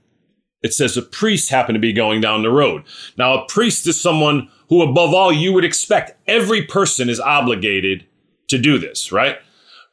it 0.61 0.73
says 0.73 0.97
a 0.97 1.01
priest 1.01 1.49
happened 1.49 1.75
to 1.75 1.79
be 1.79 1.93
going 1.93 2.21
down 2.21 2.43
the 2.43 2.51
road. 2.51 2.83
Now, 3.17 3.33
a 3.33 3.45
priest 3.47 3.87
is 3.87 3.99
someone 3.99 4.49
who, 4.69 4.81
above 4.81 5.13
all, 5.13 5.31
you 5.31 5.53
would 5.53 5.65
expect 5.65 6.17
every 6.27 6.63
person 6.63 7.09
is 7.09 7.19
obligated 7.19 8.05
to 8.47 8.57
do 8.57 8.77
this, 8.77 9.11
right? 9.11 9.37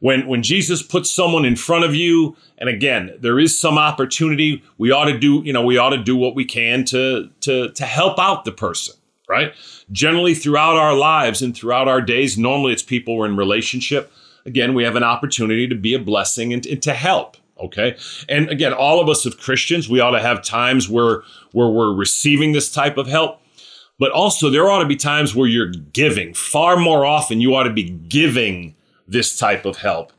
When, 0.03 0.27
when 0.27 0.43
Jesus 0.43 0.83
puts 0.83 1.13
someone 1.13 1.45
in 1.45 1.55
front 1.55 1.85
of 1.85 1.95
you, 1.95 2.37
and 2.59 2.69
again, 2.69 3.15
there 3.21 3.39
is 3.39 3.57
some 3.57 3.79
opportunity, 3.79 4.61
we 4.77 4.91
ought 4.91 5.05
to 5.05 5.17
do, 5.17 5.43
you 5.45 5.53
know, 5.53 5.65
we 5.65 5.79
ought 5.79 5.91
to 5.91 6.03
do 6.03 6.17
what 6.17 6.35
we 6.35 6.45
can 6.45 6.85
to, 6.87 7.31
to, 7.43 7.69
to 7.69 7.87
help 7.87 8.19
out 8.19 8.45
the 8.45 8.51
person, 8.51 8.97
right? 9.29 9.55
Generally, 9.93 10.35
throughout 10.35 10.75
our 10.75 10.93
lives 10.93 11.41
and 11.41 11.57
throughout 11.57 11.87
our 11.87 12.01
days, 12.01 12.37
normally 12.37 12.73
it's 12.73 12.83
people 12.83 13.17
we're 13.17 13.27
in 13.27 13.37
relationship. 13.37 14.13
Again, 14.45 14.75
we 14.75 14.83
have 14.83 14.97
an 14.97 15.05
opportunity 15.05 15.69
to 15.69 15.77
be 15.77 15.95
a 15.95 16.01
blessing 16.01 16.53
and, 16.53 16.67
and 16.67 16.83
to 16.83 16.95
help 16.95 17.37
okay 17.61 17.95
and 18.31 18.49
again 18.49 18.73
all 18.73 18.99
of 18.99 19.11
us 19.11 19.27
as 19.27 19.35
christians 19.35 19.87
we 19.87 20.01
ought 20.01 20.13
to 20.13 20.21
have 20.21 20.43
times 20.43 20.89
where 20.89 21.23
where 21.53 21.69
we're 21.69 21.95
receiving 21.95 22.53
this 22.53 22.73
type 22.73 22.97
of 22.97 23.07
help 23.07 23.41
but 23.99 24.11
also 24.11 24.49
there 24.49 24.71
ought 24.71 24.81
to 24.81 24.89
be 24.89 24.97
times 24.97 25.35
where 25.35 25.47
you're 25.47 25.71
giving 25.93 26.33
far 26.33 26.79
more 26.79 27.05
often 27.05 27.43
you 27.43 27.55
ought 27.55 27.65
to 27.65 27.73
be 27.73 27.91
giving 27.91 28.75
this 29.07 29.37
type 29.37 29.65
of 29.65 29.79
help 29.79 30.13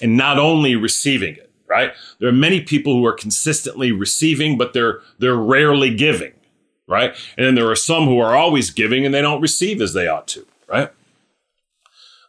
and 0.00 0.16
not 0.16 0.38
only 0.38 0.76
receiving 0.76 1.34
it 1.34 1.50
right 1.66 1.92
there 2.18 2.28
are 2.28 2.32
many 2.32 2.60
people 2.60 2.94
who 2.94 3.04
are 3.04 3.12
consistently 3.12 3.92
receiving 3.92 4.56
but 4.56 4.72
they're 4.72 5.00
they're 5.18 5.36
rarely 5.36 5.94
giving 5.94 6.32
right 6.86 7.14
and 7.36 7.46
then 7.46 7.54
there 7.54 7.70
are 7.70 7.76
some 7.76 8.04
who 8.04 8.18
are 8.18 8.36
always 8.36 8.70
giving 8.70 9.04
and 9.04 9.14
they 9.14 9.22
don't 9.22 9.40
receive 9.40 9.80
as 9.80 9.92
they 9.92 10.06
ought 10.06 10.28
to 10.28 10.46
right 10.68 10.92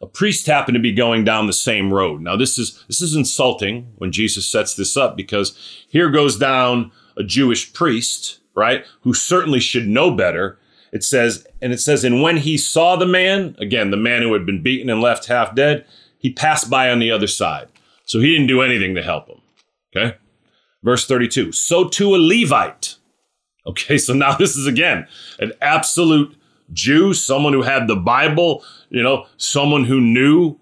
a 0.00 0.06
priest 0.06 0.46
happened 0.46 0.74
to 0.76 0.80
be 0.80 0.92
going 0.92 1.24
down 1.24 1.46
the 1.46 1.52
same 1.52 1.92
road. 1.92 2.22
Now 2.22 2.36
this 2.36 2.58
is 2.58 2.82
this 2.86 3.02
is 3.02 3.14
insulting 3.14 3.92
when 3.98 4.12
Jesus 4.12 4.46
sets 4.46 4.74
this 4.74 4.96
up 4.96 5.16
because 5.16 5.56
here 5.88 6.10
goes 6.10 6.38
down 6.38 6.90
a 7.16 7.22
Jewish 7.22 7.72
priest, 7.72 8.38
right, 8.54 8.84
who 9.02 9.12
certainly 9.12 9.60
should 9.60 9.86
know 9.86 10.10
better. 10.10 10.58
It 10.92 11.04
says, 11.04 11.46
and 11.60 11.72
it 11.72 11.78
says, 11.78 12.02
and 12.02 12.22
when 12.22 12.38
he 12.38 12.58
saw 12.58 12.96
the 12.96 13.06
man, 13.06 13.54
again, 13.58 13.90
the 13.90 13.96
man 13.96 14.22
who 14.22 14.32
had 14.32 14.44
been 14.44 14.62
beaten 14.62 14.90
and 14.90 15.00
left 15.00 15.26
half 15.26 15.54
dead, 15.54 15.84
he 16.20 16.32
passed 16.32 16.70
by 16.70 16.90
on 16.90 16.98
the 16.98 17.10
other 17.10 17.26
side. 17.26 17.68
So 18.04 18.20
he 18.20 18.32
didn't 18.32 18.46
do 18.46 18.60
anything 18.60 18.94
to 18.94 19.02
help 19.02 19.28
him. 19.28 19.40
Okay. 19.96 20.16
Verse 20.82 21.06
32. 21.06 21.52
So 21.52 21.88
to 21.88 22.14
a 22.14 22.18
Levite. 22.18 22.96
Okay, 23.66 23.98
so 23.98 24.12
now 24.12 24.34
this 24.38 24.56
is 24.56 24.66
again 24.66 25.08
an 25.38 25.52
absolute 25.60 26.36
Jew, 26.72 27.14
someone 27.14 27.52
who 27.52 27.62
had 27.62 27.88
the 27.88 27.96
Bible, 27.96 28.64
you 28.90 29.02
know, 29.02 29.26
someone 29.36 29.84
who 29.84 30.00
knew 30.00 30.56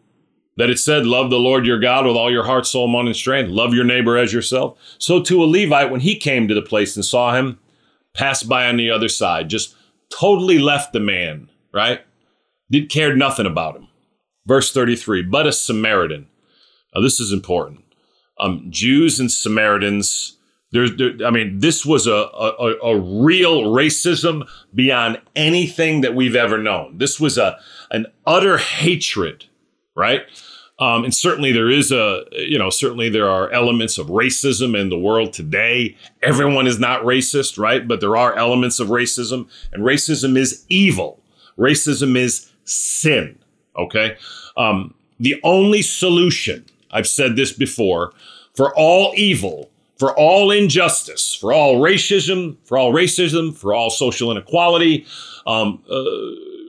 that 0.56 0.70
it 0.70 0.78
said, 0.78 1.06
Love 1.06 1.30
the 1.30 1.38
Lord 1.38 1.66
your 1.66 1.78
God 1.78 2.06
with 2.06 2.16
all 2.16 2.30
your 2.30 2.44
heart, 2.44 2.66
soul, 2.66 2.88
mind, 2.88 3.08
and 3.08 3.16
strength. 3.16 3.50
Love 3.50 3.74
your 3.74 3.84
neighbor 3.84 4.16
as 4.16 4.32
yourself. 4.32 4.78
So 4.98 5.22
to 5.22 5.42
a 5.42 5.46
Levite, 5.46 5.90
when 5.90 6.00
he 6.00 6.16
came 6.16 6.48
to 6.48 6.54
the 6.54 6.62
place 6.62 6.96
and 6.96 7.04
saw 7.04 7.34
him, 7.34 7.58
passed 8.14 8.48
by 8.48 8.66
on 8.66 8.76
the 8.76 8.90
other 8.90 9.08
side, 9.08 9.50
just 9.50 9.74
totally 10.10 10.58
left 10.58 10.92
the 10.92 11.00
man, 11.00 11.50
right? 11.74 12.00
Did 12.70 12.90
cared 12.90 13.18
nothing 13.18 13.46
about 13.46 13.76
him. 13.76 13.87
Verse 14.48 14.72
33, 14.72 15.22
but 15.22 15.46
a 15.46 15.52
Samaritan. 15.52 16.26
Now 16.94 17.02
this 17.02 17.20
is 17.20 17.32
important. 17.32 17.84
Um, 18.40 18.66
Jews 18.70 19.20
and 19.20 19.30
Samaritans 19.30 20.38
There's, 20.70 20.96
there, 20.96 21.12
I 21.26 21.30
mean, 21.30 21.60
this 21.60 21.84
was 21.86 22.06
a, 22.06 22.12
a, 22.12 22.74
a 22.82 22.98
real 22.98 23.62
racism 23.64 24.46
beyond 24.74 25.20
anything 25.34 26.02
that 26.02 26.14
we've 26.14 26.36
ever 26.36 26.58
known. 26.58 26.98
This 26.98 27.18
was 27.20 27.38
a 27.38 27.58
an 27.90 28.06
utter 28.26 28.58
hatred, 28.58 29.46
right? 29.94 30.22
Um, 30.78 31.04
and 31.04 31.14
certainly 31.14 31.52
there 31.52 31.70
is 31.70 31.90
a, 31.90 32.24
you 32.32 32.58
know, 32.58 32.70
certainly 32.70 33.08
there 33.08 33.28
are 33.28 33.50
elements 33.50 33.98
of 33.98 34.08
racism 34.08 34.78
in 34.80 34.90
the 34.90 34.98
world 34.98 35.32
today. 35.32 35.96
Everyone 36.22 36.66
is 36.68 36.78
not 36.78 37.02
racist, 37.02 37.58
right? 37.58 37.88
But 37.88 38.00
there 38.00 38.16
are 38.16 38.36
elements 38.36 38.78
of 38.78 38.88
racism, 38.88 39.48
and 39.72 39.82
racism 39.82 40.36
is 40.36 40.64
evil. 40.68 41.20
Racism 41.58 42.16
is 42.16 42.50
sin. 42.64 43.38
Okay. 43.78 44.16
Um, 44.56 44.94
the 45.20 45.40
only 45.42 45.82
solution, 45.82 46.64
I've 46.90 47.06
said 47.06 47.36
this 47.36 47.52
before, 47.52 48.12
for 48.54 48.74
all 48.76 49.12
evil 49.16 49.70
for 49.98 50.16
all 50.16 50.50
injustice, 50.50 51.34
for 51.34 51.52
all 51.52 51.76
racism, 51.76 52.56
for 52.64 52.78
all 52.78 52.92
racism, 52.92 53.54
for 53.54 53.74
all 53.74 53.90
social 53.90 54.30
inequality, 54.30 55.04
um, 55.46 55.82
uh, 55.90 56.04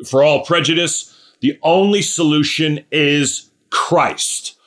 for 0.06 0.24
all 0.24 0.44
prejudice. 0.44 1.16
The 1.42 1.58
only 1.62 2.02
solution 2.02 2.84
is 2.92 3.50
Christ. 3.70 4.58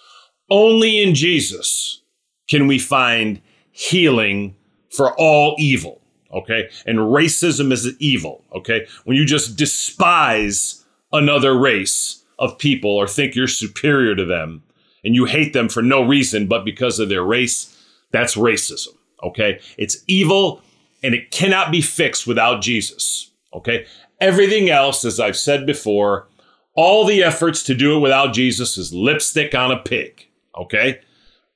Only 0.49 1.03
in 1.03 1.14
Jesus 1.14 2.03
can 2.49 2.66
we 2.66 2.78
find 2.78 3.40
healing 3.72 4.55
for 4.90 5.12
all 5.18 5.57
evil. 5.59 6.01
Okay. 6.32 6.70
And 6.86 6.99
racism 6.99 7.72
is 7.72 7.95
evil. 7.99 8.45
Okay. 8.55 8.86
When 9.05 9.16
you 9.16 9.26
just 9.26 9.57
despise 9.57 10.84
another 11.12 11.59
race 11.59 12.22
of 12.43 12.59
people 12.59 12.90
or 12.90 13.07
think 13.07 13.34
you're 13.34 13.47
superior 13.47 14.16
to 14.16 14.24
them 14.24 14.64
and 15.05 15.14
you 15.14 15.24
hate 15.24 15.53
them 15.53 15.68
for 15.68 15.80
no 15.80 16.03
reason 16.03 16.49
but 16.49 16.64
because 16.64 16.99
of 16.99 17.09
their 17.09 17.22
race, 17.22 17.80
that's 18.11 18.34
racism. 18.34 18.88
Okay. 19.22 19.61
It's 19.78 20.03
evil 20.09 20.61
and 21.05 21.14
it 21.14 21.30
cannot 21.30 21.70
be 21.70 21.80
fixed 21.80 22.26
without 22.26 22.61
Jesus. 22.61 23.30
Okay. 23.55 23.86
Everything 24.20 24.70
else, 24.70 25.05
as 25.05 25.20
I've 25.20 25.36
said 25.36 25.66
before, 25.66 26.26
all 26.74 27.07
the 27.07 27.22
efforts 27.22 27.62
to 27.64 27.74
do 27.74 27.97
it 27.97 28.01
without 28.01 28.34
Jesus 28.34 28.76
is 28.76 28.93
lipstick 28.93 29.55
on 29.55 29.70
a 29.70 29.78
pig. 29.78 30.26
Okay. 30.59 31.01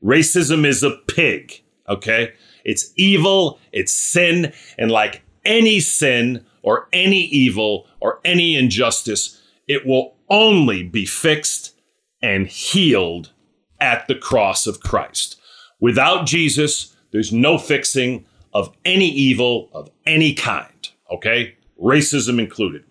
Racism 0.03 0.65
is 0.65 0.85
a 0.85 0.91
pig. 1.09 1.63
Okay. 1.89 2.33
It's 2.65 2.93
evil, 2.97 3.59
it's 3.73 3.93
sin, 3.93 4.53
and 4.79 4.91
like 4.91 5.23
any 5.45 5.81
sin 5.81 6.45
or 6.63 6.89
any 6.93 7.23
evil 7.23 7.87
or 8.01 8.21
any 8.25 8.57
injustice, 8.57 9.41
it 9.67 9.85
will 9.87 10.16
only 10.29 10.83
be 10.83 11.07
fixed 11.07 11.75
and 12.23 12.47
healed 12.47 13.33
at 13.81 14.07
the 14.09 14.15
cross 14.15 14.67
of 14.67 14.81
Christ. 14.81 15.39
Without 15.81 16.27
Jesus, 16.27 16.97
there's 17.13 17.33
no 17.33 17.59
fixing 17.59 18.25
of 18.53 18.75
any 18.85 19.09
evil 19.09 19.69
of 19.73 19.91
any 20.07 20.33
kind, 20.33 20.89
okay? 21.11 21.57
Racism 21.83 22.39
included. 22.39 22.85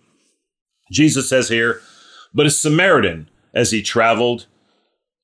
Jesus 0.92 1.28
says 1.28 1.50
here, 1.50 1.82
but 2.34 2.46
a 2.46 2.52
Samaritan, 2.52 3.30
as 3.54 3.72
he 3.72 3.82
traveled, 3.82 4.46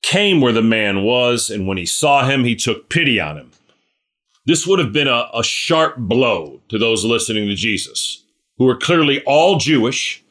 came 0.02 0.40
where 0.40 0.52
the 0.52 0.62
man 0.62 1.04
was, 1.04 1.48
and 1.48 1.66
when 1.66 1.78
he 1.78 1.86
saw 1.86 2.26
him, 2.26 2.42
he 2.42 2.56
took 2.56 2.88
pity 2.88 3.20
on 3.20 3.36
him. 3.36 3.50
This 4.44 4.66
would 4.66 4.80
have 4.80 4.92
been 4.92 5.08
a, 5.08 5.28
a 5.32 5.44
sharp 5.44 5.96
blow 5.96 6.60
to 6.68 6.78
those 6.78 7.04
listening 7.04 7.46
to 7.46 7.54
Jesus, 7.54 8.24
who 8.58 8.64
were 8.64 8.76
clearly 8.76 9.22
all 9.24 9.58
Jewish. 9.58 10.21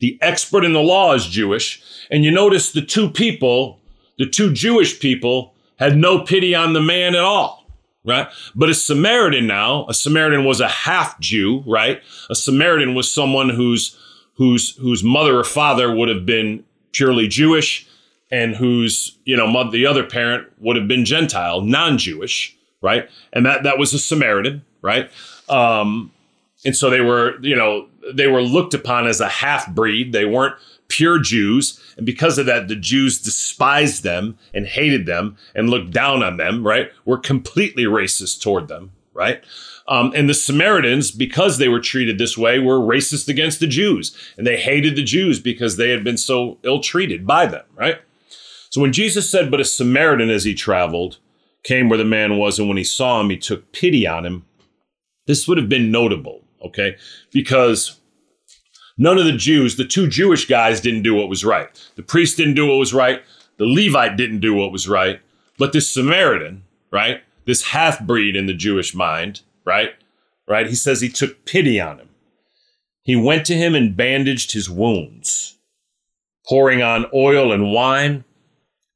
The 0.00 0.18
expert 0.20 0.64
in 0.64 0.72
the 0.72 0.80
law 0.80 1.14
is 1.14 1.26
Jewish. 1.26 1.82
And 2.10 2.24
you 2.24 2.30
notice 2.30 2.72
the 2.72 2.82
two 2.82 3.10
people, 3.10 3.80
the 4.18 4.26
two 4.26 4.52
Jewish 4.52 5.00
people, 5.00 5.54
had 5.78 5.96
no 5.96 6.20
pity 6.20 6.54
on 6.54 6.72
the 6.72 6.80
man 6.80 7.14
at 7.14 7.22
all, 7.22 7.66
right? 8.04 8.28
But 8.54 8.70
a 8.70 8.74
Samaritan 8.74 9.46
now, 9.46 9.86
a 9.88 9.94
Samaritan 9.94 10.44
was 10.44 10.60
a 10.60 10.68
half 10.68 11.18
Jew, 11.20 11.62
right? 11.66 12.00
A 12.30 12.34
Samaritan 12.34 12.94
was 12.94 13.10
someone 13.10 13.50
whose 13.50 13.98
whose 14.34 14.76
whose 14.76 15.02
mother 15.02 15.38
or 15.38 15.44
father 15.44 15.94
would 15.94 16.08
have 16.08 16.26
been 16.26 16.64
purely 16.92 17.26
Jewish 17.26 17.86
and 18.30 18.54
whose, 18.54 19.16
you 19.24 19.36
know, 19.36 19.70
the 19.70 19.86
other 19.86 20.04
parent 20.04 20.48
would 20.58 20.76
have 20.76 20.88
been 20.88 21.04
Gentile, 21.04 21.60
non-Jewish, 21.60 22.56
right? 22.82 23.08
And 23.32 23.46
that 23.46 23.62
that 23.62 23.78
was 23.78 23.92
a 23.94 23.98
Samaritan, 23.98 24.64
right? 24.82 25.10
Um, 25.48 26.12
and 26.64 26.76
so 26.76 26.90
they 26.90 27.00
were, 27.00 27.38
you 27.40 27.54
know, 27.54 27.88
they 28.12 28.26
were 28.26 28.42
looked 28.42 28.74
upon 28.74 29.06
as 29.06 29.20
a 29.20 29.28
half 29.28 29.68
breed. 29.74 30.12
They 30.12 30.24
weren't 30.24 30.56
pure 30.88 31.18
Jews. 31.18 31.80
And 31.96 32.06
because 32.06 32.38
of 32.38 32.46
that, 32.46 32.68
the 32.68 32.76
Jews 32.76 33.20
despised 33.20 34.02
them 34.02 34.38
and 34.54 34.66
hated 34.66 35.06
them 35.06 35.36
and 35.54 35.70
looked 35.70 35.90
down 35.90 36.22
on 36.22 36.36
them, 36.36 36.66
right? 36.66 36.90
Were 37.04 37.18
completely 37.18 37.84
racist 37.84 38.40
toward 38.40 38.68
them, 38.68 38.92
right? 39.14 39.42
Um, 39.88 40.12
and 40.14 40.28
the 40.28 40.34
Samaritans, 40.34 41.10
because 41.10 41.58
they 41.58 41.68
were 41.68 41.80
treated 41.80 42.18
this 42.18 42.36
way, 42.36 42.58
were 42.58 42.78
racist 42.78 43.28
against 43.28 43.60
the 43.60 43.66
Jews. 43.66 44.16
And 44.36 44.46
they 44.46 44.56
hated 44.56 44.96
the 44.96 45.04
Jews 45.04 45.40
because 45.40 45.76
they 45.76 45.90
had 45.90 46.04
been 46.04 46.16
so 46.16 46.58
ill 46.62 46.80
treated 46.80 47.26
by 47.26 47.46
them, 47.46 47.64
right? 47.74 48.00
So 48.70 48.80
when 48.80 48.92
Jesus 48.92 49.30
said, 49.30 49.50
But 49.50 49.60
a 49.60 49.64
Samaritan 49.64 50.30
as 50.30 50.44
he 50.44 50.54
traveled 50.54 51.18
came 51.62 51.88
where 51.88 51.98
the 51.98 52.04
man 52.04 52.36
was, 52.36 52.58
and 52.58 52.68
when 52.68 52.76
he 52.76 52.84
saw 52.84 53.20
him, 53.20 53.30
he 53.30 53.36
took 53.36 53.72
pity 53.72 54.06
on 54.06 54.26
him, 54.26 54.44
this 55.26 55.48
would 55.48 55.58
have 55.58 55.68
been 55.68 55.90
notable, 55.90 56.44
okay? 56.62 56.96
Because 57.32 58.00
None 58.98 59.18
of 59.18 59.26
the 59.26 59.32
Jews, 59.32 59.76
the 59.76 59.84
two 59.84 60.08
Jewish 60.08 60.46
guys 60.46 60.80
didn't 60.80 61.02
do 61.02 61.14
what 61.14 61.28
was 61.28 61.44
right. 61.44 61.68
The 61.96 62.02
priest 62.02 62.36
didn't 62.36 62.54
do 62.54 62.66
what 62.66 62.78
was 62.78 62.94
right. 62.94 63.22
The 63.58 63.66
Levite 63.66 64.16
didn't 64.16 64.40
do 64.40 64.54
what 64.54 64.72
was 64.72 64.88
right. 64.88 65.20
But 65.58 65.72
this 65.72 65.90
Samaritan, 65.90 66.64
right? 66.90 67.20
This 67.44 67.66
half 67.66 68.00
breed 68.00 68.36
in 68.36 68.46
the 68.46 68.54
Jewish 68.54 68.94
mind, 68.94 69.42
right? 69.64 69.90
Right? 70.48 70.66
He 70.66 70.74
says 70.74 71.00
he 71.00 71.08
took 71.08 71.44
pity 71.44 71.80
on 71.80 71.98
him. 71.98 72.08
He 73.02 73.16
went 73.16 73.44
to 73.46 73.54
him 73.54 73.74
and 73.74 73.96
bandaged 73.96 74.52
his 74.52 74.68
wounds, 74.68 75.58
pouring 76.48 76.82
on 76.82 77.06
oil 77.14 77.52
and 77.52 77.72
wine. 77.72 78.24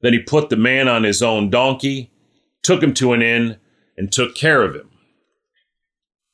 Then 0.01 0.13
he 0.13 0.19
put 0.19 0.49
the 0.49 0.57
man 0.57 0.87
on 0.87 1.03
his 1.03 1.21
own 1.21 1.49
donkey, 1.49 2.11
took 2.63 2.81
him 2.81 2.93
to 2.95 3.13
an 3.13 3.21
inn, 3.21 3.57
and 3.97 4.11
took 4.11 4.35
care 4.35 4.63
of 4.63 4.75
him. 4.75 4.89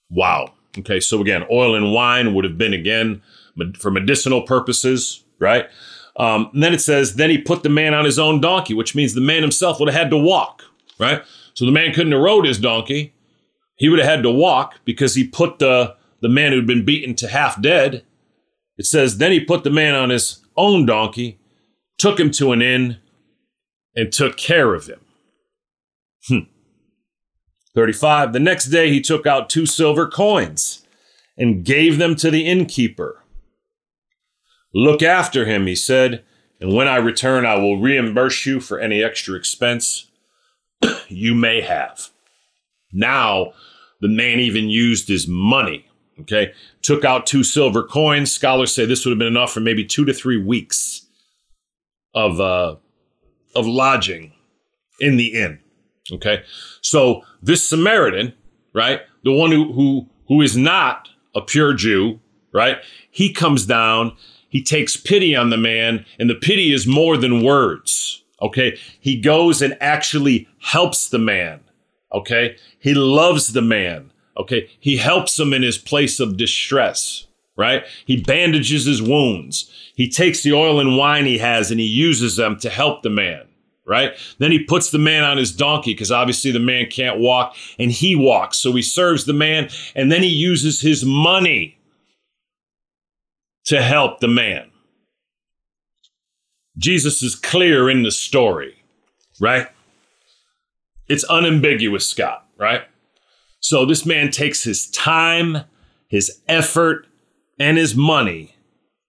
Wow. 0.10 0.54
Okay, 0.80 1.00
so 1.00 1.22
again, 1.22 1.46
oil 1.52 1.76
and 1.76 1.92
wine 1.92 2.34
would 2.34 2.46
have 2.46 2.58
been 2.58 2.74
again 2.74 3.22
for 3.80 3.90
medicinal 3.90 4.44
purposes, 4.44 5.24
right? 5.40 5.68
Um, 6.18 6.50
then 6.54 6.74
it 6.74 6.82
says, 6.82 7.16
then 7.16 7.30
he 7.30 7.38
put 7.38 7.64
the 7.64 7.70
man 7.70 7.94
on 7.94 8.06
his 8.06 8.20
own 8.20 8.42
donkey, 8.42 8.74
which 8.74 8.96
means 8.96 9.14
the 9.14 9.22
man 9.22 9.42
himself 9.42 9.80
would 9.80 9.90
have 9.90 10.00
had 10.00 10.10
to 10.12 10.18
walk, 10.18 10.64
right? 11.00 11.22
So 11.54 11.66
the 11.66 11.72
man 11.72 11.94
couldn't 11.94 12.12
have 12.12 12.22
rode 12.22 12.46
his 12.46 12.60
donkey. 12.60 13.14
He 13.76 13.90
would 13.90 14.00
have 14.00 14.08
had 14.08 14.24
to 14.24 14.32
walk 14.32 14.76
because 14.86 15.16
he 15.16 15.28
put 15.28 15.60
the, 15.60 15.96
the 16.22 16.30
man 16.30 16.52
who'd 16.52 16.68
been 16.68 16.86
beaten 16.86 17.16
to 17.16 17.28
half 17.28 17.62
dead. 17.62 18.04
It 18.78 18.86
says, 18.86 19.18
then 19.18 19.32
he 19.32 19.40
put 19.40 19.64
the 19.64 19.70
man 19.70 19.96
on 19.96 20.10
his 20.10 20.40
own 20.56 20.86
donkey, 20.86 21.40
took 21.98 22.20
him 22.20 22.32
to 22.32 22.52
an 22.52 22.62
inn, 22.62 22.98
and 23.96 24.12
took 24.12 24.38
care 24.38 24.74
of 24.76 24.88
him. 24.88 25.00
Hmm. 27.78 27.82
35. 27.82 28.34
The 28.34 28.40
next 28.40 28.66
day 28.66 28.90
he 28.90 29.02
took 29.02 29.28
out 29.28 29.50
two 29.50 29.68
silver 29.68 30.08
coins 30.08 30.86
and 31.38 31.64
gave 31.64 32.00
them 32.00 32.16
to 32.16 32.32
the 32.32 32.48
innkeeper. 32.48 33.24
Look 34.74 35.04
after 35.04 35.46
him, 35.46 35.68
he 35.68 35.76
said, 35.76 36.24
and 36.60 36.74
when 36.74 36.88
I 36.88 36.96
return, 36.98 37.46
I 37.46 37.56
will 37.56 37.80
reimburse 37.80 38.46
you 38.48 38.60
for 38.60 38.80
any 38.80 39.04
extra 39.04 39.36
expense 39.36 40.10
you 41.08 41.36
may 41.36 41.62
have. 41.62 42.10
Now, 42.92 43.54
the 44.02 44.08
man 44.08 44.40
even 44.40 44.70
used 44.70 45.08
his 45.08 45.28
money. 45.28 45.86
Okay. 46.22 46.54
Took 46.82 47.06
out 47.06 47.28
two 47.28 47.44
silver 47.44 47.84
coins. 47.84 48.32
Scholars 48.32 48.74
say 48.74 48.86
this 48.86 49.06
would 49.06 49.12
have 49.12 49.20
been 49.20 49.28
enough 49.28 49.54
for 49.54 49.60
maybe 49.60 49.86
two 49.86 50.04
to 50.06 50.14
three 50.14 50.42
weeks 50.42 51.06
of, 52.16 52.42
uh, 52.42 52.76
of 53.56 53.68
lodging 53.68 54.34
in 55.00 55.18
the 55.18 55.34
inn. 55.40 55.60
Okay. 56.12 56.44
So 56.82 57.24
this 57.42 57.68
Samaritan, 57.68 58.34
right? 58.74 59.02
The 59.24 59.34
one 59.34 59.52
who, 59.52 59.72
who, 59.74 60.10
who 60.28 60.42
is 60.42 60.56
not 60.56 61.10
a 61.36 61.42
pure 61.42 61.74
Jew, 61.74 62.20
right? 62.54 62.78
He 63.12 63.34
comes 63.34 63.66
down 63.66 64.16
he 64.50 64.64
takes 64.64 64.98
pity 64.98 65.36
on 65.36 65.50
the 65.50 65.58
man, 65.58 66.06
and 66.20 66.30
the 66.30 66.36
pity 66.36 66.74
is 66.74 66.88
more 66.88 67.18
than 67.18 67.44
words. 67.44 68.24
Okay. 68.42 68.78
He 69.00 69.20
goes 69.20 69.62
and 69.62 69.78
actually 69.82 70.48
helps 70.60 71.10
the 71.10 71.20
man. 71.20 71.62
Okay. 72.14 72.56
He 72.80 72.94
loves 72.94 73.54
the 73.54 73.62
man. 73.62 74.12
Okay. 74.38 74.70
He 74.80 74.98
helps 74.98 75.40
him 75.40 75.54
in 75.54 75.64
his 75.64 75.78
place 75.78 76.20
of 76.20 76.38
distress. 76.38 77.26
Right. 77.56 77.84
He 78.06 78.22
bandages 78.22 78.86
his 78.86 79.02
wounds. 79.02 79.72
He 79.96 80.08
takes 80.08 80.44
the 80.44 80.54
oil 80.54 80.80
and 80.80 80.96
wine 80.96 81.26
he 81.26 81.40
has 81.40 81.72
and 81.72 81.80
he 81.80 81.88
uses 81.88 82.36
them 82.36 82.58
to 82.60 82.70
help 82.70 83.02
the 83.02 83.10
man. 83.10 83.47
Right. 83.88 84.12
Then 84.38 84.52
he 84.52 84.66
puts 84.66 84.92
the 84.92 84.98
man 84.98 85.24
on 85.24 85.38
his 85.38 85.56
donkey 85.56 85.94
because 85.94 86.12
obviously 86.12 86.52
the 86.52 86.60
man 86.60 86.88
can't 86.88 87.20
walk 87.20 87.56
and 87.80 87.90
he 87.90 88.18
walks. 88.18 88.58
So 88.58 88.74
he 88.74 88.82
serves 88.82 89.24
the 89.24 89.32
man 89.32 89.70
and 89.96 90.12
then 90.12 90.24
he 90.24 90.30
uses 90.30 90.82
his 90.82 91.06
money 91.06 91.78
to 93.66 93.82
help 93.82 94.20
the 94.20 94.28
man. 94.28 94.72
Jesus 96.78 97.24
is 97.24 97.36
clear 97.36 97.90
in 97.90 98.04
the 98.04 98.12
story, 98.12 98.84
right? 99.40 99.68
It's 101.08 101.24
unambiguous, 101.24 102.06
Scott, 102.06 102.46
right? 102.58 102.84
So 103.62 103.86
this 103.86 104.06
man 104.06 104.32
takes 104.32 104.64
his 104.64 104.90
time, 104.90 105.60
his 106.10 106.42
effort, 106.50 107.08
and 107.58 107.78
his 107.78 107.96
money 107.96 108.54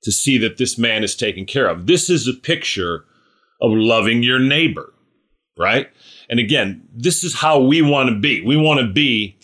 to 0.03 0.13
see 0.13 0.39
that 0.39 0.57
this 0.57 0.79
man 0.79 1.03
is 1.03 1.17
taken 1.17 1.45
care 1.45 1.67
of. 1.67 1.87
This 1.87 2.09
is 2.09 2.29
a 2.29 2.33
picture 2.33 3.05
of 3.61 3.73
loving 3.73 4.23
your 4.23 4.39
neighbor, 4.39 4.93
right? 5.59 5.89
And 6.31 6.39
again, 6.39 6.89
this 6.95 7.25
is 7.25 7.35
how 7.35 7.61
we 7.61 7.83
want 7.83 8.09
to 8.11 8.15
be. 8.19 8.41
We 8.41 8.57
want 8.57 8.81
to 8.81 8.87
be 8.87 9.39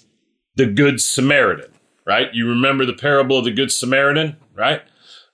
the 0.57 0.67
Good 0.67 1.01
Samaritan, 1.01 1.73
right? 2.07 2.33
You 2.33 2.49
remember 2.49 2.87
the 2.87 2.93
parable 2.93 3.39
of 3.39 3.45
the 3.45 3.51
Good 3.51 3.73
Samaritan, 3.73 4.37
right? 4.55 4.83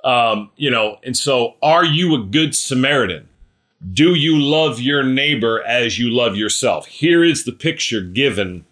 Um, 0.05 0.51
you 0.57 0.71
know, 0.71 0.99
and 1.05 1.17
so 1.17 1.57
are 1.63 1.85
you 1.85 2.15
a 2.15 2.25
good 2.25 2.55
Samaritan? 2.55 3.29
Do 3.93 4.15
you 4.15 4.39
love 4.39 4.81
your 4.81 5.03
neighbor 5.03 5.63
as 5.63 5.99
you 5.99 6.11
love 6.11 6.37
yourself? 6.37 6.87
Here 6.87 7.25
is 7.25 7.45
the 7.45 7.53
picture 7.53 8.01
given 8.01 8.65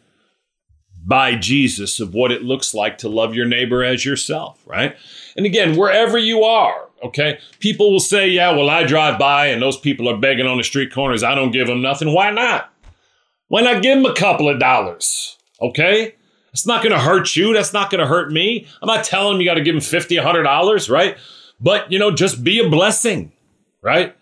by 1.05 1.37
Jesus 1.37 2.01
of 2.01 2.13
what 2.13 2.31
it 2.31 2.43
looks 2.43 2.75
like 2.75 2.99
to 2.99 3.09
love 3.09 3.35
your 3.35 3.47
neighbor 3.47 3.83
as 3.83 4.05
yourself, 4.05 4.63
right? 4.67 4.97
And 5.37 5.47
again, 5.47 5.77
wherever 5.77 6.19
you 6.19 6.45
are, 6.45 6.88
okay, 7.03 7.39
people 7.61 7.93
will 7.93 8.01
say, 8.01 8.29
yeah, 8.29 8.51
well, 8.53 8.71
I 8.71 8.85
drive 8.85 9.19
by 9.19 9.47
and 9.47 9.63
those 9.63 9.79
people 9.79 10.09
are 10.09 10.17
begging 10.17 10.47
on 10.47 10.57
the 10.57 10.65
street 10.65 10.93
corners. 10.93 11.23
I 11.23 11.35
don't 11.35 11.51
give 11.51 11.67
them 11.67 11.83
nothing. 11.83 12.13
Why 12.13 12.31
not? 12.31 12.73
Why 13.49 13.63
not 13.63 13.83
give 13.83 13.97
them 13.97 14.11
a 14.11 14.15
couple 14.15 14.49
of 14.49 14.59
dollars? 14.59 15.37
Okay? 15.61 16.15
It's 16.53 16.67
not 16.67 16.83
going 16.83 16.95
to 16.95 17.01
hurt 17.01 17.37
you. 17.37 17.53
That's 17.53 17.73
not 17.73 17.91
going 17.91 18.01
to 18.01 18.07
hurt 18.07 18.33
me. 18.33 18.67
I'm 18.83 18.87
not 18.87 19.05
telling 19.05 19.35
them 19.35 19.41
you 19.41 19.49
got 19.49 19.55
to 19.55 19.63
give 19.63 19.75
them 19.75 19.81
50, 19.81 20.17
$100, 20.17 20.91
right? 20.91 21.17
But, 21.61 21.91
you 21.91 21.99
know, 21.99 22.11
just 22.11 22.45
be 22.45 22.59
a 22.61 22.69
blessing, 22.69 23.33
right? 23.83 24.15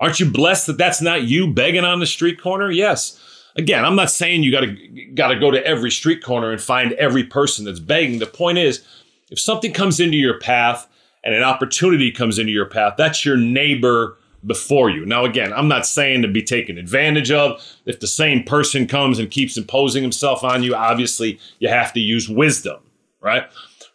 Aren't 0.00 0.20
you 0.20 0.30
blessed 0.30 0.66
that 0.66 0.78
that's 0.78 1.00
not 1.00 1.22
you 1.22 1.52
begging 1.52 1.84
on 1.84 2.00
the 2.00 2.06
street 2.06 2.40
corner? 2.40 2.70
Yes. 2.70 3.20
Again, 3.56 3.84
I'm 3.84 3.96
not 3.96 4.10
saying 4.10 4.42
you 4.42 4.52
got 4.52 4.60
to 4.60 5.04
got 5.14 5.28
to 5.28 5.38
go 5.38 5.50
to 5.50 5.66
every 5.66 5.90
street 5.90 6.22
corner 6.22 6.52
and 6.52 6.60
find 6.60 6.92
every 6.92 7.24
person 7.24 7.64
that's 7.64 7.80
begging. 7.80 8.18
The 8.18 8.26
point 8.26 8.58
is, 8.58 8.86
if 9.30 9.40
something 9.40 9.72
comes 9.72 9.98
into 9.98 10.18
your 10.18 10.38
path 10.38 10.86
and 11.26 11.34
an 11.34 11.42
opportunity 11.42 12.12
comes 12.12 12.38
into 12.38 12.52
your 12.52 12.66
path, 12.66 12.94
that's 12.96 13.24
your 13.24 13.36
neighbor 13.36 14.16
before 14.46 14.90
you. 14.90 15.04
Now, 15.04 15.24
again, 15.24 15.52
I'm 15.52 15.66
not 15.66 15.84
saying 15.84 16.22
to 16.22 16.28
be 16.28 16.40
taken 16.40 16.78
advantage 16.78 17.32
of. 17.32 17.60
If 17.84 17.98
the 17.98 18.06
same 18.06 18.44
person 18.44 18.86
comes 18.86 19.18
and 19.18 19.28
keeps 19.28 19.56
imposing 19.56 20.04
himself 20.04 20.44
on 20.44 20.62
you, 20.62 20.76
obviously 20.76 21.40
you 21.58 21.68
have 21.68 21.92
to 21.94 22.00
use 22.00 22.28
wisdom, 22.28 22.78
right? 23.20 23.42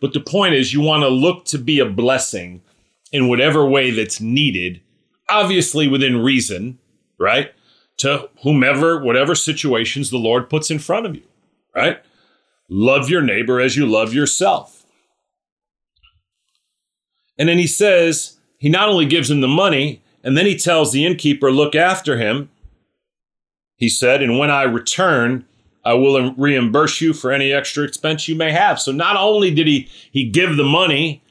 But 0.01 0.11
the 0.11 0.19
point 0.19 0.55
is, 0.55 0.73
you 0.73 0.81
want 0.81 1.03
to 1.03 1.07
look 1.07 1.45
to 1.45 1.57
be 1.57 1.79
a 1.79 1.85
blessing 1.85 2.61
in 3.13 3.29
whatever 3.29 3.65
way 3.65 3.91
that's 3.91 4.19
needed, 4.19 4.81
obviously 5.29 5.87
within 5.87 6.21
reason, 6.21 6.79
right? 7.17 7.53
To 7.99 8.29
whomever, 8.43 9.01
whatever 9.01 9.35
situations 9.35 10.09
the 10.09 10.17
Lord 10.17 10.49
puts 10.49 10.69
in 10.69 10.79
front 10.79 11.05
of 11.05 11.15
you, 11.15 11.23
right? 11.73 12.01
Love 12.67 13.09
your 13.09 13.21
neighbor 13.21 13.61
as 13.61 13.77
you 13.77 13.85
love 13.85 14.13
yourself. 14.13 14.80
And 17.41 17.49
then 17.49 17.57
he 17.57 17.65
says, 17.65 18.37
he 18.59 18.69
not 18.69 18.87
only 18.87 19.07
gives 19.07 19.31
him 19.31 19.41
the 19.41 19.47
money, 19.47 20.03
and 20.23 20.37
then 20.37 20.45
he 20.45 20.55
tells 20.55 20.91
the 20.91 21.03
innkeeper, 21.03 21.49
Look 21.49 21.73
after 21.73 22.19
him. 22.19 22.51
He 23.77 23.89
said, 23.89 24.21
And 24.21 24.37
when 24.37 24.51
I 24.51 24.61
return, 24.61 25.45
I 25.83 25.93
will 25.93 26.35
reimburse 26.35 27.01
you 27.01 27.13
for 27.13 27.31
any 27.31 27.51
extra 27.51 27.83
expense 27.83 28.27
you 28.27 28.35
may 28.35 28.51
have. 28.51 28.79
So 28.79 28.91
not 28.91 29.15
only 29.17 29.51
did 29.51 29.65
he, 29.65 29.89
he 30.11 30.29
give 30.29 30.55
the 30.55 30.63
money 30.63 31.23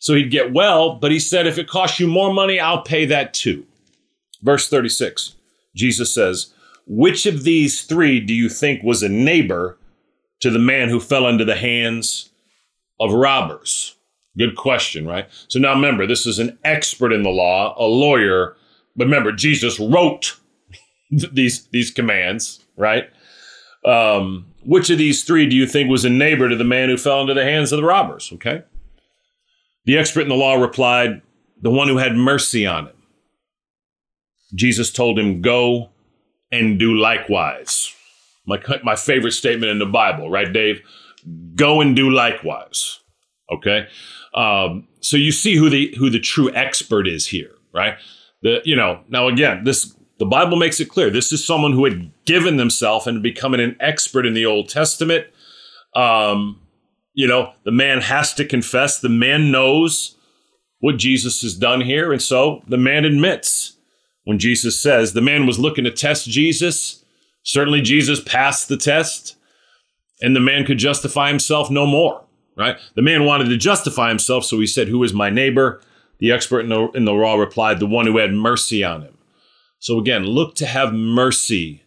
so 0.00 0.14
he'd 0.16 0.32
get 0.32 0.52
well, 0.52 0.96
but 0.96 1.12
he 1.12 1.20
said, 1.20 1.46
If 1.46 1.58
it 1.58 1.68
costs 1.68 2.00
you 2.00 2.08
more 2.08 2.34
money, 2.34 2.58
I'll 2.58 2.82
pay 2.82 3.04
that 3.04 3.32
too. 3.32 3.64
Verse 4.42 4.68
36, 4.68 5.36
Jesus 5.76 6.12
says, 6.12 6.52
Which 6.88 7.24
of 7.24 7.44
these 7.44 7.82
three 7.82 8.18
do 8.18 8.34
you 8.34 8.48
think 8.48 8.82
was 8.82 9.04
a 9.04 9.08
neighbor 9.08 9.78
to 10.40 10.50
the 10.50 10.58
man 10.58 10.88
who 10.88 10.98
fell 10.98 11.28
into 11.28 11.44
the 11.44 11.54
hands 11.54 12.30
of 12.98 13.12
robbers? 13.12 13.94
Good 14.36 14.56
question, 14.56 15.06
right? 15.06 15.28
So 15.48 15.58
now 15.58 15.74
remember, 15.74 16.06
this 16.06 16.26
is 16.26 16.38
an 16.38 16.58
expert 16.64 17.12
in 17.12 17.22
the 17.22 17.30
law, 17.30 17.74
a 17.78 17.84
lawyer, 17.84 18.56
but 18.96 19.04
remember, 19.04 19.32
Jesus 19.32 19.78
wrote 19.78 20.38
these 21.10 21.66
these 21.66 21.90
commands, 21.90 22.64
right? 22.76 23.10
Um, 23.84 24.46
which 24.64 24.90
of 24.90 24.98
these 24.98 25.24
three 25.24 25.48
do 25.48 25.56
you 25.56 25.66
think 25.66 25.90
was 25.90 26.04
a 26.04 26.10
neighbor 26.10 26.48
to 26.48 26.56
the 26.56 26.64
man 26.64 26.88
who 26.88 26.96
fell 26.96 27.20
into 27.20 27.34
the 27.34 27.44
hands 27.44 27.72
of 27.72 27.78
the 27.78 27.84
robbers? 27.84 28.30
Okay. 28.34 28.62
The 29.84 29.98
expert 29.98 30.20
in 30.20 30.28
the 30.28 30.36
law 30.36 30.54
replied, 30.54 31.22
the 31.60 31.70
one 31.70 31.88
who 31.88 31.96
had 31.96 32.14
mercy 32.14 32.66
on 32.66 32.86
him. 32.86 32.96
Jesus 34.54 34.92
told 34.92 35.18
him, 35.18 35.40
Go 35.40 35.90
and 36.50 36.78
do 36.78 36.94
likewise. 36.94 37.94
My, 38.46 38.60
my 38.82 38.96
favorite 38.96 39.32
statement 39.32 39.70
in 39.70 39.78
the 39.78 39.86
Bible, 39.86 40.28
right, 40.28 40.52
Dave? 40.52 40.82
Go 41.54 41.80
and 41.80 41.94
do 41.96 42.10
likewise. 42.10 43.00
Okay. 43.52 43.86
Um, 44.34 44.88
so 45.00 45.16
you 45.16 45.32
see 45.32 45.56
who 45.56 45.68
the 45.68 45.94
who 45.98 46.10
the 46.10 46.18
true 46.18 46.52
expert 46.54 47.06
is 47.06 47.26
here, 47.26 47.52
right? 47.72 47.96
The 48.42 48.60
you 48.64 48.76
know 48.76 49.00
now 49.08 49.28
again 49.28 49.64
this 49.64 49.94
the 50.18 50.26
Bible 50.26 50.56
makes 50.56 50.80
it 50.80 50.88
clear 50.88 51.10
this 51.10 51.32
is 51.32 51.44
someone 51.44 51.72
who 51.72 51.84
had 51.84 52.10
given 52.24 52.56
themselves 52.56 53.06
and 53.06 53.22
becoming 53.22 53.60
an 53.60 53.76
expert 53.80 54.24
in 54.24 54.34
the 54.34 54.46
Old 54.46 54.68
Testament. 54.68 55.26
Um, 55.94 56.60
you 57.12 57.28
know 57.28 57.52
the 57.64 57.72
man 57.72 58.00
has 58.00 58.32
to 58.34 58.44
confess. 58.44 59.00
The 59.00 59.08
man 59.08 59.50
knows 59.50 60.16
what 60.78 60.96
Jesus 60.96 61.42
has 61.42 61.54
done 61.54 61.82
here, 61.82 62.12
and 62.12 62.22
so 62.22 62.62
the 62.66 62.78
man 62.78 63.04
admits 63.04 63.76
when 64.24 64.38
Jesus 64.38 64.80
says 64.80 65.12
the 65.12 65.20
man 65.20 65.46
was 65.46 65.58
looking 65.58 65.84
to 65.84 65.90
test 65.90 66.28
Jesus. 66.28 67.04
Certainly, 67.44 67.82
Jesus 67.82 68.20
passed 68.20 68.68
the 68.68 68.76
test, 68.76 69.36
and 70.22 70.34
the 70.34 70.40
man 70.40 70.64
could 70.64 70.78
justify 70.78 71.28
himself 71.28 71.70
no 71.70 71.86
more 71.86 72.24
right? 72.56 72.76
The 72.94 73.02
man 73.02 73.24
wanted 73.24 73.48
to 73.48 73.56
justify 73.56 74.08
himself, 74.08 74.44
so 74.44 74.58
he 74.60 74.66
said, 74.66 74.88
Who 74.88 75.02
is 75.02 75.12
my 75.12 75.30
neighbor? 75.30 75.80
The 76.18 76.32
expert 76.32 76.60
in 76.60 76.68
the, 76.68 76.88
in 76.90 77.04
the 77.04 77.12
law 77.12 77.36
replied, 77.36 77.80
The 77.80 77.86
one 77.86 78.06
who 78.06 78.18
had 78.18 78.32
mercy 78.32 78.84
on 78.84 79.02
him. 79.02 79.18
So 79.78 79.98
again, 79.98 80.24
look 80.24 80.54
to 80.56 80.66
have 80.66 80.92
mercy 80.92 81.82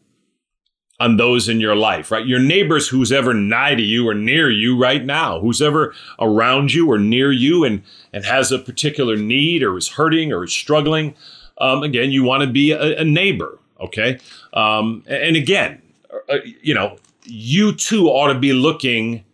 on 0.99 1.18
those 1.18 1.49
in 1.49 1.59
your 1.59 1.76
life, 1.76 2.11
right? 2.11 2.26
Your 2.26 2.39
neighbors 2.39 2.88
who's 2.88 3.11
ever 3.11 3.34
nigh 3.34 3.76
to 3.76 3.82
you 3.82 4.07
or 4.07 4.13
near 4.13 4.49
you 4.49 4.78
right 4.78 5.03
now, 5.03 5.39
who's 5.39 5.61
ever 5.61 5.93
around 6.20 6.74
you 6.74 6.89
or 6.89 6.97
near 6.97 7.32
you 7.32 7.63
and, 7.63 7.84
and 8.13 8.26
has 8.26 8.51
a 8.51 8.59
particular 8.59 9.18
need 9.18 9.61
or 9.61 9.78
is 9.78 9.89
hurting 9.89 10.32
or 10.32 10.45
is 10.45 10.53
struggling. 10.53 11.13
Um, 11.57 11.84
again, 11.84 12.11
you 12.11 12.24
want 12.24 12.43
to 12.43 12.49
be 12.49 12.72
a, 12.72 12.99
a 12.99 13.03
neighbor, 13.03 13.59
okay? 13.80 14.20
Um, 14.53 15.03
and 15.07 15.36
again, 15.36 15.82
uh, 16.30 16.38
you 16.61 16.74
know, 16.74 16.97
you 17.26 17.74
too 17.74 18.07
ought 18.07 18.32
to 18.32 18.39
be 18.39 18.53
looking 18.53 19.26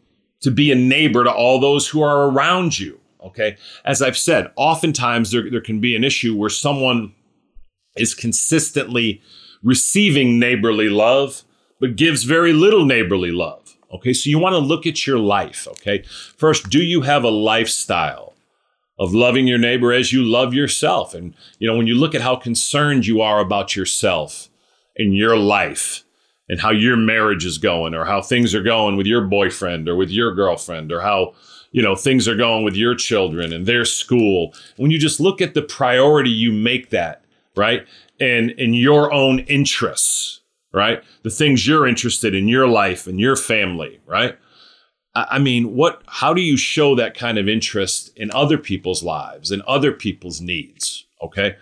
to 0.41 0.51
be 0.51 0.71
a 0.71 0.75
neighbor 0.75 1.23
to 1.23 1.31
all 1.31 1.59
those 1.59 1.87
who 1.87 2.01
are 2.01 2.29
around 2.29 2.79
you. 2.79 2.99
Okay. 3.23 3.57
As 3.85 4.01
I've 4.01 4.17
said, 4.17 4.51
oftentimes 4.55 5.31
there, 5.31 5.49
there 5.49 5.61
can 5.61 5.79
be 5.79 5.95
an 5.95 6.03
issue 6.03 6.35
where 6.35 6.49
someone 6.49 7.13
is 7.95 8.15
consistently 8.15 9.21
receiving 9.63 10.39
neighborly 10.39 10.89
love, 10.89 11.43
but 11.79 11.95
gives 11.95 12.23
very 12.23 12.53
little 12.53 12.85
neighborly 12.85 13.31
love. 13.31 13.77
Okay. 13.93 14.13
So 14.13 14.29
you 14.29 14.39
want 14.39 14.53
to 14.53 14.59
look 14.59 14.87
at 14.87 15.05
your 15.05 15.19
life. 15.19 15.67
Okay. 15.67 16.03
First, 16.37 16.69
do 16.69 16.81
you 16.81 17.01
have 17.01 17.23
a 17.23 17.29
lifestyle 17.29 18.33
of 18.97 19.13
loving 19.13 19.47
your 19.47 19.59
neighbor 19.59 19.93
as 19.93 20.11
you 20.11 20.23
love 20.23 20.53
yourself? 20.53 21.13
And, 21.13 21.35
you 21.59 21.67
know, 21.67 21.77
when 21.77 21.87
you 21.87 21.95
look 21.95 22.15
at 22.15 22.21
how 22.21 22.35
concerned 22.35 23.05
you 23.05 23.21
are 23.21 23.39
about 23.39 23.75
yourself 23.75 24.49
in 24.95 25.13
your 25.13 25.37
life, 25.37 26.03
and 26.51 26.59
how 26.59 26.69
your 26.69 26.97
marriage 26.97 27.45
is 27.45 27.57
going 27.57 27.95
or 27.95 28.03
how 28.03 28.21
things 28.21 28.53
are 28.53 28.61
going 28.61 28.97
with 28.97 29.07
your 29.07 29.21
boyfriend 29.21 29.87
or 29.87 29.95
with 29.95 30.11
your 30.11 30.35
girlfriend 30.35 30.91
or 30.91 30.99
how 30.99 31.33
you 31.71 31.81
know 31.81 31.95
things 31.95 32.27
are 32.27 32.35
going 32.35 32.63
with 32.63 32.75
your 32.75 32.93
children 32.93 33.53
and 33.53 33.65
their 33.65 33.85
school 33.85 34.53
when 34.75 34.91
you 34.91 34.99
just 34.99 35.19
look 35.19 35.41
at 35.41 35.53
the 35.55 35.61
priority 35.61 36.29
you 36.29 36.51
make 36.51 36.89
that 36.89 37.23
right 37.55 37.87
and 38.19 38.51
in 38.51 38.73
your 38.73 39.11
own 39.13 39.39
interests 39.39 40.41
right 40.73 41.01
the 41.23 41.29
things 41.29 41.65
you're 41.65 41.87
interested 41.87 42.35
in 42.35 42.49
your 42.49 42.67
life 42.67 43.07
and 43.07 43.19
your 43.19 43.37
family 43.37 43.99
right 44.05 44.37
I 45.13 45.39
mean, 45.39 45.75
what? 45.75 46.03
How 46.07 46.33
do 46.33 46.39
you 46.41 46.55
show 46.55 46.95
that 46.95 47.17
kind 47.17 47.37
of 47.37 47.49
interest 47.49 48.11
in 48.15 48.31
other 48.31 48.57
people's 48.57 49.03
lives 49.03 49.51
and 49.51 49.61
other 49.63 49.91
people's 49.91 50.39
needs? 50.39 51.05
Okay, 51.21 51.57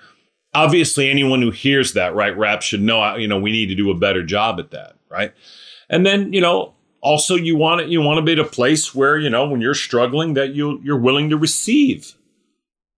obviously 0.54 1.10
anyone 1.10 1.42
who 1.42 1.52
hears 1.52 1.94
that 1.94 2.16
right 2.16 2.38
rap 2.38 2.62
should 2.62 2.82
know 2.82 3.16
you 3.16 3.28
know 3.28 3.40
we 3.40 3.52
need 3.52 3.68
to 3.68 3.76
do 3.76 3.90
a 3.90 3.98
better 3.98 4.24
job 4.24 4.60
at 4.60 4.72
that 4.72 4.96
right? 5.10 5.34
And 5.90 6.06
then 6.06 6.34
you 6.34 6.42
know 6.42 6.74
also 7.02 7.36
you 7.36 7.56
want 7.56 7.82
it 7.82 7.90
you 7.90 8.02
want 8.02 8.18
to 8.18 8.22
be 8.22 8.34
at 8.34 8.40
a 8.40 8.50
place 8.50 8.94
where 8.94 9.18
you 9.18 9.30
know 9.30 9.48
when 9.48 9.62
you're 9.62 9.74
struggling 9.74 10.34
that 10.34 10.54
you 10.54 10.80
you're 10.84 11.00
willing 11.00 11.30
to 11.30 11.38
receive 11.38 12.16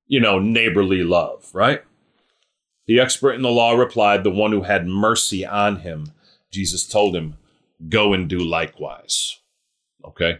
you 0.07 0.19
know 0.19 0.39
neighborly 0.39 1.03
love 1.03 1.49
right? 1.53 1.83
The 2.87 2.99
expert 2.99 3.33
in 3.33 3.41
the 3.41 3.49
law 3.49 3.73
replied 3.73 4.23
the 4.23 4.31
one 4.31 4.51
who 4.51 4.63
had 4.63 4.87
mercy 4.87 5.45
on 5.45 5.77
him 5.77 6.11
jesus 6.51 6.85
told 6.85 7.15
him 7.15 7.37
go 7.89 8.13
and 8.13 8.27
do 8.27 8.39
likewise 8.39 9.41
okay? 10.05 10.39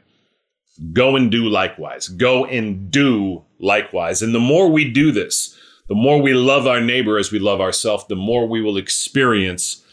Go 0.94 1.16
and 1.16 1.32
do 1.32 1.48
likewise. 1.48 2.08
Go 2.08 2.46
and 2.46 2.90
do 2.90 3.44
likewise. 3.60 4.22
And 4.22 4.34
the 4.34 4.40
more 4.40 4.70
we 4.70 4.90
do 4.90 5.12
this 5.12 5.58
the 5.92 5.96
more 5.96 6.22
we 6.22 6.34
love 6.34 6.68
our 6.68 6.80
neighbor 6.80 7.18
as 7.18 7.34
we 7.34 7.40
love 7.40 7.60
ourselves, 7.60 8.06
the 8.08 8.16
more 8.16 8.48
we 8.48 8.62
will 8.62 8.78
experience 8.78 9.84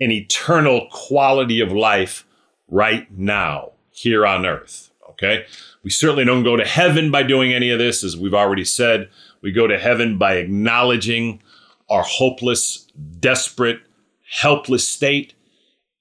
an 0.00 0.10
eternal 0.10 0.88
quality 0.90 1.60
of 1.60 1.70
life 1.70 2.26
right 2.66 3.08
now 3.16 3.70
here 3.92 4.26
on 4.26 4.44
earth. 4.44 4.90
Okay. 5.10 5.46
We 5.84 5.90
certainly 5.90 6.24
don't 6.24 6.42
go 6.42 6.56
to 6.56 6.64
heaven 6.64 7.12
by 7.12 7.22
doing 7.22 7.54
any 7.54 7.70
of 7.70 7.78
this, 7.78 8.02
as 8.02 8.16
we've 8.16 8.34
already 8.34 8.64
said. 8.64 9.08
We 9.40 9.52
go 9.52 9.68
to 9.68 9.78
heaven 9.78 10.18
by 10.18 10.34
acknowledging 10.34 11.40
our 11.88 12.02
hopeless, 12.02 12.88
desperate, 13.20 13.82
helpless 14.28 14.88
state, 14.88 15.34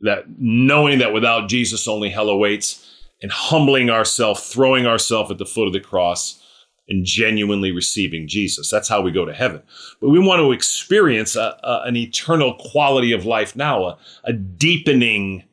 that 0.01 0.23
knowing 0.39 0.97
that 0.97 1.13
without 1.13 1.49
Jesus 1.49 1.87
only 1.87 2.09
hell 2.09 2.29
awaits, 2.29 2.83
and 3.21 3.31
humbling 3.31 3.91
ourselves, 3.91 4.49
throwing 4.49 4.87
ourselves 4.87 5.29
at 5.29 5.37
the 5.37 5.45
foot 5.45 5.67
of 5.67 5.73
the 5.73 5.79
cross, 5.79 6.41
and 6.87 7.05
genuinely 7.05 7.71
receiving 7.71 8.27
Jesus. 8.27 8.69
That's 8.69 8.89
how 8.89 9.01
we 9.01 9.11
go 9.11 9.25
to 9.25 9.33
heaven. 9.33 9.61
But 9.99 10.09
we 10.09 10.19
want 10.19 10.39
to 10.39 10.51
experience 10.51 11.35
a, 11.35 11.57
a, 11.63 11.81
an 11.85 11.95
eternal 11.95 12.53
quality 12.55 13.11
of 13.11 13.25
life 13.25 13.55
now, 13.55 13.85
a, 13.85 13.97
a 14.23 14.33
deepening 14.33 15.43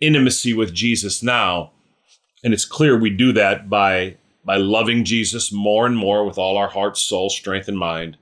intimacy 0.00 0.54
with 0.54 0.72
Jesus 0.72 1.22
now. 1.22 1.72
And 2.42 2.54
it's 2.54 2.64
clear 2.64 2.98
we 2.98 3.10
do 3.10 3.32
that 3.32 3.68
by, 3.68 4.16
by 4.44 4.56
loving 4.56 5.04
Jesus 5.04 5.52
more 5.52 5.86
and 5.86 5.96
more 5.96 6.24
with 6.24 6.38
all 6.38 6.56
our 6.56 6.68
heart, 6.68 6.96
soul, 6.96 7.28
strength, 7.28 7.68
and 7.68 7.78
mind, 7.78 8.16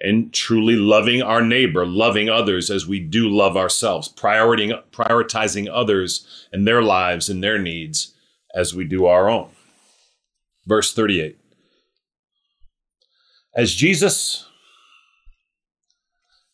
and 0.00 0.32
truly 0.32 0.76
loving 0.76 1.22
our 1.22 1.42
neighbor, 1.42 1.84
loving 1.84 2.28
others 2.28 2.70
as 2.70 2.86
we 2.86 3.00
do 3.00 3.28
love 3.28 3.56
ourselves, 3.56 4.12
prioritizing 4.12 5.68
others 5.70 6.46
and 6.52 6.66
their 6.66 6.82
lives 6.82 7.28
and 7.28 7.42
their 7.42 7.58
needs 7.58 8.14
as 8.54 8.74
we 8.74 8.84
do 8.84 9.06
our 9.06 9.28
own. 9.28 9.50
Verse 10.66 10.94
38. 10.94 11.38
As 13.56 13.74
Jesus 13.74 14.46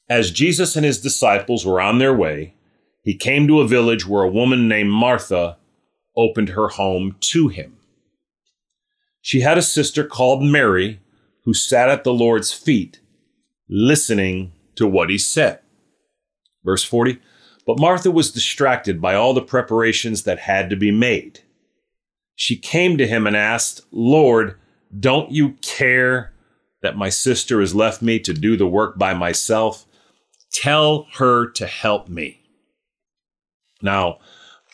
as 0.08 0.30
Jesus 0.30 0.76
and 0.76 0.84
his 0.84 1.00
disciples 1.00 1.64
were 1.64 1.80
on 1.80 1.98
their 1.98 2.14
way, 2.14 2.54
he 3.02 3.16
came 3.16 3.48
to 3.48 3.60
a 3.60 3.66
village 3.66 4.06
where 4.06 4.22
a 4.22 4.30
woman 4.30 4.68
named 4.68 4.90
Martha 4.90 5.56
opened 6.16 6.50
her 6.50 6.68
home 6.68 7.16
to 7.20 7.48
him. 7.48 7.78
She 9.22 9.40
had 9.40 9.56
a 9.56 9.62
sister 9.62 10.04
called 10.04 10.42
Mary 10.42 11.00
who 11.44 11.54
sat 11.54 11.88
at 11.88 12.04
the 12.04 12.12
Lord's 12.12 12.52
feet, 12.52 13.00
listening 13.68 14.52
to 14.76 14.86
what 14.86 15.08
he 15.08 15.18
said. 15.18 15.60
Verse 16.62 16.84
40 16.84 17.18
But 17.66 17.80
Martha 17.80 18.10
was 18.10 18.30
distracted 18.30 19.00
by 19.00 19.14
all 19.14 19.32
the 19.32 19.40
preparations 19.40 20.24
that 20.24 20.40
had 20.40 20.68
to 20.70 20.76
be 20.76 20.90
made. 20.90 21.40
She 22.34 22.56
came 22.56 22.98
to 22.98 23.06
him 23.06 23.26
and 23.26 23.36
asked, 23.36 23.80
Lord, 23.90 24.58
don't 24.98 25.30
you 25.30 25.54
care 25.62 26.31
that 26.82 26.96
my 26.96 27.08
sister 27.08 27.60
has 27.60 27.74
left 27.74 28.02
me 28.02 28.18
to 28.20 28.34
do 28.34 28.56
the 28.56 28.66
work 28.66 28.98
by 28.98 29.14
myself. 29.14 29.86
Tell 30.52 31.06
her 31.14 31.48
to 31.52 31.66
help 31.66 32.08
me. 32.08 32.42
Now, 33.80 34.18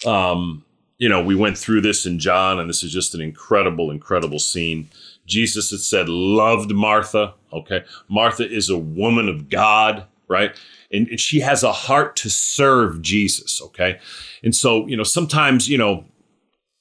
um, 0.04 0.64
you 0.98 1.08
know, 1.08 1.22
we 1.22 1.36
went 1.36 1.56
through 1.56 1.82
this 1.82 2.06
in 2.06 2.18
John, 2.18 2.58
and 2.58 2.68
this 2.68 2.82
is 2.82 2.92
just 2.92 3.14
an 3.14 3.20
incredible, 3.20 3.90
incredible 3.90 4.40
scene. 4.40 4.90
Jesus 5.26 5.70
had 5.70 5.80
said, 5.80 6.08
loved 6.08 6.72
Martha. 6.72 7.34
Okay. 7.52 7.84
Martha 8.08 8.48
is 8.50 8.68
a 8.68 8.76
woman 8.76 9.28
of 9.28 9.48
God, 9.48 10.04
right? 10.26 10.58
And, 10.90 11.06
and 11.08 11.20
she 11.20 11.40
has 11.40 11.62
a 11.62 11.72
heart 11.72 12.16
to 12.16 12.30
serve 12.30 13.02
Jesus. 13.02 13.62
Okay. 13.62 14.00
And 14.42 14.54
so, 14.56 14.86
you 14.86 14.96
know, 14.96 15.04
sometimes, 15.04 15.68
you 15.68 15.78
know, 15.78 16.04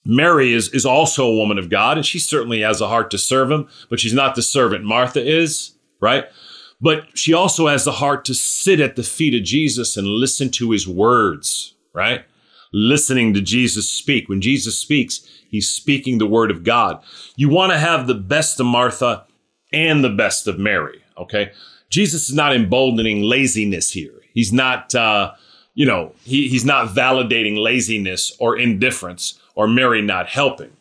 Mary 0.07 0.53
is, 0.53 0.69
is 0.69 0.85
also 0.85 1.27
a 1.27 1.35
woman 1.35 1.57
of 1.57 1.69
God, 1.69 1.97
and 1.97 2.05
she 2.05 2.17
certainly 2.17 2.61
has 2.61 2.79
a 2.79 2.87
heart 2.87 3.11
to 3.11 3.17
serve 3.17 3.51
him, 3.51 3.67
but 3.89 3.99
she's 3.99 4.13
not 4.13 4.35
the 4.35 4.41
servant 4.41 4.85
Martha 4.85 5.23
is, 5.23 5.75
right? 5.99 6.25
But 6.79 7.17
she 7.17 7.33
also 7.33 7.67
has 7.67 7.83
the 7.83 7.91
heart 7.91 8.23
to 8.25 8.33
sit 8.33 8.79
at 8.79 8.95
the 8.95 9.03
feet 9.03 9.33
of 9.33 9.43
Jesus 9.43 9.97
and 9.97 10.07
listen 10.07 10.49
to 10.51 10.71
his 10.71 10.87
words, 10.87 11.75
right? 11.93 12.23
Listening 12.71 13.33
to 13.33 13.41
Jesus 13.41 13.89
speak. 13.89 14.29
When 14.29 14.39
Jesus 14.41 14.77
speaks, 14.79 15.27
he's 15.49 15.67
speaking 15.67 16.17
the 16.17 16.25
word 16.25 16.51
of 16.51 16.63
God. 16.63 17.03
You 17.35 17.49
want 17.49 17.73
to 17.73 17.77
have 17.77 18.07
the 18.07 18.13
best 18.13 18.59
of 18.59 18.65
Martha 18.65 19.25
and 19.73 20.03
the 20.03 20.09
best 20.09 20.47
of 20.47 20.57
Mary, 20.57 21.03
okay? 21.17 21.51
Jesus 21.89 22.29
is 22.29 22.35
not 22.35 22.55
emboldening 22.55 23.23
laziness 23.23 23.91
here. 23.91 24.21
He's 24.33 24.53
not, 24.53 24.95
uh, 24.95 25.33
you 25.73 25.85
know, 25.85 26.13
he, 26.23 26.47
he's 26.47 26.65
not 26.65 26.89
validating 26.89 27.57
laziness 27.57 28.35
or 28.39 28.57
indifference 28.57 29.39
or 29.57 29.67
Mary 29.67 30.03
not 30.03 30.29
helping. 30.29 30.71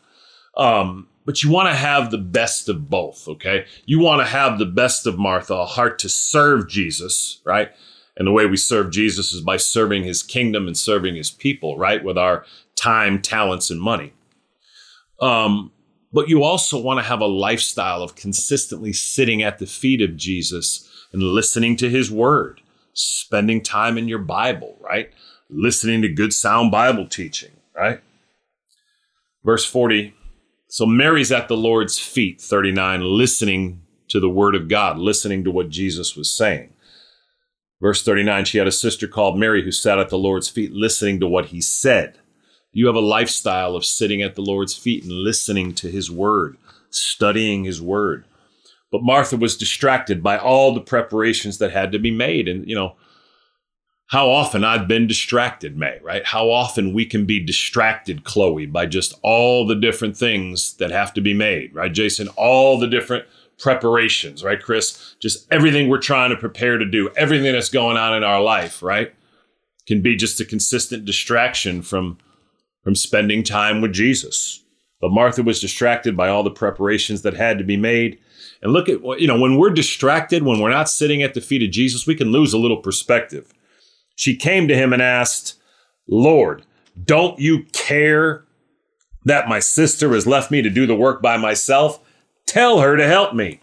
Um, 0.55 1.09
but 1.25 1.43
you 1.43 1.51
want 1.51 1.69
to 1.71 1.75
have 1.75 2.11
the 2.11 2.19
best 2.19 2.69
of 2.69 2.89
both, 2.91 3.27
okay? 3.27 3.65
You 3.87 3.99
want 3.99 4.21
to 4.21 4.27
have 4.27 4.59
the 4.59 4.67
best 4.67 5.07
of 5.07 5.19
Martha, 5.19 5.55
a 5.55 5.65
heart 5.65 5.99
to 6.01 6.11
serve 6.11 6.69
Jesus, 6.69 7.41
right? 7.43 7.71
And 8.17 8.29
the 8.29 8.33
way 8.33 8.45
we 8.45 8.59
serve 8.59 8.93
Jesus 8.93 9.33
is 9.33 9.41
by 9.41 9.57
serving 9.57 10.05
his 10.05 10.23
kingdom 10.23 10.67
and 10.67 10.77
serving 10.77 11.17
his 11.17 11.31
people, 11.31 11.79
right? 11.79 12.05
With 12.05 12.19
our 12.19 12.45
time, 12.77 13.21
talents, 13.23 13.71
and 13.71 13.81
money. 13.81 14.13
Um, 15.21 15.73
but 16.13 16.29
you 16.29 16.43
also 16.43 16.79
want 16.79 16.99
to 16.99 17.05
have 17.05 17.21
a 17.21 17.27
lifestyle 17.27 18.03
of 18.03 18.15
consistently 18.15 18.93
sitting 18.93 19.43
at 19.43 19.59
the 19.59 19.67
feet 19.67 20.03
of 20.03 20.17
Jesus 20.19 20.89
and 21.13 21.23
listening 21.23 21.77
to 21.79 21.89
his 21.89 22.11
word, 22.11 22.61
spending 22.93 23.63
time 23.63 23.97
in 23.97 24.07
your 24.07 24.19
Bible, 24.19 24.77
right? 24.81 25.11
Listening 25.49 26.03
to 26.03 26.09
good 26.09 26.35
sound 26.35 26.71
Bible 26.71 27.07
teaching, 27.07 27.53
right? 27.75 28.01
Verse 29.47 29.65
40 29.65 30.13
So 30.67 30.85
Mary's 30.85 31.31
at 31.31 31.47
the 31.47 31.57
Lord's 31.57 32.01
feet, 32.01 32.41
39, 32.41 33.01
listening 33.03 33.81
to 34.09 34.19
the 34.19 34.29
word 34.29 34.57
of 34.57 34.69
God, 34.69 34.99
listening 34.99 35.45
to 35.45 35.53
what 35.53 35.71
Jesus 35.71 36.17
was 36.17 36.37
saying. 36.37 36.73
Verse 37.81 38.03
39 38.03 38.45
She 38.45 38.59
had 38.59 38.67
a 38.67 38.73
sister 38.73 39.07
called 39.07 39.39
Mary 39.39 39.63
who 39.63 39.71
sat 39.71 40.01
at 40.01 40.09
the 40.09 40.19
Lord's 40.19 40.49
feet, 40.49 40.73
listening 40.73 41.21
to 41.21 41.29
what 41.29 41.47
he 41.47 41.61
said. 41.61 42.19
You 42.73 42.89
have 42.89 42.97
a 42.97 43.01
lifestyle 43.01 43.77
of 43.77 43.85
sitting 43.85 44.21
at 44.21 44.35
the 44.35 44.43
Lord's 44.43 44.75
feet 44.75 45.05
and 45.05 45.13
listening 45.13 45.75
to 45.75 45.89
his 45.89 46.11
word, 46.11 46.57
studying 46.91 47.63
his 47.63 47.81
word. 47.81 48.25
But 48.91 49.05
Martha 49.05 49.37
was 49.37 49.57
distracted 49.57 50.25
by 50.25 50.39
all 50.39 50.75
the 50.75 50.81
preparations 50.81 51.59
that 51.59 51.71
had 51.71 51.93
to 51.93 52.01
be 52.01 52.11
made. 52.11 52.49
And, 52.49 52.69
you 52.69 52.75
know, 52.75 52.97
how 54.09 54.31
often 54.31 54.63
I've 54.63 54.87
been 54.87 55.07
distracted, 55.07 55.77
May, 55.77 55.99
right? 56.01 56.25
How 56.25 56.49
often 56.49 56.95
we 56.95 57.05
can 57.05 57.27
be 57.27 57.41
distracted, 57.41 58.23
Chloe, 58.23 58.67
by 58.67 58.87
just 58.87 59.15
all 59.23 59.67
the 59.67 59.75
different 59.75 60.17
things 60.17 60.75
that 60.75 60.93
have 60.93 61.13
to 61.15 61.21
be 61.21 61.35
made, 61.35 61.75
right? 61.75 61.93
Jason, 61.93 62.29
all 62.37 62.79
the 62.79 62.87
different 62.87 63.27
preparations, 63.59 64.45
right, 64.45 64.63
Chris? 64.63 65.17
Just 65.19 65.51
everything 65.53 65.89
we're 65.89 65.99
trying 65.99 66.31
to 66.31 66.37
prepare 66.37 66.79
to 66.79 66.85
do, 66.85 67.11
everything 67.17 67.53
that's 67.53 67.69
going 67.69 67.97
on 67.97 68.17
in 68.17 68.23
our 68.23 68.41
life, 68.41 68.81
right? 68.81 69.13
Can 69.87 70.03
be 70.03 70.15
just 70.15 70.41
a 70.41 70.45
consistent 70.45 71.05
distraction 71.05 71.83
from 71.83 72.19
from 72.85 72.95
spending 72.95 73.43
time 73.43 73.81
with 73.81 73.93
Jesus. 73.93 74.63
But 75.01 75.11
Martha 75.11 75.43
was 75.43 75.61
distracted 75.61 76.17
by 76.17 76.29
all 76.29 76.45
the 76.45 76.53
preparations 76.53 77.23
that 77.23 77.35
had 77.35 77.59
to 77.59 77.65
be 77.65 77.77
made. 77.77 78.21
And 78.63 78.73
look 78.73 78.89
at, 78.89 79.01
you 79.21 79.27
know, 79.27 79.39
when 79.39 79.59
we're 79.59 79.71
distracted, 79.71 80.45
when 80.45 80.61
we're 80.61 80.71
not 80.71 80.89
sitting 80.89 81.21
at 81.21 81.35
the 81.35 81.41
feet 81.41 81.65
of 81.65 81.73
Jesus, 81.73 82.07
we 82.07 82.15
can 82.15 82.31
lose 82.31 82.53
a 82.53 82.59
little 82.59 82.77
perspective 82.77 83.53
she 84.17 84.35
came 84.35 84.67
to 84.67 84.75
him 84.75 84.93
and 84.93 85.01
asked, 85.01 85.55
Lord, 86.09 86.65
don't 87.05 87.39
you 87.39 87.65
care 87.73 88.45
that 89.25 89.49
my 89.49 89.61
sister 89.61 90.13
has 90.15 90.27
left 90.27 90.51
me 90.51 90.63
to 90.63 90.71
do 90.71 90.87
the 90.87 90.97
work 90.97 91.23
by 91.23 91.37
myself? 91.37 92.01
Tell 92.47 92.81
her 92.81 92.97
to 92.97 93.07
help 93.07 93.35
me. 93.35 93.61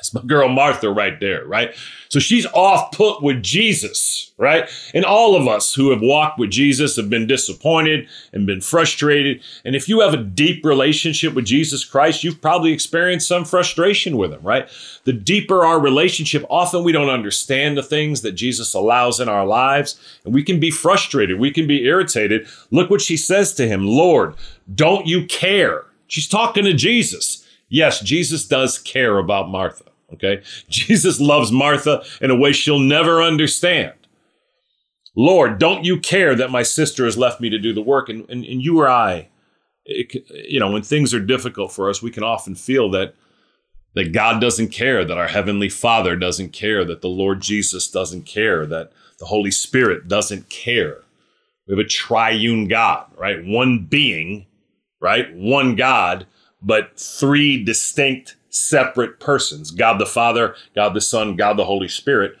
That's 0.00 0.14
my 0.14 0.22
girl 0.22 0.48
Martha 0.48 0.90
right 0.90 1.20
there, 1.20 1.44
right? 1.44 1.74
So 2.08 2.20
she's 2.20 2.46
off 2.54 2.90
put 2.92 3.22
with 3.22 3.42
Jesus, 3.42 4.32
right? 4.38 4.66
And 4.94 5.04
all 5.04 5.36
of 5.36 5.46
us 5.46 5.74
who 5.74 5.90
have 5.90 6.00
walked 6.00 6.38
with 6.38 6.48
Jesus 6.48 6.96
have 6.96 7.10
been 7.10 7.26
disappointed 7.26 8.08
and 8.32 8.46
been 8.46 8.62
frustrated. 8.62 9.42
And 9.62 9.76
if 9.76 9.90
you 9.90 10.00
have 10.00 10.14
a 10.14 10.24
deep 10.24 10.64
relationship 10.64 11.34
with 11.34 11.44
Jesus 11.44 11.84
Christ, 11.84 12.24
you've 12.24 12.40
probably 12.40 12.72
experienced 12.72 13.28
some 13.28 13.44
frustration 13.44 14.16
with 14.16 14.32
him, 14.32 14.40
right? 14.42 14.70
The 15.04 15.12
deeper 15.12 15.66
our 15.66 15.78
relationship, 15.78 16.46
often 16.48 16.82
we 16.82 16.92
don't 16.92 17.10
understand 17.10 17.76
the 17.76 17.82
things 17.82 18.22
that 18.22 18.32
Jesus 18.32 18.72
allows 18.72 19.20
in 19.20 19.28
our 19.28 19.44
lives, 19.44 20.00
and 20.24 20.32
we 20.32 20.42
can 20.42 20.58
be 20.58 20.70
frustrated, 20.70 21.38
we 21.38 21.50
can 21.50 21.66
be 21.66 21.84
irritated. 21.84 22.48
Look 22.70 22.88
what 22.88 23.02
she 23.02 23.18
says 23.18 23.52
to 23.54 23.68
him 23.68 23.86
Lord, 23.86 24.34
don't 24.74 25.06
you 25.06 25.26
care? 25.26 25.84
She's 26.06 26.26
talking 26.26 26.64
to 26.64 26.72
Jesus. 26.72 27.46
Yes, 27.68 28.00
Jesus 28.00 28.48
does 28.48 28.78
care 28.78 29.18
about 29.18 29.50
Martha. 29.50 29.89
Okay. 30.12 30.42
Jesus 30.68 31.20
loves 31.20 31.52
Martha 31.52 32.02
in 32.20 32.30
a 32.30 32.36
way 32.36 32.52
she'll 32.52 32.78
never 32.78 33.22
understand. 33.22 33.94
Lord, 35.16 35.58
don't 35.58 35.84
you 35.84 35.98
care 35.98 36.34
that 36.34 36.50
my 36.50 36.62
sister 36.62 37.04
has 37.04 37.18
left 37.18 37.40
me 37.40 37.50
to 37.50 37.58
do 37.58 37.72
the 37.72 37.82
work? 37.82 38.08
And, 38.08 38.28
and, 38.30 38.44
and 38.44 38.62
you 38.62 38.80
or 38.80 38.88
I, 38.88 39.28
it, 39.84 40.24
you 40.48 40.60
know, 40.60 40.70
when 40.70 40.82
things 40.82 41.12
are 41.12 41.20
difficult 41.20 41.72
for 41.72 41.90
us, 41.90 42.02
we 42.02 42.10
can 42.10 42.22
often 42.22 42.54
feel 42.54 42.90
that 42.90 43.14
that 43.94 44.12
God 44.12 44.40
doesn't 44.40 44.68
care, 44.68 45.04
that 45.04 45.18
our 45.18 45.26
heavenly 45.26 45.68
Father 45.68 46.14
doesn't 46.14 46.52
care, 46.52 46.84
that 46.84 47.00
the 47.00 47.08
Lord 47.08 47.40
Jesus 47.40 47.90
doesn't 47.90 48.22
care, 48.22 48.64
that 48.66 48.92
the 49.18 49.26
Holy 49.26 49.50
Spirit 49.50 50.06
doesn't 50.06 50.48
care. 50.48 51.02
We 51.66 51.76
have 51.76 51.84
a 51.84 51.88
triune 51.88 52.68
God, 52.68 53.06
right? 53.16 53.44
One 53.44 53.86
being, 53.86 54.46
right? 55.00 55.34
One 55.34 55.74
God, 55.74 56.26
but 56.62 56.98
three 56.98 57.64
distinct 57.64 58.36
separate 58.50 59.20
persons 59.20 59.70
God 59.70 59.98
the 59.98 60.06
Father, 60.06 60.54
God 60.74 60.94
the 60.94 61.00
Son, 61.00 61.36
God 61.36 61.56
the 61.56 61.64
Holy 61.64 61.88
Spirit. 61.88 62.36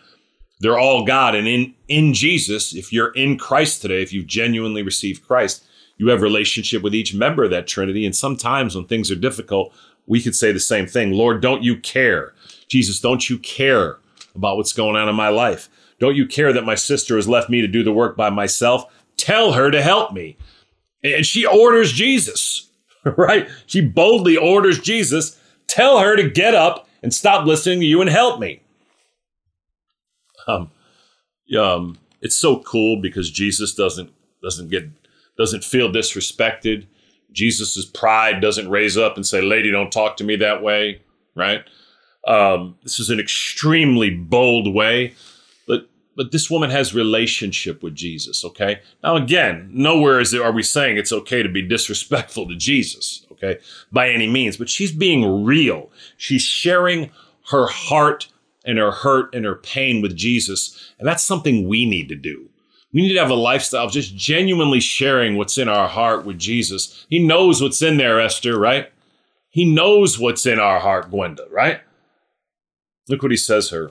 They're 0.60 0.78
all 0.78 1.06
God. 1.06 1.34
And 1.34 1.48
in, 1.48 1.74
in 1.88 2.12
Jesus, 2.12 2.74
if 2.74 2.92
you're 2.92 3.12
in 3.12 3.38
Christ 3.38 3.80
today, 3.80 4.02
if 4.02 4.12
you've 4.12 4.26
genuinely 4.26 4.82
received 4.82 5.26
Christ, 5.26 5.64
you 5.96 6.08
have 6.08 6.22
relationship 6.22 6.82
with 6.82 6.94
each 6.94 7.14
member 7.14 7.44
of 7.44 7.50
that 7.50 7.66
Trinity. 7.66 8.04
And 8.04 8.14
sometimes 8.14 8.74
when 8.74 8.84
things 8.84 9.10
are 9.10 9.16
difficult, 9.16 9.72
we 10.06 10.20
could 10.20 10.34
say 10.34 10.52
the 10.52 10.60
same 10.60 10.86
thing. 10.86 11.12
Lord, 11.12 11.40
don't 11.40 11.62
you 11.62 11.78
care? 11.78 12.34
Jesus, 12.68 13.00
don't 13.00 13.28
you 13.28 13.38
care 13.38 13.98
about 14.34 14.56
what's 14.56 14.72
going 14.72 14.96
on 14.96 15.08
in 15.08 15.14
my 15.14 15.28
life? 15.28 15.68
Don't 15.98 16.16
you 16.16 16.26
care 16.26 16.52
that 16.52 16.64
my 16.64 16.74
sister 16.74 17.16
has 17.16 17.28
left 17.28 17.50
me 17.50 17.60
to 17.60 17.68
do 17.68 17.82
the 17.82 17.92
work 17.92 18.16
by 18.16 18.30
myself? 18.30 18.84
Tell 19.16 19.52
her 19.52 19.70
to 19.70 19.82
help 19.82 20.12
me. 20.12 20.36
And 21.04 21.24
she 21.24 21.46
orders 21.46 21.92
Jesus, 21.92 22.70
right? 23.04 23.48
She 23.66 23.80
boldly 23.80 24.36
orders 24.36 24.80
Jesus, 24.80 25.38
tell 25.70 26.00
her 26.00 26.16
to 26.16 26.28
get 26.28 26.54
up 26.54 26.88
and 27.02 27.14
stop 27.14 27.46
listening 27.46 27.80
to 27.80 27.86
you 27.86 28.00
and 28.00 28.10
help 28.10 28.40
me. 28.40 28.62
Um, 30.46 30.70
um, 31.58 31.98
it's 32.20 32.36
so 32.36 32.60
cool 32.60 33.00
because 33.00 33.30
Jesus 33.30 33.74
doesn't 33.74 34.10
doesn't 34.42 34.70
get 34.70 34.88
doesn't 35.36 35.64
feel 35.64 35.90
disrespected. 35.90 36.86
Jesus's 37.32 37.86
pride 37.86 38.40
doesn't 38.40 38.68
raise 38.68 38.96
up 38.96 39.16
and 39.16 39.26
say, 39.26 39.40
"Lady, 39.40 39.70
don't 39.70 39.92
talk 39.92 40.16
to 40.18 40.24
me 40.24 40.36
that 40.36 40.62
way." 40.62 41.02
Right? 41.34 41.64
Um, 42.26 42.76
this 42.82 43.00
is 43.00 43.08
an 43.10 43.18
extremely 43.20 44.10
bold 44.10 44.72
way, 44.74 45.14
but 45.66 45.88
but 46.16 46.32
this 46.32 46.50
woman 46.50 46.70
has 46.70 46.94
relationship 46.94 47.82
with 47.82 47.94
Jesus. 47.94 48.44
Okay. 48.44 48.80
Now 49.02 49.16
again, 49.16 49.70
nowhere 49.72 50.20
is 50.20 50.34
it 50.34 50.42
are 50.42 50.52
we 50.52 50.62
saying 50.62 50.96
it's 50.98 51.12
okay 51.12 51.42
to 51.42 51.48
be 51.48 51.62
disrespectful 51.62 52.48
to 52.48 52.56
Jesus. 52.56 53.26
Okay, 53.42 53.60
by 53.90 54.10
any 54.10 54.28
means, 54.28 54.56
but 54.56 54.68
she's 54.68 54.92
being 54.92 55.44
real. 55.44 55.90
She's 56.16 56.42
sharing 56.42 57.10
her 57.50 57.66
heart 57.66 58.28
and 58.64 58.78
her 58.78 58.90
hurt 58.90 59.34
and 59.34 59.44
her 59.44 59.54
pain 59.54 60.02
with 60.02 60.14
Jesus, 60.16 60.92
and 60.98 61.08
that's 61.08 61.24
something 61.24 61.66
we 61.66 61.86
need 61.86 62.08
to 62.10 62.16
do. 62.16 62.50
We 62.92 63.02
need 63.02 63.14
to 63.14 63.20
have 63.20 63.30
a 63.30 63.34
lifestyle 63.34 63.86
of 63.86 63.92
just 63.92 64.16
genuinely 64.16 64.80
sharing 64.80 65.36
what's 65.36 65.58
in 65.58 65.68
our 65.68 65.88
heart 65.88 66.24
with 66.24 66.38
Jesus. 66.38 67.06
He 67.08 67.24
knows 67.24 67.62
what's 67.62 67.82
in 67.82 67.96
there, 67.96 68.20
Esther, 68.20 68.58
right? 68.58 68.92
He 69.48 69.64
knows 69.64 70.18
what's 70.18 70.44
in 70.44 70.58
our 70.58 70.80
heart, 70.80 71.10
Gwenda, 71.10 71.46
right? 71.50 71.80
Look 73.08 73.22
what 73.22 73.30
he 73.30 73.36
says 73.36 73.70
her. 73.70 73.90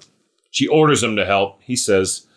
She 0.51 0.67
orders 0.67 1.03
him 1.03 1.15
to 1.15 1.25
help. 1.25 1.61
He 1.61 1.75
says, 1.75 2.27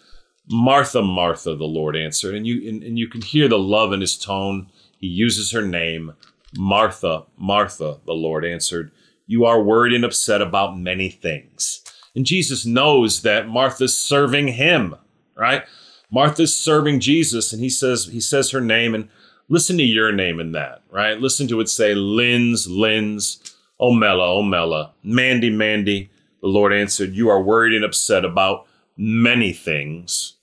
Martha, 0.49 1.03
Martha, 1.03 1.55
the 1.55 1.65
Lord 1.65 1.97
answered. 1.97 2.35
And 2.35 2.47
you, 2.47 2.69
and, 2.69 2.83
and 2.83 2.99
you 2.99 3.09
can 3.09 3.23
hear 3.23 3.49
the 3.49 3.59
love 3.59 3.93
in 3.93 4.01
his 4.01 4.17
tone. 4.17 4.69
He 4.99 5.07
uses 5.07 5.53
her 5.53 5.63
name. 5.63 6.15
Martha, 6.57 7.25
Martha, 7.37 7.99
the 8.07 8.13
Lord 8.13 8.45
answered. 8.45 8.93
You 9.27 9.45
are 9.45 9.63
worried 9.63 9.95
and 9.95 10.05
upset 10.05 10.43
about 10.43 10.79
many 10.79 11.09
things. 11.09 11.83
And 12.15 12.27
Jesus 12.27 12.67
knows 12.67 13.23
that 13.23 13.49
Martha's 13.49 13.97
serving 13.97 14.49
him, 14.49 14.97
right? 15.37 15.65
Martha's 16.11 16.55
serving 16.55 17.01
Jesus, 17.01 17.53
and 17.53 17.63
he 17.63 17.71
says 17.71 18.07
he 18.07 18.21
says 18.21 18.51
her 18.51 18.61
name, 18.61 18.95
and 18.95 19.09
listen 19.49 19.79
to 19.79 19.83
your 19.83 20.13
name 20.13 20.39
in 20.41 20.53
that, 20.53 20.83
right? 20.91 21.19
Listen 21.19 21.49
to 21.49 21.61
it 21.61 21.71
say 21.71 21.95
Linz, 21.95 22.69
Linz, 22.69 23.57
Omela, 23.81 24.43
Omela, 24.43 24.91
Mandy, 25.03 25.51
Mandy. 25.51 26.11
The 26.43 26.49
Lord 26.49 26.73
answered, 26.73 27.15
You 27.15 27.31
are 27.31 27.43
worried 27.43 27.75
and 27.75 27.85
upset 27.85 28.25
about 28.25 28.67
many 28.97 29.53
things, 29.53 30.35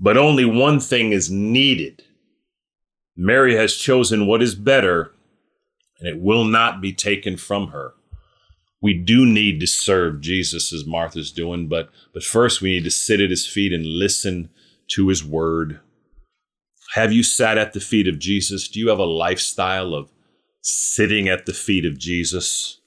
but 0.00 0.16
only 0.16 0.46
one 0.46 0.80
thing 0.80 1.12
is 1.12 1.30
needed. 1.30 2.04
Mary 3.14 3.56
has 3.56 3.74
chosen 3.74 4.26
what 4.26 4.40
is 4.40 4.54
better, 4.54 5.12
and 5.98 6.08
it 6.08 6.20
will 6.20 6.44
not 6.44 6.80
be 6.80 6.92
taken 6.92 7.36
from 7.36 7.68
her. 7.68 7.94
We 8.80 8.94
do 8.94 9.26
need 9.26 9.58
to 9.60 9.66
serve 9.66 10.20
Jesus 10.20 10.72
as 10.72 10.86
Martha's 10.86 11.32
doing, 11.32 11.68
but 11.68 11.90
but 12.14 12.22
first 12.22 12.60
we 12.60 12.70
need 12.70 12.84
to 12.84 12.90
sit 12.90 13.20
at 13.20 13.30
his 13.30 13.46
feet 13.46 13.72
and 13.72 13.84
listen 13.84 14.50
to 14.88 15.08
his 15.08 15.24
word? 15.24 15.80
Have 16.94 17.12
you 17.12 17.22
sat 17.22 17.58
at 17.58 17.72
the 17.72 17.80
feet 17.80 18.08
of 18.08 18.18
Jesus? 18.18 18.68
Do 18.68 18.80
you 18.80 18.88
have 18.88 18.98
a 18.98 19.04
lifestyle 19.04 19.94
of 19.94 20.10
sitting 20.62 21.28
at 21.28 21.46
the 21.46 21.52
feet 21.52 21.84
of 21.84 21.98
Jesus? 21.98 22.80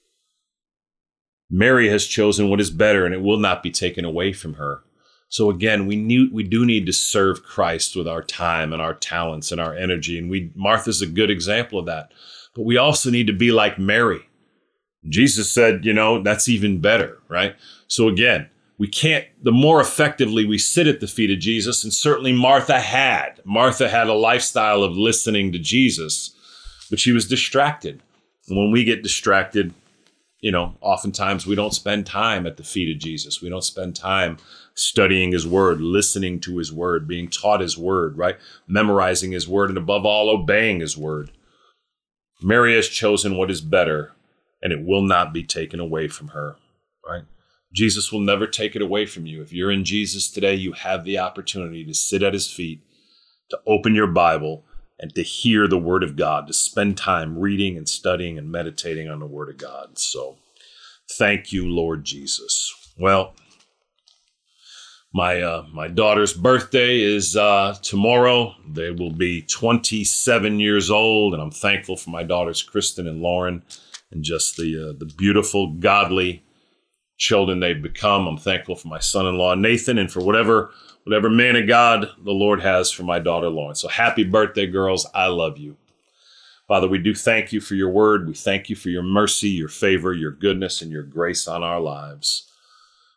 Mary 1.49 1.89
has 1.89 2.07
chosen 2.07 2.49
what 2.49 2.62
is 2.62 2.72
better 2.72 3.05
and 3.05 3.14
it 3.14 3.22
will 3.22 3.38
not 3.38 3.62
be 3.62 3.70
taken 3.72 4.05
away 4.05 4.34
from 4.34 4.55
her. 4.55 4.84
So 5.30 5.49
again, 5.49 5.86
we 5.86 5.95
need, 5.95 6.34
we 6.34 6.43
do 6.43 6.66
need 6.66 6.86
to 6.88 6.93
serve 6.93 7.43
Christ 7.43 7.95
with 7.95 8.07
our 8.07 8.24
time 8.24 8.74
and 8.74 8.82
our 8.82 8.93
talents 8.93 9.51
and 9.51 9.62
our 9.62 9.76
energy. 9.76 10.18
And 10.18 10.30
we 10.30 10.51
Martha's 10.55 11.01
a 11.01 11.05
good 11.05 11.30
example 11.30 11.80
of 11.80 11.86
that. 11.86 12.12
But 12.56 12.64
we 12.64 12.78
also 12.78 13.10
need 13.10 13.28
to 13.28 13.34
be 13.34 13.52
like 13.52 13.80
Mary. 13.80 14.28
Jesus 15.08 15.52
said, 15.52 15.86
you 15.86 15.93
know, 15.93 16.22
that's 16.22 16.47
even 16.47 16.80
better, 16.80 17.20
right? 17.28 17.56
So 17.88 18.08
again, 18.08 18.49
we 18.78 18.88
can't, 18.88 19.26
the 19.41 19.52
more 19.52 19.80
effectively 19.80 20.45
we 20.45 20.58
sit 20.58 20.88
at 20.88 20.99
the 20.99 21.08
feet 21.08 21.32
of 21.32 21.39
Jesus, 21.39 21.84
and 21.84 21.93
certainly 21.93 22.34
Martha 22.34 22.80
had. 22.80 23.39
Martha 23.45 23.89
had 23.89 24.08
a 24.08 24.14
lifestyle 24.14 24.84
of 24.84 24.97
listening 24.97 25.52
to 25.52 25.60
Jesus, 25.60 26.36
but 26.89 26.99
she 26.99 27.12
was 27.12 27.28
distracted. 27.28 28.02
And 28.47 28.58
when 28.58 28.72
we 28.72 28.84
get 28.84 29.04
distracted, 29.04 29.74
you 30.39 30.52
know, 30.52 30.76
oftentimes 30.82 31.45
we 31.45 31.56
don't 31.56 31.74
spend 31.74 32.08
time 32.08 32.47
at 32.47 32.58
the 32.58 32.64
feet 32.64 32.93
of 32.93 32.99
Jesus. 32.99 33.41
We 33.41 33.49
don't 33.49 33.64
spend 33.64 33.95
time 33.95 34.38
studying 34.74 35.32
his 35.32 35.45
word, 35.45 35.80
listening 35.80 36.39
to 36.41 36.58
his 36.58 36.74
word, 36.74 37.08
being 37.08 37.28
taught 37.28 37.62
his 37.62 37.78
word, 37.78 38.18
right? 38.18 38.38
Memorizing 38.68 39.32
his 39.32 39.47
word, 39.47 39.70
and 39.70 39.78
above 39.78 40.06
all, 40.06 40.30
obeying 40.30 40.80
his 40.80 40.97
word. 40.97 41.30
Mary 42.44 42.76
has 42.76 42.88
chosen 42.88 43.38
what 43.38 43.52
is 43.52 43.62
better, 43.62 44.14
and 44.62 44.74
it 44.74 44.84
will 44.84 45.02
not 45.02 45.34
be 45.34 45.44
taken 45.44 45.80
away 45.80 46.08
from 46.08 46.30
her, 46.30 46.56
right? 47.08 47.24
Jesus 47.74 48.12
will 48.12 48.20
never 48.20 48.48
take 48.48 48.76
it 48.76 48.82
away 48.82 49.06
from 49.06 49.26
you. 49.26 49.42
If 49.42 49.54
you're 49.54 49.72
in 49.72 49.86
Jesus 49.86 50.30
today, 50.30 50.56
you 50.56 50.74
have 50.74 51.04
the 51.04 51.20
opportunity 51.20 51.86
to 51.86 51.94
sit 51.94 52.24
at 52.24 52.34
his 52.34 52.52
feet, 52.52 52.82
to 53.50 53.60
open 53.66 53.96
your 53.96 54.08
Bible, 54.08 54.66
and 55.00 55.14
to 55.16 55.24
hear 55.24 55.68
the 55.68 55.78
word 55.78 56.04
of 56.04 56.16
God, 56.16 56.48
to 56.48 56.54
spend 56.54 56.98
time 56.98 57.39
reading 57.39 57.78
and 57.78 57.88
studying 57.88 58.38
and 58.38 58.52
meditating 58.52 59.10
on 59.10 59.20
the 59.20 59.26
word 59.26 59.50
of 59.50 59.58
God. 59.58 59.98
So 59.98 60.38
thank 61.18 61.52
you, 61.52 61.68
Lord 61.68 62.04
Jesus. 62.04 62.92
Well, 62.98 63.34
my 65.14 65.41
uh, 65.41 65.66
my 65.74 65.88
daughter's 65.88 66.34
birthday 66.34 67.01
is 67.01 67.36
uh, 67.36 67.76
tomorrow. 67.82 68.55
They 68.68 68.91
will 68.91 69.12
be 69.12 69.41
27 69.41 70.59
years 70.59 70.89
old, 70.89 71.34
and 71.34 71.41
I'm 71.41 71.51
thankful 71.51 71.97
for 71.97 72.12
my 72.12 72.24
daughters 72.24 72.64
Kristen 72.64 73.07
and 73.07 73.22
Lauren, 73.22 73.64
and 74.12 74.24
just 74.24 74.55
the 74.55 74.91
uh, 74.91 74.93
the 74.97 75.12
beautiful, 75.18 75.74
godly 75.74 76.43
children 77.18 77.59
they've 77.59 77.82
become. 77.82 78.26
I'm 78.28 78.38
thankful 78.38 78.76
for 78.76 78.88
my 78.88 78.99
son-in-law 78.99 79.55
Nathan 79.55 79.97
and 79.97 80.12
for 80.12 80.22
whatever 80.22 80.72
whatever 81.03 81.30
man 81.30 81.55
of 81.55 81.68
God 81.68 82.09
the 82.24 82.32
Lord 82.32 82.62
has 82.62 82.91
for 82.91 83.03
my 83.03 83.20
daughter 83.20 83.49
Lauren. 83.49 83.76
So 83.76 83.89
happy 83.89 84.24
birthday, 84.24 84.66
girls. 84.66 85.05
I 85.14 85.28
love 85.28 85.57
you. 85.57 85.78
Father, 86.68 86.88
we 86.88 86.99
do 86.99 87.14
thank 87.14 87.51
you 87.51 87.59
for 87.59 87.76
your 87.76 87.89
word. 87.89 88.28
We 88.28 88.34
thank 88.34 88.70
you 88.70 88.78
for 88.78 88.88
your 88.88 89.03
mercy, 89.03 89.49
your 89.49 89.68
favor, 89.68 90.14
your 90.14 90.32
goodness, 90.32 90.82
and 90.82 90.89
your 90.89 91.03
grace 91.03 91.47
on 91.47 91.64
our 91.64 91.82
lives. 91.82 92.51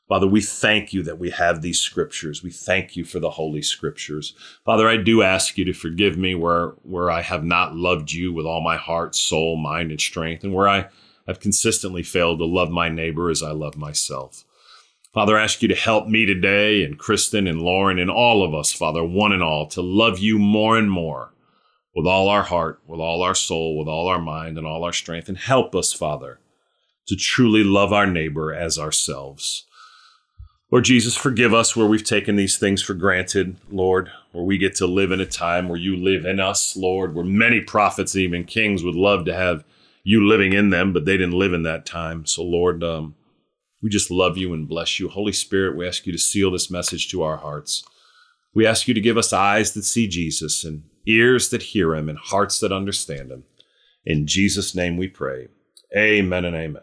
Father, 0.08 0.26
we 0.26 0.42
thank 0.42 0.92
you 0.92 1.02
that 1.02 1.18
we 1.18 1.30
have 1.30 1.62
these 1.62 1.80
scriptures. 1.80 2.42
We 2.42 2.50
thank 2.50 2.94
you 2.94 3.04
for 3.04 3.20
the 3.20 3.30
holy 3.30 3.62
scriptures. 3.62 4.34
Father, 4.64 4.86
I 4.86 4.98
do 4.98 5.22
ask 5.22 5.56
you 5.56 5.64
to 5.64 5.72
forgive 5.72 6.18
me 6.18 6.34
where, 6.34 6.74
where 6.82 7.10
I 7.10 7.22
have 7.22 7.42
not 7.42 7.74
loved 7.74 8.12
you 8.12 8.32
with 8.32 8.44
all 8.44 8.60
my 8.60 8.76
heart, 8.76 9.14
soul, 9.14 9.56
mind, 9.56 9.90
and 9.90 10.00
strength, 10.00 10.44
and 10.44 10.52
where 10.52 10.68
I 10.68 10.88
I've 11.26 11.40
consistently 11.40 12.02
failed 12.02 12.38
to 12.38 12.44
love 12.44 12.70
my 12.70 12.88
neighbor 12.88 13.30
as 13.30 13.42
I 13.42 13.52
love 13.52 13.76
myself. 13.76 14.44
Father, 15.12 15.38
I 15.38 15.44
ask 15.44 15.62
you 15.62 15.68
to 15.68 15.74
help 15.74 16.08
me 16.08 16.26
today 16.26 16.82
and 16.82 16.98
Kristen 16.98 17.46
and 17.46 17.62
Lauren 17.62 17.98
and 17.98 18.10
all 18.10 18.44
of 18.44 18.54
us, 18.54 18.72
Father, 18.72 19.04
one 19.04 19.32
and 19.32 19.42
all, 19.42 19.66
to 19.68 19.80
love 19.80 20.18
you 20.18 20.38
more 20.38 20.76
and 20.76 20.90
more 20.90 21.32
with 21.94 22.06
all 22.06 22.28
our 22.28 22.42
heart, 22.42 22.80
with 22.86 23.00
all 23.00 23.22
our 23.22 23.34
soul, 23.34 23.78
with 23.78 23.86
all 23.86 24.08
our 24.08 24.20
mind, 24.20 24.58
and 24.58 24.66
all 24.66 24.84
our 24.84 24.92
strength. 24.92 25.28
And 25.28 25.38
help 25.38 25.74
us, 25.74 25.92
Father, 25.92 26.40
to 27.06 27.16
truly 27.16 27.62
love 27.62 27.92
our 27.92 28.06
neighbor 28.06 28.52
as 28.52 28.78
ourselves. 28.78 29.64
Lord 30.74 30.86
Jesus, 30.86 31.16
forgive 31.16 31.54
us 31.54 31.76
where 31.76 31.86
we've 31.86 32.02
taken 32.02 32.34
these 32.34 32.58
things 32.58 32.82
for 32.82 32.94
granted, 32.94 33.58
Lord, 33.70 34.10
where 34.32 34.42
we 34.42 34.58
get 34.58 34.74
to 34.74 34.88
live 34.88 35.12
in 35.12 35.20
a 35.20 35.24
time 35.24 35.68
where 35.68 35.78
you 35.78 35.96
live 35.96 36.26
in 36.26 36.40
us, 36.40 36.76
Lord, 36.76 37.14
where 37.14 37.24
many 37.24 37.60
prophets, 37.60 38.16
even 38.16 38.42
kings, 38.42 38.82
would 38.82 38.96
love 38.96 39.24
to 39.26 39.34
have 39.36 39.62
you 40.02 40.26
living 40.26 40.52
in 40.52 40.70
them, 40.70 40.92
but 40.92 41.04
they 41.04 41.16
didn't 41.16 41.38
live 41.38 41.52
in 41.52 41.62
that 41.62 41.86
time. 41.86 42.26
So, 42.26 42.42
Lord, 42.42 42.82
um, 42.82 43.14
we 43.84 43.88
just 43.88 44.10
love 44.10 44.36
you 44.36 44.52
and 44.52 44.68
bless 44.68 44.98
you. 44.98 45.08
Holy 45.08 45.30
Spirit, 45.30 45.76
we 45.76 45.86
ask 45.86 46.06
you 46.06 46.12
to 46.12 46.18
seal 46.18 46.50
this 46.50 46.68
message 46.68 47.08
to 47.12 47.22
our 47.22 47.36
hearts. 47.36 47.84
We 48.52 48.66
ask 48.66 48.88
you 48.88 48.94
to 48.94 49.00
give 49.00 49.16
us 49.16 49.32
eyes 49.32 49.74
that 49.74 49.84
see 49.84 50.08
Jesus 50.08 50.64
and 50.64 50.82
ears 51.06 51.50
that 51.50 51.62
hear 51.62 51.94
him 51.94 52.08
and 52.08 52.18
hearts 52.18 52.58
that 52.58 52.72
understand 52.72 53.30
him. 53.30 53.44
In 54.04 54.26
Jesus' 54.26 54.74
name 54.74 54.96
we 54.96 55.06
pray. 55.06 55.46
Amen 55.96 56.44
and 56.44 56.56
amen. 56.56 56.82